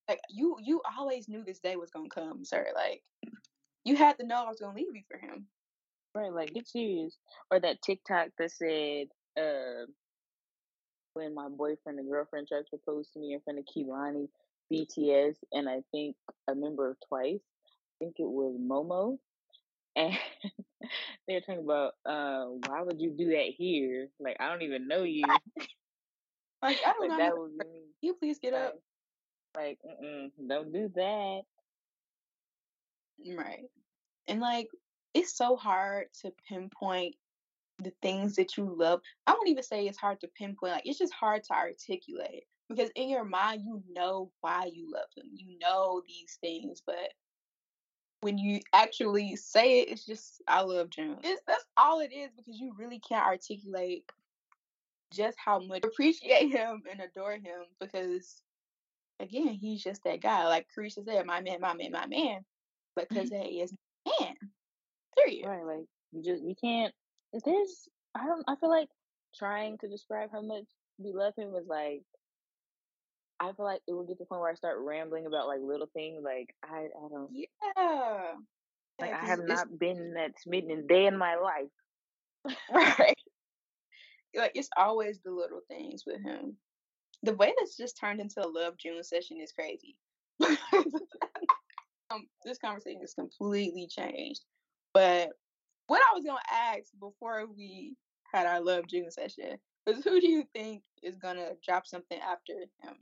Like 0.08 0.20
you, 0.30 0.56
you 0.62 0.80
always 0.98 1.28
knew 1.28 1.44
this 1.44 1.58
day 1.60 1.76
was 1.76 1.90
gonna 1.90 2.08
come, 2.08 2.44
sir. 2.44 2.66
Like 2.74 3.02
you 3.84 3.96
had 3.96 4.18
to 4.18 4.26
know 4.26 4.44
I 4.44 4.48
was 4.48 4.60
gonna 4.60 4.76
leave 4.76 4.94
you 4.94 5.02
for 5.10 5.18
him. 5.18 5.46
Right, 6.14 6.32
like 6.32 6.54
get 6.54 6.66
serious. 6.66 7.16
Or 7.50 7.60
that 7.60 7.82
TikTok 7.82 8.28
that 8.38 8.50
said, 8.50 9.08
uh, 9.38 9.86
when 11.14 11.34
my 11.34 11.48
boyfriend 11.48 11.98
and 11.98 12.08
girlfriend 12.10 12.48
tried 12.48 12.66
to 12.70 12.76
propose 12.78 13.08
to 13.10 13.18
me 13.18 13.34
in 13.34 13.40
front 13.40 13.58
of 13.58 13.64
Kehlani, 13.64 14.28
BTS, 14.72 15.36
and 15.52 15.68
I 15.68 15.82
think 15.90 16.16
a 16.48 16.54
member 16.54 16.90
of 16.90 16.96
Twice. 17.08 17.40
I 17.66 18.04
think 18.04 18.16
it 18.18 18.28
was 18.28 18.56
Momo. 18.60 19.18
And 19.98 20.14
they're 21.26 21.40
talking 21.40 21.64
about, 21.64 21.94
uh, 22.04 22.44
why 22.66 22.82
would 22.82 23.00
you 23.00 23.10
do 23.16 23.30
that 23.30 23.46
here? 23.56 24.08
Like, 24.20 24.36
I 24.38 24.50
don't 24.50 24.60
even 24.60 24.86
know 24.86 25.04
you. 25.04 25.24
Like 26.62 26.78
I 26.86 26.92
don't 26.98 27.00
like, 27.00 27.10
know. 27.10 27.16
that 27.16 27.34
was 27.34 27.50
me. 27.52 27.64
Can 27.64 27.82
you 28.02 28.14
please 28.14 28.38
get 28.38 28.52
up? 28.52 28.74
Like, 29.56 29.78
don't 30.48 30.72
do 30.72 30.90
that. 30.94 31.40
Right. 33.34 33.64
And 34.28 34.40
like 34.40 34.68
it's 35.14 35.36
so 35.36 35.56
hard 35.56 36.06
to 36.22 36.32
pinpoint 36.48 37.14
the 37.82 37.92
things 38.02 38.36
that 38.36 38.56
you 38.56 38.74
love. 38.76 39.00
I 39.26 39.32
won't 39.32 39.48
even 39.48 39.62
say 39.62 39.86
it's 39.86 39.98
hard 39.98 40.20
to 40.20 40.28
pinpoint. 40.28 40.74
Like 40.74 40.86
it's 40.86 40.98
just 40.98 41.14
hard 41.14 41.44
to 41.44 41.54
articulate 41.54 42.44
because 42.68 42.90
in 42.96 43.08
your 43.08 43.24
mind 43.24 43.62
you 43.64 43.82
know 43.94 44.30
why 44.40 44.70
you 44.72 44.90
love 44.92 45.08
them. 45.16 45.26
You 45.32 45.58
know 45.58 46.02
these 46.06 46.38
things, 46.40 46.82
but 46.84 47.12
when 48.20 48.38
you 48.38 48.60
actually 48.72 49.36
say 49.36 49.80
it, 49.80 49.88
it's 49.90 50.04
just 50.04 50.42
I 50.48 50.62
love 50.62 50.90
June. 50.90 51.18
It's 51.22 51.42
that's 51.46 51.64
all 51.76 52.00
it 52.00 52.12
is 52.12 52.30
because 52.36 52.58
you 52.58 52.74
really 52.76 52.98
can't 52.98 53.26
articulate 53.26 54.04
just 55.12 55.38
how 55.42 55.60
much 55.60 55.84
appreciate 55.84 56.48
him 56.52 56.82
and 56.90 57.00
adore 57.00 57.32
him 57.32 57.64
because 57.80 58.42
again, 59.20 59.48
he's 59.60 59.82
just 59.82 60.02
that 60.04 60.22
guy. 60.22 60.46
Like 60.46 60.66
Carisha 60.76 61.04
said, 61.04 61.26
my 61.26 61.40
man, 61.40 61.60
my 61.60 61.74
man, 61.74 61.92
my 61.92 62.06
man. 62.06 62.40
Because 62.94 63.30
mm-hmm. 63.30 63.42
he 63.42 63.60
is 63.60 63.72
man. 64.20 64.34
Period. 65.16 65.46
Right, 65.46 65.64
like 65.64 65.86
You 66.12 66.22
just 66.22 66.44
you 66.44 66.54
can't. 66.62 66.92
There's 67.32 67.88
I 68.14 68.26
don't. 68.26 68.44
I 68.48 68.56
feel 68.56 68.70
like 68.70 68.88
trying 69.36 69.78
to 69.78 69.88
describe 69.88 70.30
how 70.32 70.40
much 70.40 70.64
we 70.98 71.12
love 71.12 71.34
him 71.36 71.52
was 71.52 71.66
like. 71.68 72.02
I 73.38 73.52
feel 73.52 73.66
like 73.66 73.82
it 73.86 73.92
would 73.92 74.08
get 74.08 74.14
to 74.14 74.24
the 74.24 74.26
point 74.26 74.40
where 74.40 74.50
I 74.50 74.54
start 74.54 74.78
rambling 74.80 75.26
about 75.26 75.46
like 75.46 75.60
little 75.60 75.90
things. 75.92 76.22
Like 76.24 76.54
I, 76.64 76.86
I 76.86 77.08
don't 77.10 77.30
Yeah. 77.32 78.32
like. 78.98 79.10
Yeah, 79.10 79.20
I 79.22 79.26
have 79.26 79.44
not 79.44 79.78
been 79.78 80.14
that 80.14 80.40
smitten 80.40 80.70
a 80.70 80.82
day 80.82 81.06
in 81.06 81.18
my 81.18 81.36
life. 81.36 82.56
right. 82.72 83.14
Like 84.34 84.52
it's 84.54 84.70
always 84.76 85.18
the 85.24 85.32
little 85.32 85.60
things 85.68 86.04
with 86.06 86.22
him. 86.22 86.56
The 87.26 87.34
way 87.34 87.52
that's 87.58 87.76
just 87.76 87.98
turned 87.98 88.20
into 88.20 88.40
a 88.40 88.46
love 88.46 88.76
June 88.78 89.02
session 89.02 89.38
is 89.40 89.50
crazy. 89.50 89.96
um, 92.10 92.28
this 92.44 92.58
conversation 92.58 93.00
is 93.02 93.14
completely 93.14 93.88
changed. 93.88 94.42
But 94.94 95.30
what 95.88 96.00
I 96.00 96.14
was 96.14 96.24
gonna 96.24 96.38
ask 96.52 96.84
before 97.00 97.46
we 97.46 97.96
had 98.32 98.46
our 98.46 98.60
love 98.60 98.86
June 98.86 99.10
session 99.10 99.58
was 99.88 100.04
who 100.04 100.20
do 100.20 100.28
you 100.28 100.44
think 100.54 100.82
is 101.02 101.16
gonna 101.16 101.50
drop 101.64 101.84
something 101.84 102.18
after 102.20 102.52
him? 102.82 102.94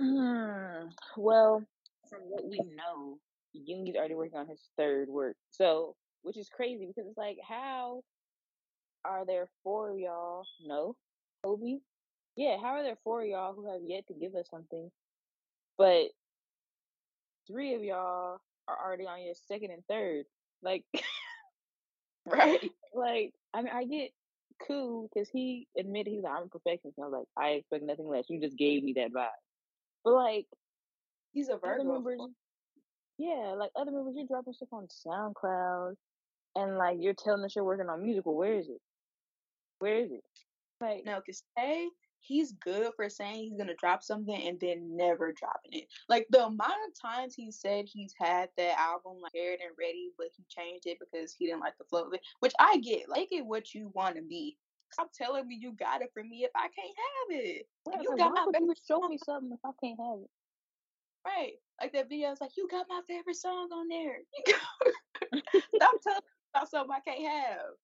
Hmm. 0.00 0.90
Well, 1.20 1.64
from 2.08 2.20
what 2.20 2.48
we 2.48 2.58
know, 2.58 3.18
Yoongi's 3.56 3.96
already 3.96 4.14
working 4.14 4.38
on 4.38 4.46
his 4.46 4.62
third 4.78 5.08
work. 5.08 5.36
So, 5.50 5.96
which 6.22 6.36
is 6.36 6.48
crazy 6.48 6.86
because 6.86 7.08
it's 7.08 7.18
like, 7.18 7.38
how 7.42 8.02
are 9.04 9.26
there 9.26 9.48
four 9.64 9.98
y'all? 9.98 10.44
No, 10.64 10.94
Kobe. 11.44 11.80
Yeah, 12.36 12.56
how 12.60 12.74
are 12.74 12.82
there 12.82 12.96
four 13.04 13.22
of 13.22 13.28
y'all 13.28 13.54
who 13.54 13.70
have 13.72 13.82
yet 13.86 14.06
to 14.08 14.14
give 14.14 14.34
us 14.34 14.48
something, 14.50 14.90
but 15.78 16.06
three 17.46 17.74
of 17.74 17.82
y'all 17.82 18.38
are 18.68 18.78
already 18.86 19.06
on 19.06 19.22
your 19.22 19.34
second 19.48 19.70
and 19.70 19.84
third? 19.88 20.24
Like, 20.62 20.84
Right. 22.26 22.70
like 22.94 23.32
I 23.52 23.62
mean, 23.62 23.72
I 23.74 23.84
get 23.84 24.10
cool 24.66 25.08
because 25.12 25.28
he 25.28 25.68
admitted 25.78 26.12
he's 26.12 26.22
like, 26.22 26.32
I'm 26.36 26.44
a 26.44 26.48
perfectionist. 26.48 26.98
And 26.98 27.04
I 27.04 27.08
was 27.08 27.26
like, 27.36 27.44
I 27.44 27.48
expect 27.50 27.84
nothing 27.84 28.08
less. 28.08 28.24
You 28.28 28.40
just 28.40 28.56
gave 28.56 28.82
me 28.82 28.94
that 28.94 29.12
vibe. 29.12 29.28
But 30.04 30.14
like 30.14 30.46
He's 31.32 31.48
a 31.48 31.56
Virgo. 31.58 31.84
members, 31.84 32.20
yeah, 33.18 33.54
like 33.58 33.70
other 33.76 33.90
members, 33.90 34.14
you're 34.16 34.26
dropping 34.26 34.52
stuff 34.52 34.68
on 34.72 34.86
SoundCloud, 34.86 35.94
and 36.54 36.78
like 36.78 36.98
you're 37.00 37.14
telling 37.14 37.44
us 37.44 37.56
you're 37.56 37.64
working 37.64 37.88
on 37.88 38.02
musical. 38.02 38.36
Where 38.36 38.54
is 38.54 38.68
it? 38.68 38.80
Where 39.80 39.96
is 39.98 40.12
it? 40.12 40.22
Like, 40.80 41.04
No, 41.04 41.16
because 41.18 41.42
Tay, 41.58 41.88
he's 42.26 42.52
good 42.52 42.92
for 42.96 43.08
saying 43.08 43.44
he's 43.44 43.58
gonna 43.58 43.74
drop 43.74 44.02
something 44.02 44.42
and 44.46 44.58
then 44.60 44.96
never 44.96 45.32
dropping 45.32 45.80
it. 45.80 45.88
Like 46.08 46.26
the 46.30 46.46
amount 46.46 46.72
of 46.88 47.00
times 47.00 47.34
he 47.34 47.50
said 47.50 47.86
he's 47.86 48.14
had 48.18 48.48
that 48.56 48.78
album 48.78 49.20
like 49.22 49.32
aired 49.36 49.60
and 49.60 49.76
ready, 49.78 50.10
but 50.16 50.28
he 50.36 50.44
changed 50.48 50.86
it 50.86 50.98
because 50.98 51.32
he 51.32 51.46
didn't 51.46 51.60
like 51.60 51.76
the 51.78 51.84
flow 51.84 52.04
of 52.04 52.14
it. 52.14 52.20
Which 52.40 52.54
I 52.58 52.78
get. 52.78 53.08
Like 53.08 53.28
it 53.32 53.46
what 53.46 53.74
you 53.74 53.90
want 53.94 54.16
to 54.16 54.22
be. 54.22 54.56
Stop 54.92 55.10
telling 55.12 55.48
me 55.48 55.58
you 55.60 55.72
got 55.72 56.02
it 56.02 56.10
for 56.14 56.22
me 56.22 56.44
if 56.44 56.50
I 56.54 56.68
can't 56.68 56.76
have 56.76 57.40
it. 57.40 57.66
yeah, 57.90 58.00
you 58.00 58.16
got 58.16 58.32
my 58.32 58.46
favorite 58.52 58.78
show 58.86 59.00
me 59.08 59.18
something 59.24 59.52
if 59.52 59.58
I 59.64 59.70
can't 59.82 59.98
have 59.98 60.20
it? 60.20 60.30
right? 61.26 61.52
Like 61.80 61.92
that 61.92 62.08
video 62.08 62.32
is 62.32 62.40
like 62.40 62.56
you 62.56 62.68
got 62.70 62.86
my 62.88 63.00
favorite 63.08 63.36
song 63.36 63.68
on 63.72 63.88
there. 63.88 64.18
Stop 65.76 65.94
telling 66.02 66.18
me 66.18 66.54
about 66.54 66.70
something 66.70 66.96
I 66.96 67.00
can't 67.00 67.32
have. 67.32 67.74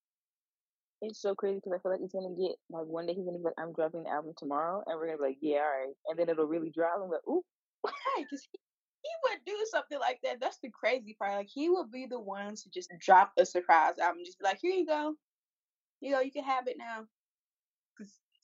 It's 1.03 1.20
so 1.20 1.34
crazy 1.34 1.57
because 1.57 1.72
I 1.72 1.82
feel 1.82 1.92
like 1.92 2.01
it's 2.03 2.12
gonna 2.12 2.34
get 2.36 2.57
like 2.68 2.86
one 2.86 3.07
day 3.07 3.14
he's 3.14 3.24
gonna 3.24 3.38
be 3.38 3.44
like, 3.44 3.55
I'm 3.59 3.72
dropping 3.72 4.05
the 4.05 4.11
album 4.11 4.34
tomorrow, 4.36 4.82
and 4.86 4.98
we're 4.98 5.07
gonna 5.07 5.18
be 5.18 5.24
like, 5.24 5.38
yeah, 5.40 5.59
all 5.59 5.80
right, 5.80 5.94
and 6.09 6.18
then 6.18 6.28
it'll 6.28 6.46
really 6.46 6.70
drop. 6.70 7.01
and 7.01 7.09
we're 7.09 7.16
like, 7.16 7.28
ooh, 7.28 7.42
Right, 7.84 8.24
because 8.24 8.46
he, 8.53 8.59
he 9.03 9.11
would 9.24 9.40
do 9.46 9.57
something 9.70 9.98
like 9.98 10.18
that. 10.24 10.40
That's 10.40 10.59
the 10.62 10.70
crazy 10.70 11.16
part. 11.18 11.34
Like 11.34 11.48
he 11.53 11.70
would 11.70 11.90
be 11.90 12.07
the 12.07 12.20
one 12.20 12.55
to 12.55 12.70
just 12.70 12.90
drop 13.01 13.32
a 13.38 13.46
surprise 13.46 13.98
album, 13.98 14.22
just 14.24 14.38
be 14.38 14.44
like, 14.44 14.59
"Here 14.61 14.72
you 14.72 14.86
go, 14.86 15.14
you 16.01 16.12
know, 16.12 16.20
you 16.20 16.32
can 16.32 16.44
have 16.44 16.66
it 16.66 16.76
now. 16.78 17.07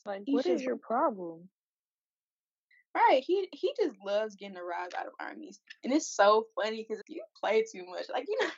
like, 0.05 0.23
what 0.27 0.47
is 0.47 0.61
just 0.61 0.65
your 0.65 0.77
problem? 0.77 1.49
right. 2.95 3.23
He 3.25 3.49
he 3.53 3.75
just 3.79 3.97
loves 4.05 4.37
getting 4.37 4.57
a 4.57 4.63
rise 4.63 4.91
out 4.99 5.07
of 5.07 5.13
armies, 5.21 5.61
and 5.85 5.93
it's 5.93 6.15
so 6.15 6.47
funny 6.55 6.87
because 6.87 7.03
you 7.09 7.23
play 7.39 7.65
too 7.71 7.85
much. 7.87 8.07
Like 8.13 8.27
you 8.29 8.37
know, 8.41 8.51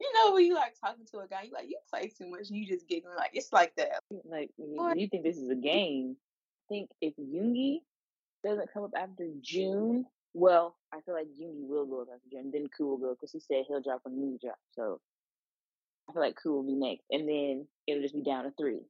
you 0.10 0.12
know 0.14 0.32
when 0.32 0.44
you 0.44 0.54
like 0.54 0.74
talking 0.80 1.06
to 1.12 1.18
a 1.18 1.28
guy, 1.28 1.42
you 1.44 1.52
like 1.52 1.68
you 1.68 1.78
play 1.90 2.08
too 2.08 2.28
much, 2.28 2.48
and 2.48 2.58
you 2.58 2.66
just 2.66 2.88
giggling. 2.88 3.16
Like 3.16 3.30
it's 3.34 3.52
like 3.52 3.74
that. 3.76 4.02
Like, 4.24 4.50
you, 4.58 4.92
you 4.96 5.08
think 5.08 5.24
this 5.24 5.36
is 5.36 5.50
a 5.50 5.54
game? 5.54 6.16
I 6.18 6.74
think 6.74 6.90
if 7.00 7.14
Yoongi 7.16 7.80
doesn't 8.44 8.72
come 8.72 8.84
up 8.84 8.92
after 8.96 9.28
June, 9.42 10.06
well, 10.32 10.76
I 10.92 11.00
feel 11.00 11.14
like 11.14 11.26
Yoongi 11.26 11.68
will 11.68 11.86
go 11.86 12.02
up 12.02 12.08
after 12.14 12.28
June. 12.30 12.50
Then 12.52 12.68
Koo 12.76 12.88
will 12.88 12.98
go 12.98 13.14
because 13.14 13.32
he 13.32 13.40
said 13.40 13.64
he'll 13.68 13.82
drop 13.82 14.00
when 14.04 14.14
Yoongi 14.14 14.40
drop. 14.40 14.58
So 14.72 15.00
I 16.08 16.12
feel 16.12 16.22
like 16.22 16.36
Koo 16.42 16.54
will 16.54 16.62
be 16.66 16.74
next, 16.74 17.04
and 17.10 17.28
then 17.28 17.66
it'll 17.86 18.02
just 18.02 18.14
be 18.14 18.22
down 18.22 18.44
to 18.44 18.52
three. 18.58 18.80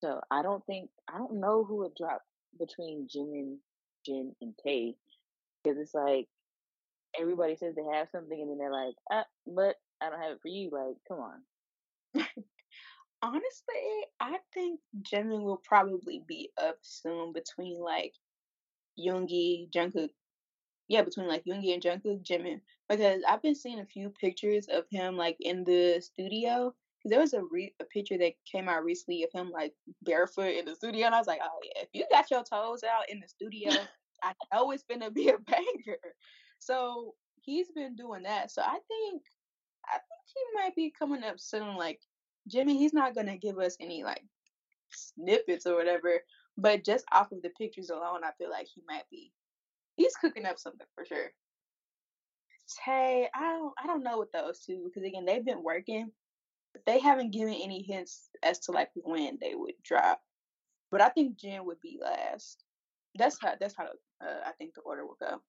So 0.00 0.20
I 0.30 0.42
don't 0.42 0.64
think 0.66 0.90
I 1.12 1.18
don't 1.18 1.40
know 1.40 1.64
who 1.64 1.76
would 1.78 1.94
drop 1.96 2.22
between 2.58 3.08
Jimin, 3.08 3.56
Jin, 4.04 4.34
and 4.40 4.54
Tay 4.62 4.94
because 5.62 5.78
it's 5.78 5.94
like 5.94 6.28
everybody 7.20 7.56
says 7.56 7.74
they 7.74 7.96
have 7.96 8.08
something, 8.10 8.40
and 8.40 8.50
then 8.50 8.58
they're 8.58 8.72
like, 8.72 8.94
ah, 9.10 9.24
but 9.46 9.76
I 10.00 10.10
don't 10.10 10.20
have 10.20 10.32
it 10.32 10.42
for 10.42 10.48
you. 10.48 10.70
Like, 10.72 10.96
come 11.08 11.18
on. 11.20 12.24
honestly, 13.22 14.06
I 14.20 14.38
think 14.54 14.80
Jimin 15.02 15.42
will 15.42 15.60
probably 15.64 16.22
be 16.26 16.50
up 16.62 16.78
soon 16.82 17.32
between 17.32 17.80
like 17.80 18.14
Yoongi, 18.98 19.70
Jungkook, 19.70 20.10
yeah, 20.88 21.02
between 21.02 21.28
like 21.28 21.44
Yoongi 21.44 21.74
and 21.74 21.82
Jungkook, 21.82 22.24
Jimin, 22.24 22.60
because 22.88 23.22
I've 23.28 23.42
been 23.42 23.54
seeing 23.54 23.80
a 23.80 23.86
few 23.86 24.10
pictures 24.10 24.66
of 24.68 24.84
him 24.90 25.16
like 25.16 25.36
in 25.40 25.64
the 25.64 26.00
studio. 26.00 26.74
Because 26.98 27.10
there 27.10 27.20
was 27.20 27.32
a 27.34 27.42
re- 27.50 27.74
a 27.80 27.84
picture 27.84 28.18
that 28.18 28.32
came 28.50 28.68
out 28.68 28.82
recently 28.84 29.22
of 29.22 29.30
him 29.32 29.50
like 29.50 29.72
barefoot 30.02 30.56
in 30.56 30.64
the 30.64 30.74
studio, 30.74 31.06
and 31.06 31.14
I 31.14 31.18
was 31.18 31.28
like, 31.28 31.40
oh 31.42 31.58
yeah, 31.64 31.82
if 31.82 31.88
you 31.92 32.04
got 32.10 32.30
your 32.30 32.42
toes 32.42 32.82
out 32.82 33.08
in 33.08 33.20
the 33.20 33.28
studio, 33.28 33.70
I 34.22 34.32
know 34.52 34.72
it's 34.72 34.84
gonna 34.90 35.10
be 35.10 35.28
a 35.28 35.38
banger. 35.38 35.98
So 36.58 37.14
he's 37.42 37.68
been 37.70 37.96
doing 37.96 38.24
that. 38.24 38.50
So 38.50 38.62
I 38.62 38.78
think 38.88 39.22
I 39.86 39.92
think 39.92 40.02
he 40.26 40.40
might 40.54 40.76
be 40.76 40.92
coming 40.96 41.24
up 41.24 41.38
soon. 41.38 41.76
Like 41.76 42.00
Jimmy, 42.48 42.76
he's 42.78 42.92
not 42.92 43.14
gonna 43.14 43.36
give 43.36 43.58
us 43.58 43.76
any 43.80 44.04
like 44.04 44.24
snippets 44.90 45.66
or 45.66 45.74
whatever, 45.76 46.20
but 46.56 46.84
just 46.84 47.04
off 47.12 47.32
of 47.32 47.42
the 47.42 47.50
pictures 47.50 47.90
alone, 47.90 48.24
I 48.24 48.32
feel 48.38 48.50
like 48.50 48.68
he 48.74 48.82
might 48.88 49.08
be. 49.10 49.32
He's 49.96 50.14
cooking 50.16 50.46
up 50.46 50.58
something 50.58 50.86
for 50.94 51.04
sure. 51.04 51.32
Tay, 52.84 53.28
I 53.34 53.40
don't, 53.40 53.72
I 53.82 53.86
don't 53.86 54.04
know 54.04 54.18
with 54.18 54.30
those 54.32 54.60
two 54.60 54.82
because 54.84 55.02
again, 55.02 55.24
they've 55.24 55.44
been 55.44 55.62
working, 55.62 56.12
they 56.86 56.98
haven't 57.00 57.32
given 57.32 57.54
any 57.54 57.82
hints 57.82 58.28
as 58.42 58.58
to 58.60 58.72
like 58.72 58.90
when 58.94 59.38
they 59.40 59.54
would 59.54 59.74
drop. 59.82 60.20
But 60.90 61.00
I 61.00 61.08
think 61.10 61.38
Jin 61.38 61.64
would 61.66 61.80
be 61.80 61.98
last. 62.00 62.64
That's 63.16 63.38
how. 63.40 63.54
That's 63.60 63.74
how 63.76 63.86
uh, 64.22 64.40
I 64.46 64.52
think 64.52 64.74
the 64.74 64.80
order 64.82 65.04
will 65.04 65.16
go. 65.20 65.40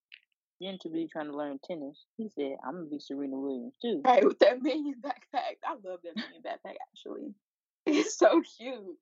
Jin 0.61 0.77
to 0.81 0.89
be 0.89 1.07
trying 1.07 1.27
to 1.27 1.37
learn 1.37 1.59
tennis. 1.63 2.05
He 2.17 2.29
said, 2.29 2.57
I'm 2.65 2.73
gonna 2.75 2.85
be 2.85 2.99
Serena 2.99 3.37
Williams 3.37 3.75
too. 3.81 4.01
Right 4.05 4.25
with 4.25 4.39
that 4.39 4.61
minion 4.61 4.95
backpack. 5.01 5.57
I 5.65 5.73
love 5.83 5.99
that 6.03 6.15
minion 6.15 6.41
backpack 6.45 6.75
actually. 6.91 7.33
It's 7.85 8.17
so 8.17 8.41
cute. 8.57 8.97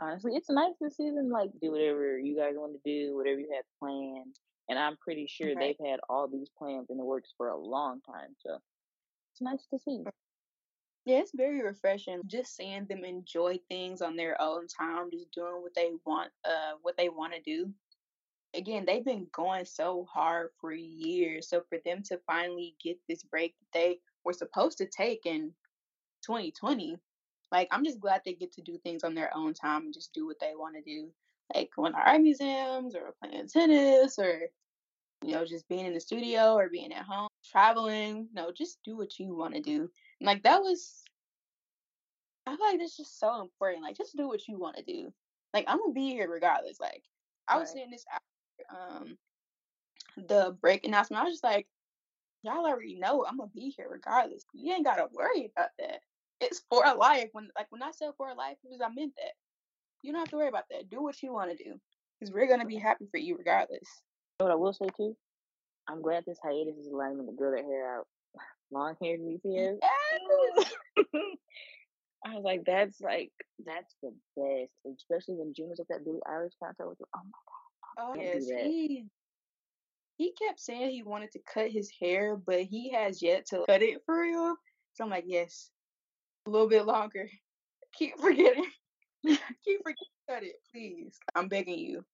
Honestly, 0.00 0.32
it's 0.34 0.50
nice 0.50 0.72
to 0.82 0.90
see 0.90 1.10
them 1.10 1.28
like 1.28 1.50
do 1.60 1.70
whatever 1.70 2.18
you 2.18 2.34
guys 2.36 2.54
want 2.56 2.72
to 2.72 2.80
do, 2.84 3.14
whatever 3.16 3.38
you 3.38 3.50
have 3.54 3.64
planned. 3.78 4.34
And 4.68 4.78
I'm 4.78 4.96
pretty 4.96 5.26
sure 5.28 5.48
Right. 5.54 5.76
they've 5.78 5.86
had 5.86 6.00
all 6.08 6.26
these 6.26 6.48
plans 6.58 6.88
in 6.90 6.96
the 6.96 7.04
works 7.04 7.32
for 7.36 7.48
a 7.48 7.56
long 7.56 8.00
time. 8.00 8.34
So 8.40 8.58
it's 9.32 9.40
nice 9.42 9.66
to 9.72 9.78
see. 9.78 10.02
Yeah, 11.04 11.18
it's 11.18 11.32
very 11.34 11.62
refreshing 11.62 12.22
just 12.26 12.56
seeing 12.56 12.86
them 12.86 13.04
enjoy 13.04 13.58
things 13.68 14.02
on 14.02 14.16
their 14.16 14.40
own 14.40 14.66
time, 14.68 15.10
just 15.12 15.30
doing 15.32 15.60
what 15.60 15.74
they 15.74 15.90
want, 16.06 16.30
uh, 16.44 16.72
what 16.82 16.96
they 16.96 17.08
want 17.08 17.34
to 17.34 17.40
do. 17.40 17.70
Again, 18.54 18.84
they've 18.86 19.04
been 19.04 19.26
going 19.32 19.64
so 19.64 20.04
hard 20.12 20.50
for 20.60 20.72
years, 20.72 21.48
so 21.48 21.62
for 21.68 21.78
them 21.84 22.02
to 22.04 22.20
finally 22.26 22.76
get 22.82 22.98
this 23.08 23.22
break 23.22 23.54
that 23.58 23.78
they 23.78 24.00
were 24.24 24.34
supposed 24.34 24.78
to 24.78 24.86
take 24.86 25.26
in 25.26 25.52
2020, 26.24 26.98
like 27.50 27.68
I'm 27.70 27.84
just 27.84 28.00
glad 28.00 28.22
they 28.24 28.34
get 28.34 28.52
to 28.54 28.62
do 28.62 28.78
things 28.78 29.04
on 29.04 29.14
their 29.14 29.34
own 29.36 29.54
time 29.54 29.82
and 29.84 29.94
just 29.94 30.12
do 30.12 30.26
what 30.26 30.38
they 30.40 30.52
want 30.54 30.76
to 30.76 30.82
do, 30.82 31.10
like 31.54 31.70
going 31.74 31.92
to 31.92 31.98
art 31.98 32.20
museums 32.20 32.94
or 32.94 33.14
playing 33.22 33.48
tennis 33.48 34.18
or 34.18 34.42
you 35.24 35.32
know 35.32 35.44
just 35.44 35.68
being 35.68 35.86
in 35.86 35.94
the 35.94 36.00
studio 36.00 36.54
or 36.54 36.68
being 36.68 36.92
at 36.92 37.04
home, 37.04 37.28
traveling. 37.50 38.28
No, 38.34 38.52
just 38.52 38.78
do 38.84 38.96
what 38.96 39.18
you 39.18 39.34
want 39.34 39.54
to 39.54 39.60
do. 39.60 39.90
And 40.20 40.26
like 40.26 40.42
that 40.42 40.60
was 40.62 41.02
I 42.46 42.56
feel 42.56 42.66
like 42.66 42.80
that's 42.80 42.96
just 42.96 43.18
so 43.20 43.40
important. 43.40 43.82
Like, 43.84 43.96
just 43.96 44.16
do 44.16 44.28
what 44.28 44.48
you 44.48 44.58
want 44.58 44.76
to 44.76 44.82
do. 44.82 45.12
Like, 45.54 45.64
I'm 45.68 45.78
gonna 45.78 45.92
be 45.92 46.10
here 46.10 46.28
regardless. 46.28 46.80
Like, 46.80 47.04
I 47.48 47.58
was 47.58 47.68
Right. 47.68 47.74
saying 47.78 47.90
this 47.90 48.04
um 48.70 49.16
the 50.16 50.56
break 50.60 50.86
announcement. 50.86 51.22
I 51.22 51.24
was 51.24 51.34
just 51.34 51.44
like, 51.44 51.66
y'all 52.42 52.66
already 52.66 52.98
know 52.98 53.24
I'm 53.26 53.38
gonna 53.38 53.50
be 53.54 53.72
here 53.76 53.88
regardless. 53.90 54.44
You 54.52 54.74
ain't 54.74 54.84
gotta 54.84 55.06
worry 55.12 55.50
about 55.56 55.70
that. 55.78 56.00
It's 56.40 56.62
for 56.68 56.84
a 56.84 56.94
life. 56.94 57.28
When 57.32 57.48
like 57.56 57.66
when 57.70 57.82
I 57.82 57.90
said 57.92 58.10
for 58.16 58.28
a 58.28 58.34
life, 58.34 58.56
it 58.64 58.70
was 58.70 58.80
I 58.80 58.88
meant 58.92 59.12
that. 59.16 59.32
You 60.02 60.12
don't 60.12 60.20
have 60.20 60.30
to 60.30 60.36
worry 60.36 60.48
about 60.48 60.64
that. 60.70 60.90
Do 60.90 61.02
what 61.02 61.22
you 61.22 61.32
want 61.32 61.56
to 61.56 61.64
do, 61.64 61.74
because 62.18 62.32
we're 62.32 62.48
gonna 62.48 62.66
be 62.66 62.76
happy 62.76 63.06
for 63.10 63.18
you 63.18 63.36
regardless. 63.36 64.02
You 64.40 64.46
know 64.46 64.46
what 64.46 64.52
I 64.52 64.56
will 64.56 64.72
say 64.72 64.86
too? 64.96 65.16
I'm 65.88 66.02
glad 66.02 66.24
this 66.26 66.38
hiatus 66.42 66.76
is 66.76 66.92
allowing 66.92 67.16
them 67.16 67.26
to 67.26 67.32
grow 67.32 67.50
their 67.50 67.64
hair 67.64 67.98
out. 67.98 68.06
long 68.70 68.96
haired 69.00 69.20
BTS. 69.20 69.78
Yes. 69.80 70.72
I 72.24 72.34
was 72.34 72.44
like, 72.44 72.64
that's 72.64 73.00
like 73.00 73.32
that's 73.66 73.94
the 74.02 74.12
best, 74.36 74.72
especially 74.96 75.34
when 75.34 75.54
June 75.54 75.70
was 75.70 75.80
at 75.80 75.88
that 75.88 76.04
Billie 76.04 76.20
Eilish 76.28 76.52
concert. 76.62 76.84
I 76.84 76.86
was 76.86 76.98
like, 77.00 77.08
oh 77.16 77.20
my 77.24 77.40
god, 77.48 77.61
Oh, 77.98 78.12
can't 78.14 78.42
yes, 78.42 78.46
he 78.46 79.06
he 80.16 80.32
kept 80.32 80.60
saying 80.60 80.90
he 80.90 81.02
wanted 81.02 81.32
to 81.32 81.40
cut 81.52 81.70
his 81.70 81.90
hair, 82.00 82.36
but 82.36 82.62
he 82.62 82.90
has 82.92 83.22
yet 83.22 83.46
to 83.46 83.64
cut 83.66 83.82
it 83.82 84.02
for 84.06 84.20
real. 84.20 84.56
So 84.94 85.04
I'm 85.04 85.10
like, 85.10 85.24
yes, 85.26 85.70
a 86.46 86.50
little 86.50 86.68
bit 86.68 86.86
longer. 86.86 87.28
Keep 87.94 88.18
forgetting. 88.18 88.66
Keep 89.26 89.82
forgetting 89.82 89.96
to 89.96 90.34
cut 90.34 90.42
it, 90.42 90.56
please. 90.72 91.18
I'm 91.34 91.48
begging 91.48 91.78
you. 91.78 92.04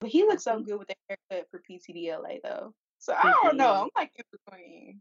But 0.00 0.10
he 0.10 0.22
looks 0.24 0.44
so 0.44 0.56
mm-hmm. 0.56 0.64
good 0.64 0.78
with 0.78 0.88
the 0.88 0.94
haircut 1.08 1.48
for 1.50 1.62
PTDLA 1.68 2.40
though. 2.42 2.74
So 2.98 3.14
I 3.14 3.34
don't 3.42 3.56
know. 3.56 3.72
I'm 3.72 3.88
like 3.96 4.12
in 4.16 4.24
between. 4.32 5.00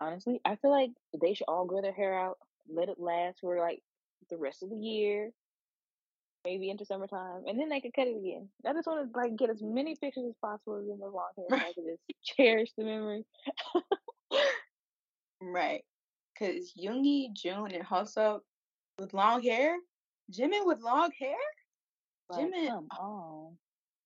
Honestly, 0.00 0.40
I 0.44 0.56
feel 0.56 0.70
like 0.70 0.90
they 1.20 1.34
should 1.34 1.48
all 1.48 1.64
grow 1.64 1.80
their 1.80 1.92
hair 1.92 2.18
out, 2.18 2.38
let 2.68 2.88
it 2.88 2.98
last 2.98 3.38
for 3.40 3.58
like 3.58 3.80
the 4.30 4.36
rest 4.36 4.62
of 4.62 4.70
the 4.70 4.76
year, 4.76 5.30
maybe 6.44 6.70
into 6.70 6.84
summertime, 6.84 7.42
and 7.46 7.58
then 7.58 7.68
they 7.68 7.80
could 7.80 7.94
cut 7.94 8.06
it 8.08 8.16
again. 8.16 8.48
I 8.66 8.72
just 8.72 8.86
want 8.86 9.12
to 9.12 9.18
like 9.18 9.36
get 9.36 9.50
as 9.50 9.62
many 9.62 9.96
pictures 9.96 10.24
as 10.28 10.34
possible 10.40 10.78
of 10.78 10.86
them 10.86 10.98
with 11.00 11.12
long 11.12 11.30
hair 11.36 11.46
so 11.50 11.56
I 11.56 11.72
can 11.72 11.84
just 11.86 12.02
cherish 12.36 12.70
the 12.76 12.84
memory. 12.84 13.24
Right. 15.40 15.82
Cause 16.38 16.72
Yoongi, 16.80 17.34
June, 17.34 17.72
and 17.72 17.84
Hoseok 17.84 18.40
with 18.98 19.12
long 19.12 19.42
hair. 19.42 19.76
Jimin 20.32 20.64
with 20.66 20.80
long 20.80 21.10
hair. 21.18 21.34
like, 22.30 22.46
Jimin, 22.46 22.68
come 22.68 22.88
on. 22.98 23.56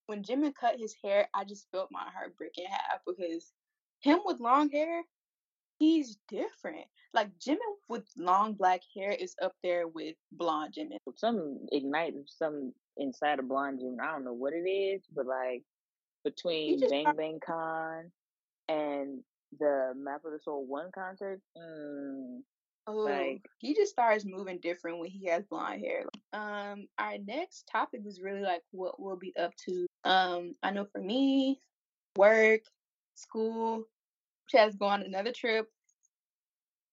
when 0.06 0.22
Jimin 0.22 0.54
cut 0.58 0.78
his 0.78 0.94
hair, 1.04 1.28
I 1.34 1.44
just 1.44 1.70
felt 1.70 1.90
my 1.92 2.04
heart 2.12 2.36
break 2.36 2.56
in 2.58 2.64
half 2.66 3.00
because 3.06 3.52
him 4.00 4.20
with 4.24 4.40
long 4.40 4.70
hair, 4.70 5.02
he's 5.78 6.18
different. 6.28 6.86
Like 7.14 7.30
Jimin 7.38 7.58
with 7.88 8.04
long 8.18 8.54
black 8.54 8.80
hair 8.94 9.10
is 9.12 9.34
up 9.42 9.52
there 9.62 9.88
with 9.88 10.16
blonde 10.32 10.74
Jimin. 10.78 10.98
Some 11.16 11.60
ignite 11.72 12.14
some 12.26 12.72
inside 12.96 13.38
of 13.38 13.48
Blonde 13.48 13.80
June. 13.80 13.98
I 14.02 14.12
don't 14.12 14.24
know 14.24 14.32
what 14.32 14.52
it 14.52 14.68
is, 14.68 15.02
but 15.14 15.26
like 15.26 15.62
between 16.24 16.80
Bang 16.80 17.06
Bang 17.16 17.40
Con 17.44 18.10
and 18.68 19.20
the 19.58 19.92
Map 19.96 20.24
of 20.24 20.32
the 20.32 20.40
Soul 20.40 20.66
One 20.66 20.90
concert, 20.92 21.40
mm, 21.56 22.40
oh, 22.86 22.92
like 22.92 23.42
he 23.58 23.74
just 23.74 23.92
starts 23.92 24.24
moving 24.26 24.58
different 24.60 24.98
when 24.98 25.10
he 25.10 25.26
has 25.26 25.44
blonde 25.44 25.80
hair. 25.80 26.04
Um, 26.32 26.86
our 26.98 27.18
next 27.24 27.68
topic 27.70 28.02
is 28.04 28.20
really 28.20 28.42
like 28.42 28.62
what 28.72 29.00
we'll 29.00 29.16
be 29.16 29.34
up 29.36 29.52
to. 29.66 29.86
Um, 30.04 30.54
I 30.62 30.70
know 30.70 30.86
for 30.92 31.00
me, 31.00 31.60
work, 32.16 32.62
school, 33.14 33.84
which 34.46 34.60
has 34.60 34.74
gone 34.76 35.02
another 35.02 35.32
trip. 35.32 35.66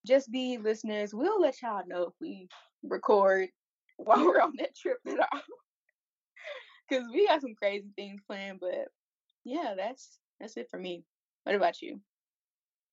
Just 0.06 0.32
be 0.32 0.58
listeners. 0.58 1.14
We'll 1.14 1.42
let 1.42 1.62
y'all 1.62 1.84
know 1.88 2.04
if 2.04 2.14
we 2.20 2.48
record 2.84 3.50
while 3.98 4.26
we're 4.26 4.42
on 4.42 4.54
that 4.60 4.76
trip 4.76 4.98
at 5.08 5.20
all. 5.20 5.42
Cause 6.92 7.04
we 7.14 7.28
got 7.28 7.42
some 7.42 7.56
crazy 7.56 7.88
things 7.96 8.22
planned, 8.28 8.60
but 8.60 8.90
yeah, 9.46 9.74
that's 9.78 10.20
that's 10.40 10.58
it 10.58 10.68
for 10.70 10.78
me. 10.78 11.04
What 11.44 11.56
about 11.56 11.82
you? 11.82 12.00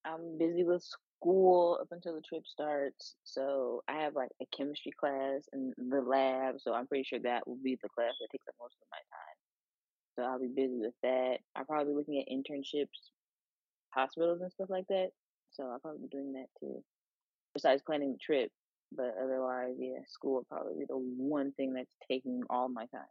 I'm 0.05 0.39
busy 0.39 0.65
with 0.65 0.83
school 0.83 1.79
up 1.81 1.89
until 1.91 2.15
the 2.15 2.23
trip 2.23 2.47
starts. 2.47 3.17
So 3.25 3.83
I 3.89 3.95
have 4.03 4.15
like 4.15 4.31
a 4.41 4.47
chemistry 4.57 4.93
class 4.99 5.49
and 5.53 5.75
the 5.77 6.01
lab. 6.01 6.57
So 6.61 6.73
I'm 6.73 6.87
pretty 6.87 7.05
sure 7.05 7.19
that 7.21 7.47
will 7.47 7.59
be 7.63 7.77
the 7.83 7.89
class 7.89 8.13
that 8.21 8.29
takes 8.31 8.47
up 8.49 8.55
most 8.61 8.77
of 8.81 8.89
my 8.91 9.03
time. 9.11 9.37
So 10.17 10.23
I'll 10.23 10.41
be 10.41 10.55
busy 10.55 10.79
with 10.79 10.95
that. 11.03 11.39
I'll 11.57 11.65
probably 11.65 11.95
looking 11.95 12.19
at 12.19 12.33
internships, 12.33 13.11
hospitals 13.95 14.41
and 14.43 14.53
stuff 14.53 14.71
like 14.71 14.87
that. 14.89 15.11
So 15.53 15.65
I'll 15.69 15.81
probably 15.81 16.03
be 16.03 16.09
doing 16.09 16.33
that 16.35 16.47
too. 16.61 16.83
Besides 17.55 17.83
planning 17.87 18.13
the 18.13 18.19
trip. 18.19 18.51
But 18.93 19.17
otherwise, 19.23 19.75
yeah, 19.79 20.01
school 20.09 20.35
will 20.37 20.47
probably 20.51 20.75
be 20.81 20.87
the 20.89 20.97
one 20.97 21.53
thing 21.53 21.75
that's 21.75 21.93
taking 22.11 22.43
all 22.51 22.69
my 22.69 22.87
time. 22.87 23.03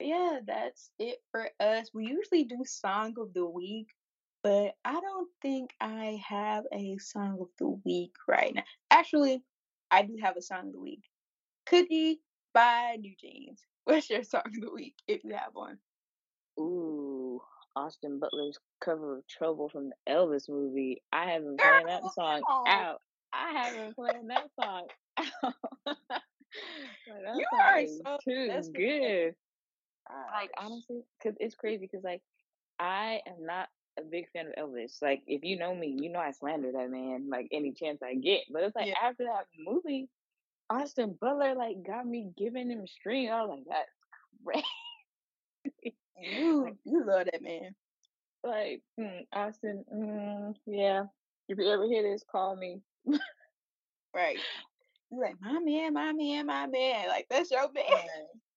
yeah, 0.00 0.40
that's 0.46 0.90
it 0.98 1.18
for 1.32 1.50
us. 1.60 1.90
We 1.94 2.06
usually 2.06 2.44
do 2.44 2.64
song 2.66 3.14
of 3.18 3.34
the 3.34 3.46
week, 3.46 3.88
but 4.42 4.74
I 4.84 5.00
don't 5.00 5.28
think 5.42 5.70
I 5.80 6.22
have 6.28 6.64
a 6.72 6.98
song 6.98 7.38
of 7.40 7.48
the 7.58 7.68
week 7.84 8.12
right 8.28 8.54
now. 8.54 8.64
Actually, 8.90 9.42
I 9.90 10.02
do 10.02 10.16
have 10.22 10.36
a 10.36 10.42
song 10.42 10.68
of 10.68 10.72
the 10.74 10.80
week. 10.80 11.02
Cookie 11.66 12.20
by 12.54 12.98
NewJeans. 13.00 13.60
What's 13.84 14.10
your 14.10 14.24
song 14.24 14.42
of 14.46 14.60
the 14.60 14.72
week 14.72 14.96
if 15.08 15.24
you 15.24 15.34
have 15.34 15.54
one? 15.54 15.78
Ooh, 16.60 17.17
Austin 17.78 18.18
Butler's 18.18 18.58
cover 18.84 19.18
of 19.18 19.26
Trouble 19.28 19.68
from 19.68 19.90
the 19.90 20.12
Elvis 20.12 20.48
movie. 20.48 21.00
I 21.12 21.30
have 21.30 21.44
been 21.44 21.56
playing 21.56 21.86
that 21.86 22.12
song 22.12 22.42
out. 22.66 23.00
I 23.32 23.52
have 23.52 23.74
been 23.74 23.94
playing 23.94 24.26
that 24.28 24.48
song 24.60 24.86
out. 25.18 25.54
like, 25.86 27.22
that 27.24 27.36
You 27.36 27.46
song 27.50 27.60
are 27.60 27.86
so 27.86 28.18
too 28.24 28.46
that's 28.48 28.68
the 28.68 28.72
good. 28.74 29.34
Like 30.32 30.50
honestly, 30.58 31.02
cause 31.22 31.34
it's 31.38 31.54
crazy. 31.54 31.86
Cause 31.86 32.02
like 32.02 32.22
I 32.80 33.20
am 33.26 33.46
not 33.46 33.68
a 33.98 34.02
big 34.02 34.28
fan 34.32 34.46
of 34.48 34.54
Elvis. 34.54 35.00
Like 35.00 35.22
if 35.28 35.44
you 35.44 35.56
know 35.58 35.74
me, 35.74 35.96
you 36.00 36.10
know 36.10 36.18
I 36.18 36.32
slander 36.32 36.72
that 36.72 36.90
man. 36.90 37.28
Like 37.30 37.48
any 37.52 37.72
chance 37.72 38.00
I 38.02 38.14
get. 38.14 38.40
But 38.50 38.64
it's 38.64 38.74
like 38.74 38.88
Yeah. 38.88 38.94
after 39.02 39.24
that 39.24 39.46
movie, 39.58 40.08
Austin 40.68 41.16
Butler 41.20 41.54
like 41.54 41.76
got 41.86 42.06
me 42.06 42.30
giving 42.36 42.70
him 42.70 42.80
a 42.80 42.88
stream. 42.88 43.30
I 43.30 43.42
was 43.42 43.50
like, 43.50 43.64
that's 43.68 43.90
great. 44.44 44.64
You 46.20 46.76
you 46.84 47.04
love 47.04 47.26
that 47.32 47.42
man. 47.42 47.74
like 48.44 48.82
mm, 48.98 49.26
Austin, 49.32 49.84
mm, 49.92 50.54
yeah. 50.66 51.04
If 51.48 51.58
you 51.58 51.70
ever 51.70 51.86
hear 51.86 52.02
this, 52.02 52.24
call 52.30 52.56
me. 52.56 52.80
Right. 54.14 54.38
You're 55.10 55.20
like, 55.20 55.36
my 55.40 55.58
man, 55.60 55.94
my 55.94 56.12
man, 56.12 56.46
my 56.46 56.66
man. 56.66 57.08
Like 57.08 57.26
that's 57.30 57.50
your 57.50 57.70
man. 57.72 57.84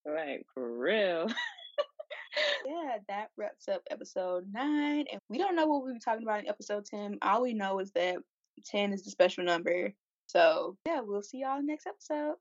Like, 0.06 0.16
like 0.16 0.46
for 0.54 0.78
real. 0.78 1.28
yeah, 2.66 2.98
that 3.08 3.30
wraps 3.38 3.68
up 3.68 3.82
episode 3.90 4.46
nine. 4.52 5.06
And 5.12 5.20
we 5.30 5.38
don't 5.38 5.56
know 5.56 5.68
what 5.68 5.84
we'll 5.84 5.94
be 5.94 6.00
talking 6.00 6.24
about 6.24 6.40
in 6.40 6.50
episode 6.50 6.86
10. 6.86 7.20
All 7.22 7.44
we 7.44 7.54
know 7.54 7.80
is 7.80 7.92
that 7.92 8.18
10 8.66 8.94
is 8.94 9.04
the 9.04 9.12
special 9.12 9.44
number. 9.44 9.94
So, 10.28 10.78
yeah, 10.86 11.02
we'll 11.02 11.24
see 11.24 11.40
y'all 11.40 11.62
next 11.62 11.88
episode. 11.88 12.36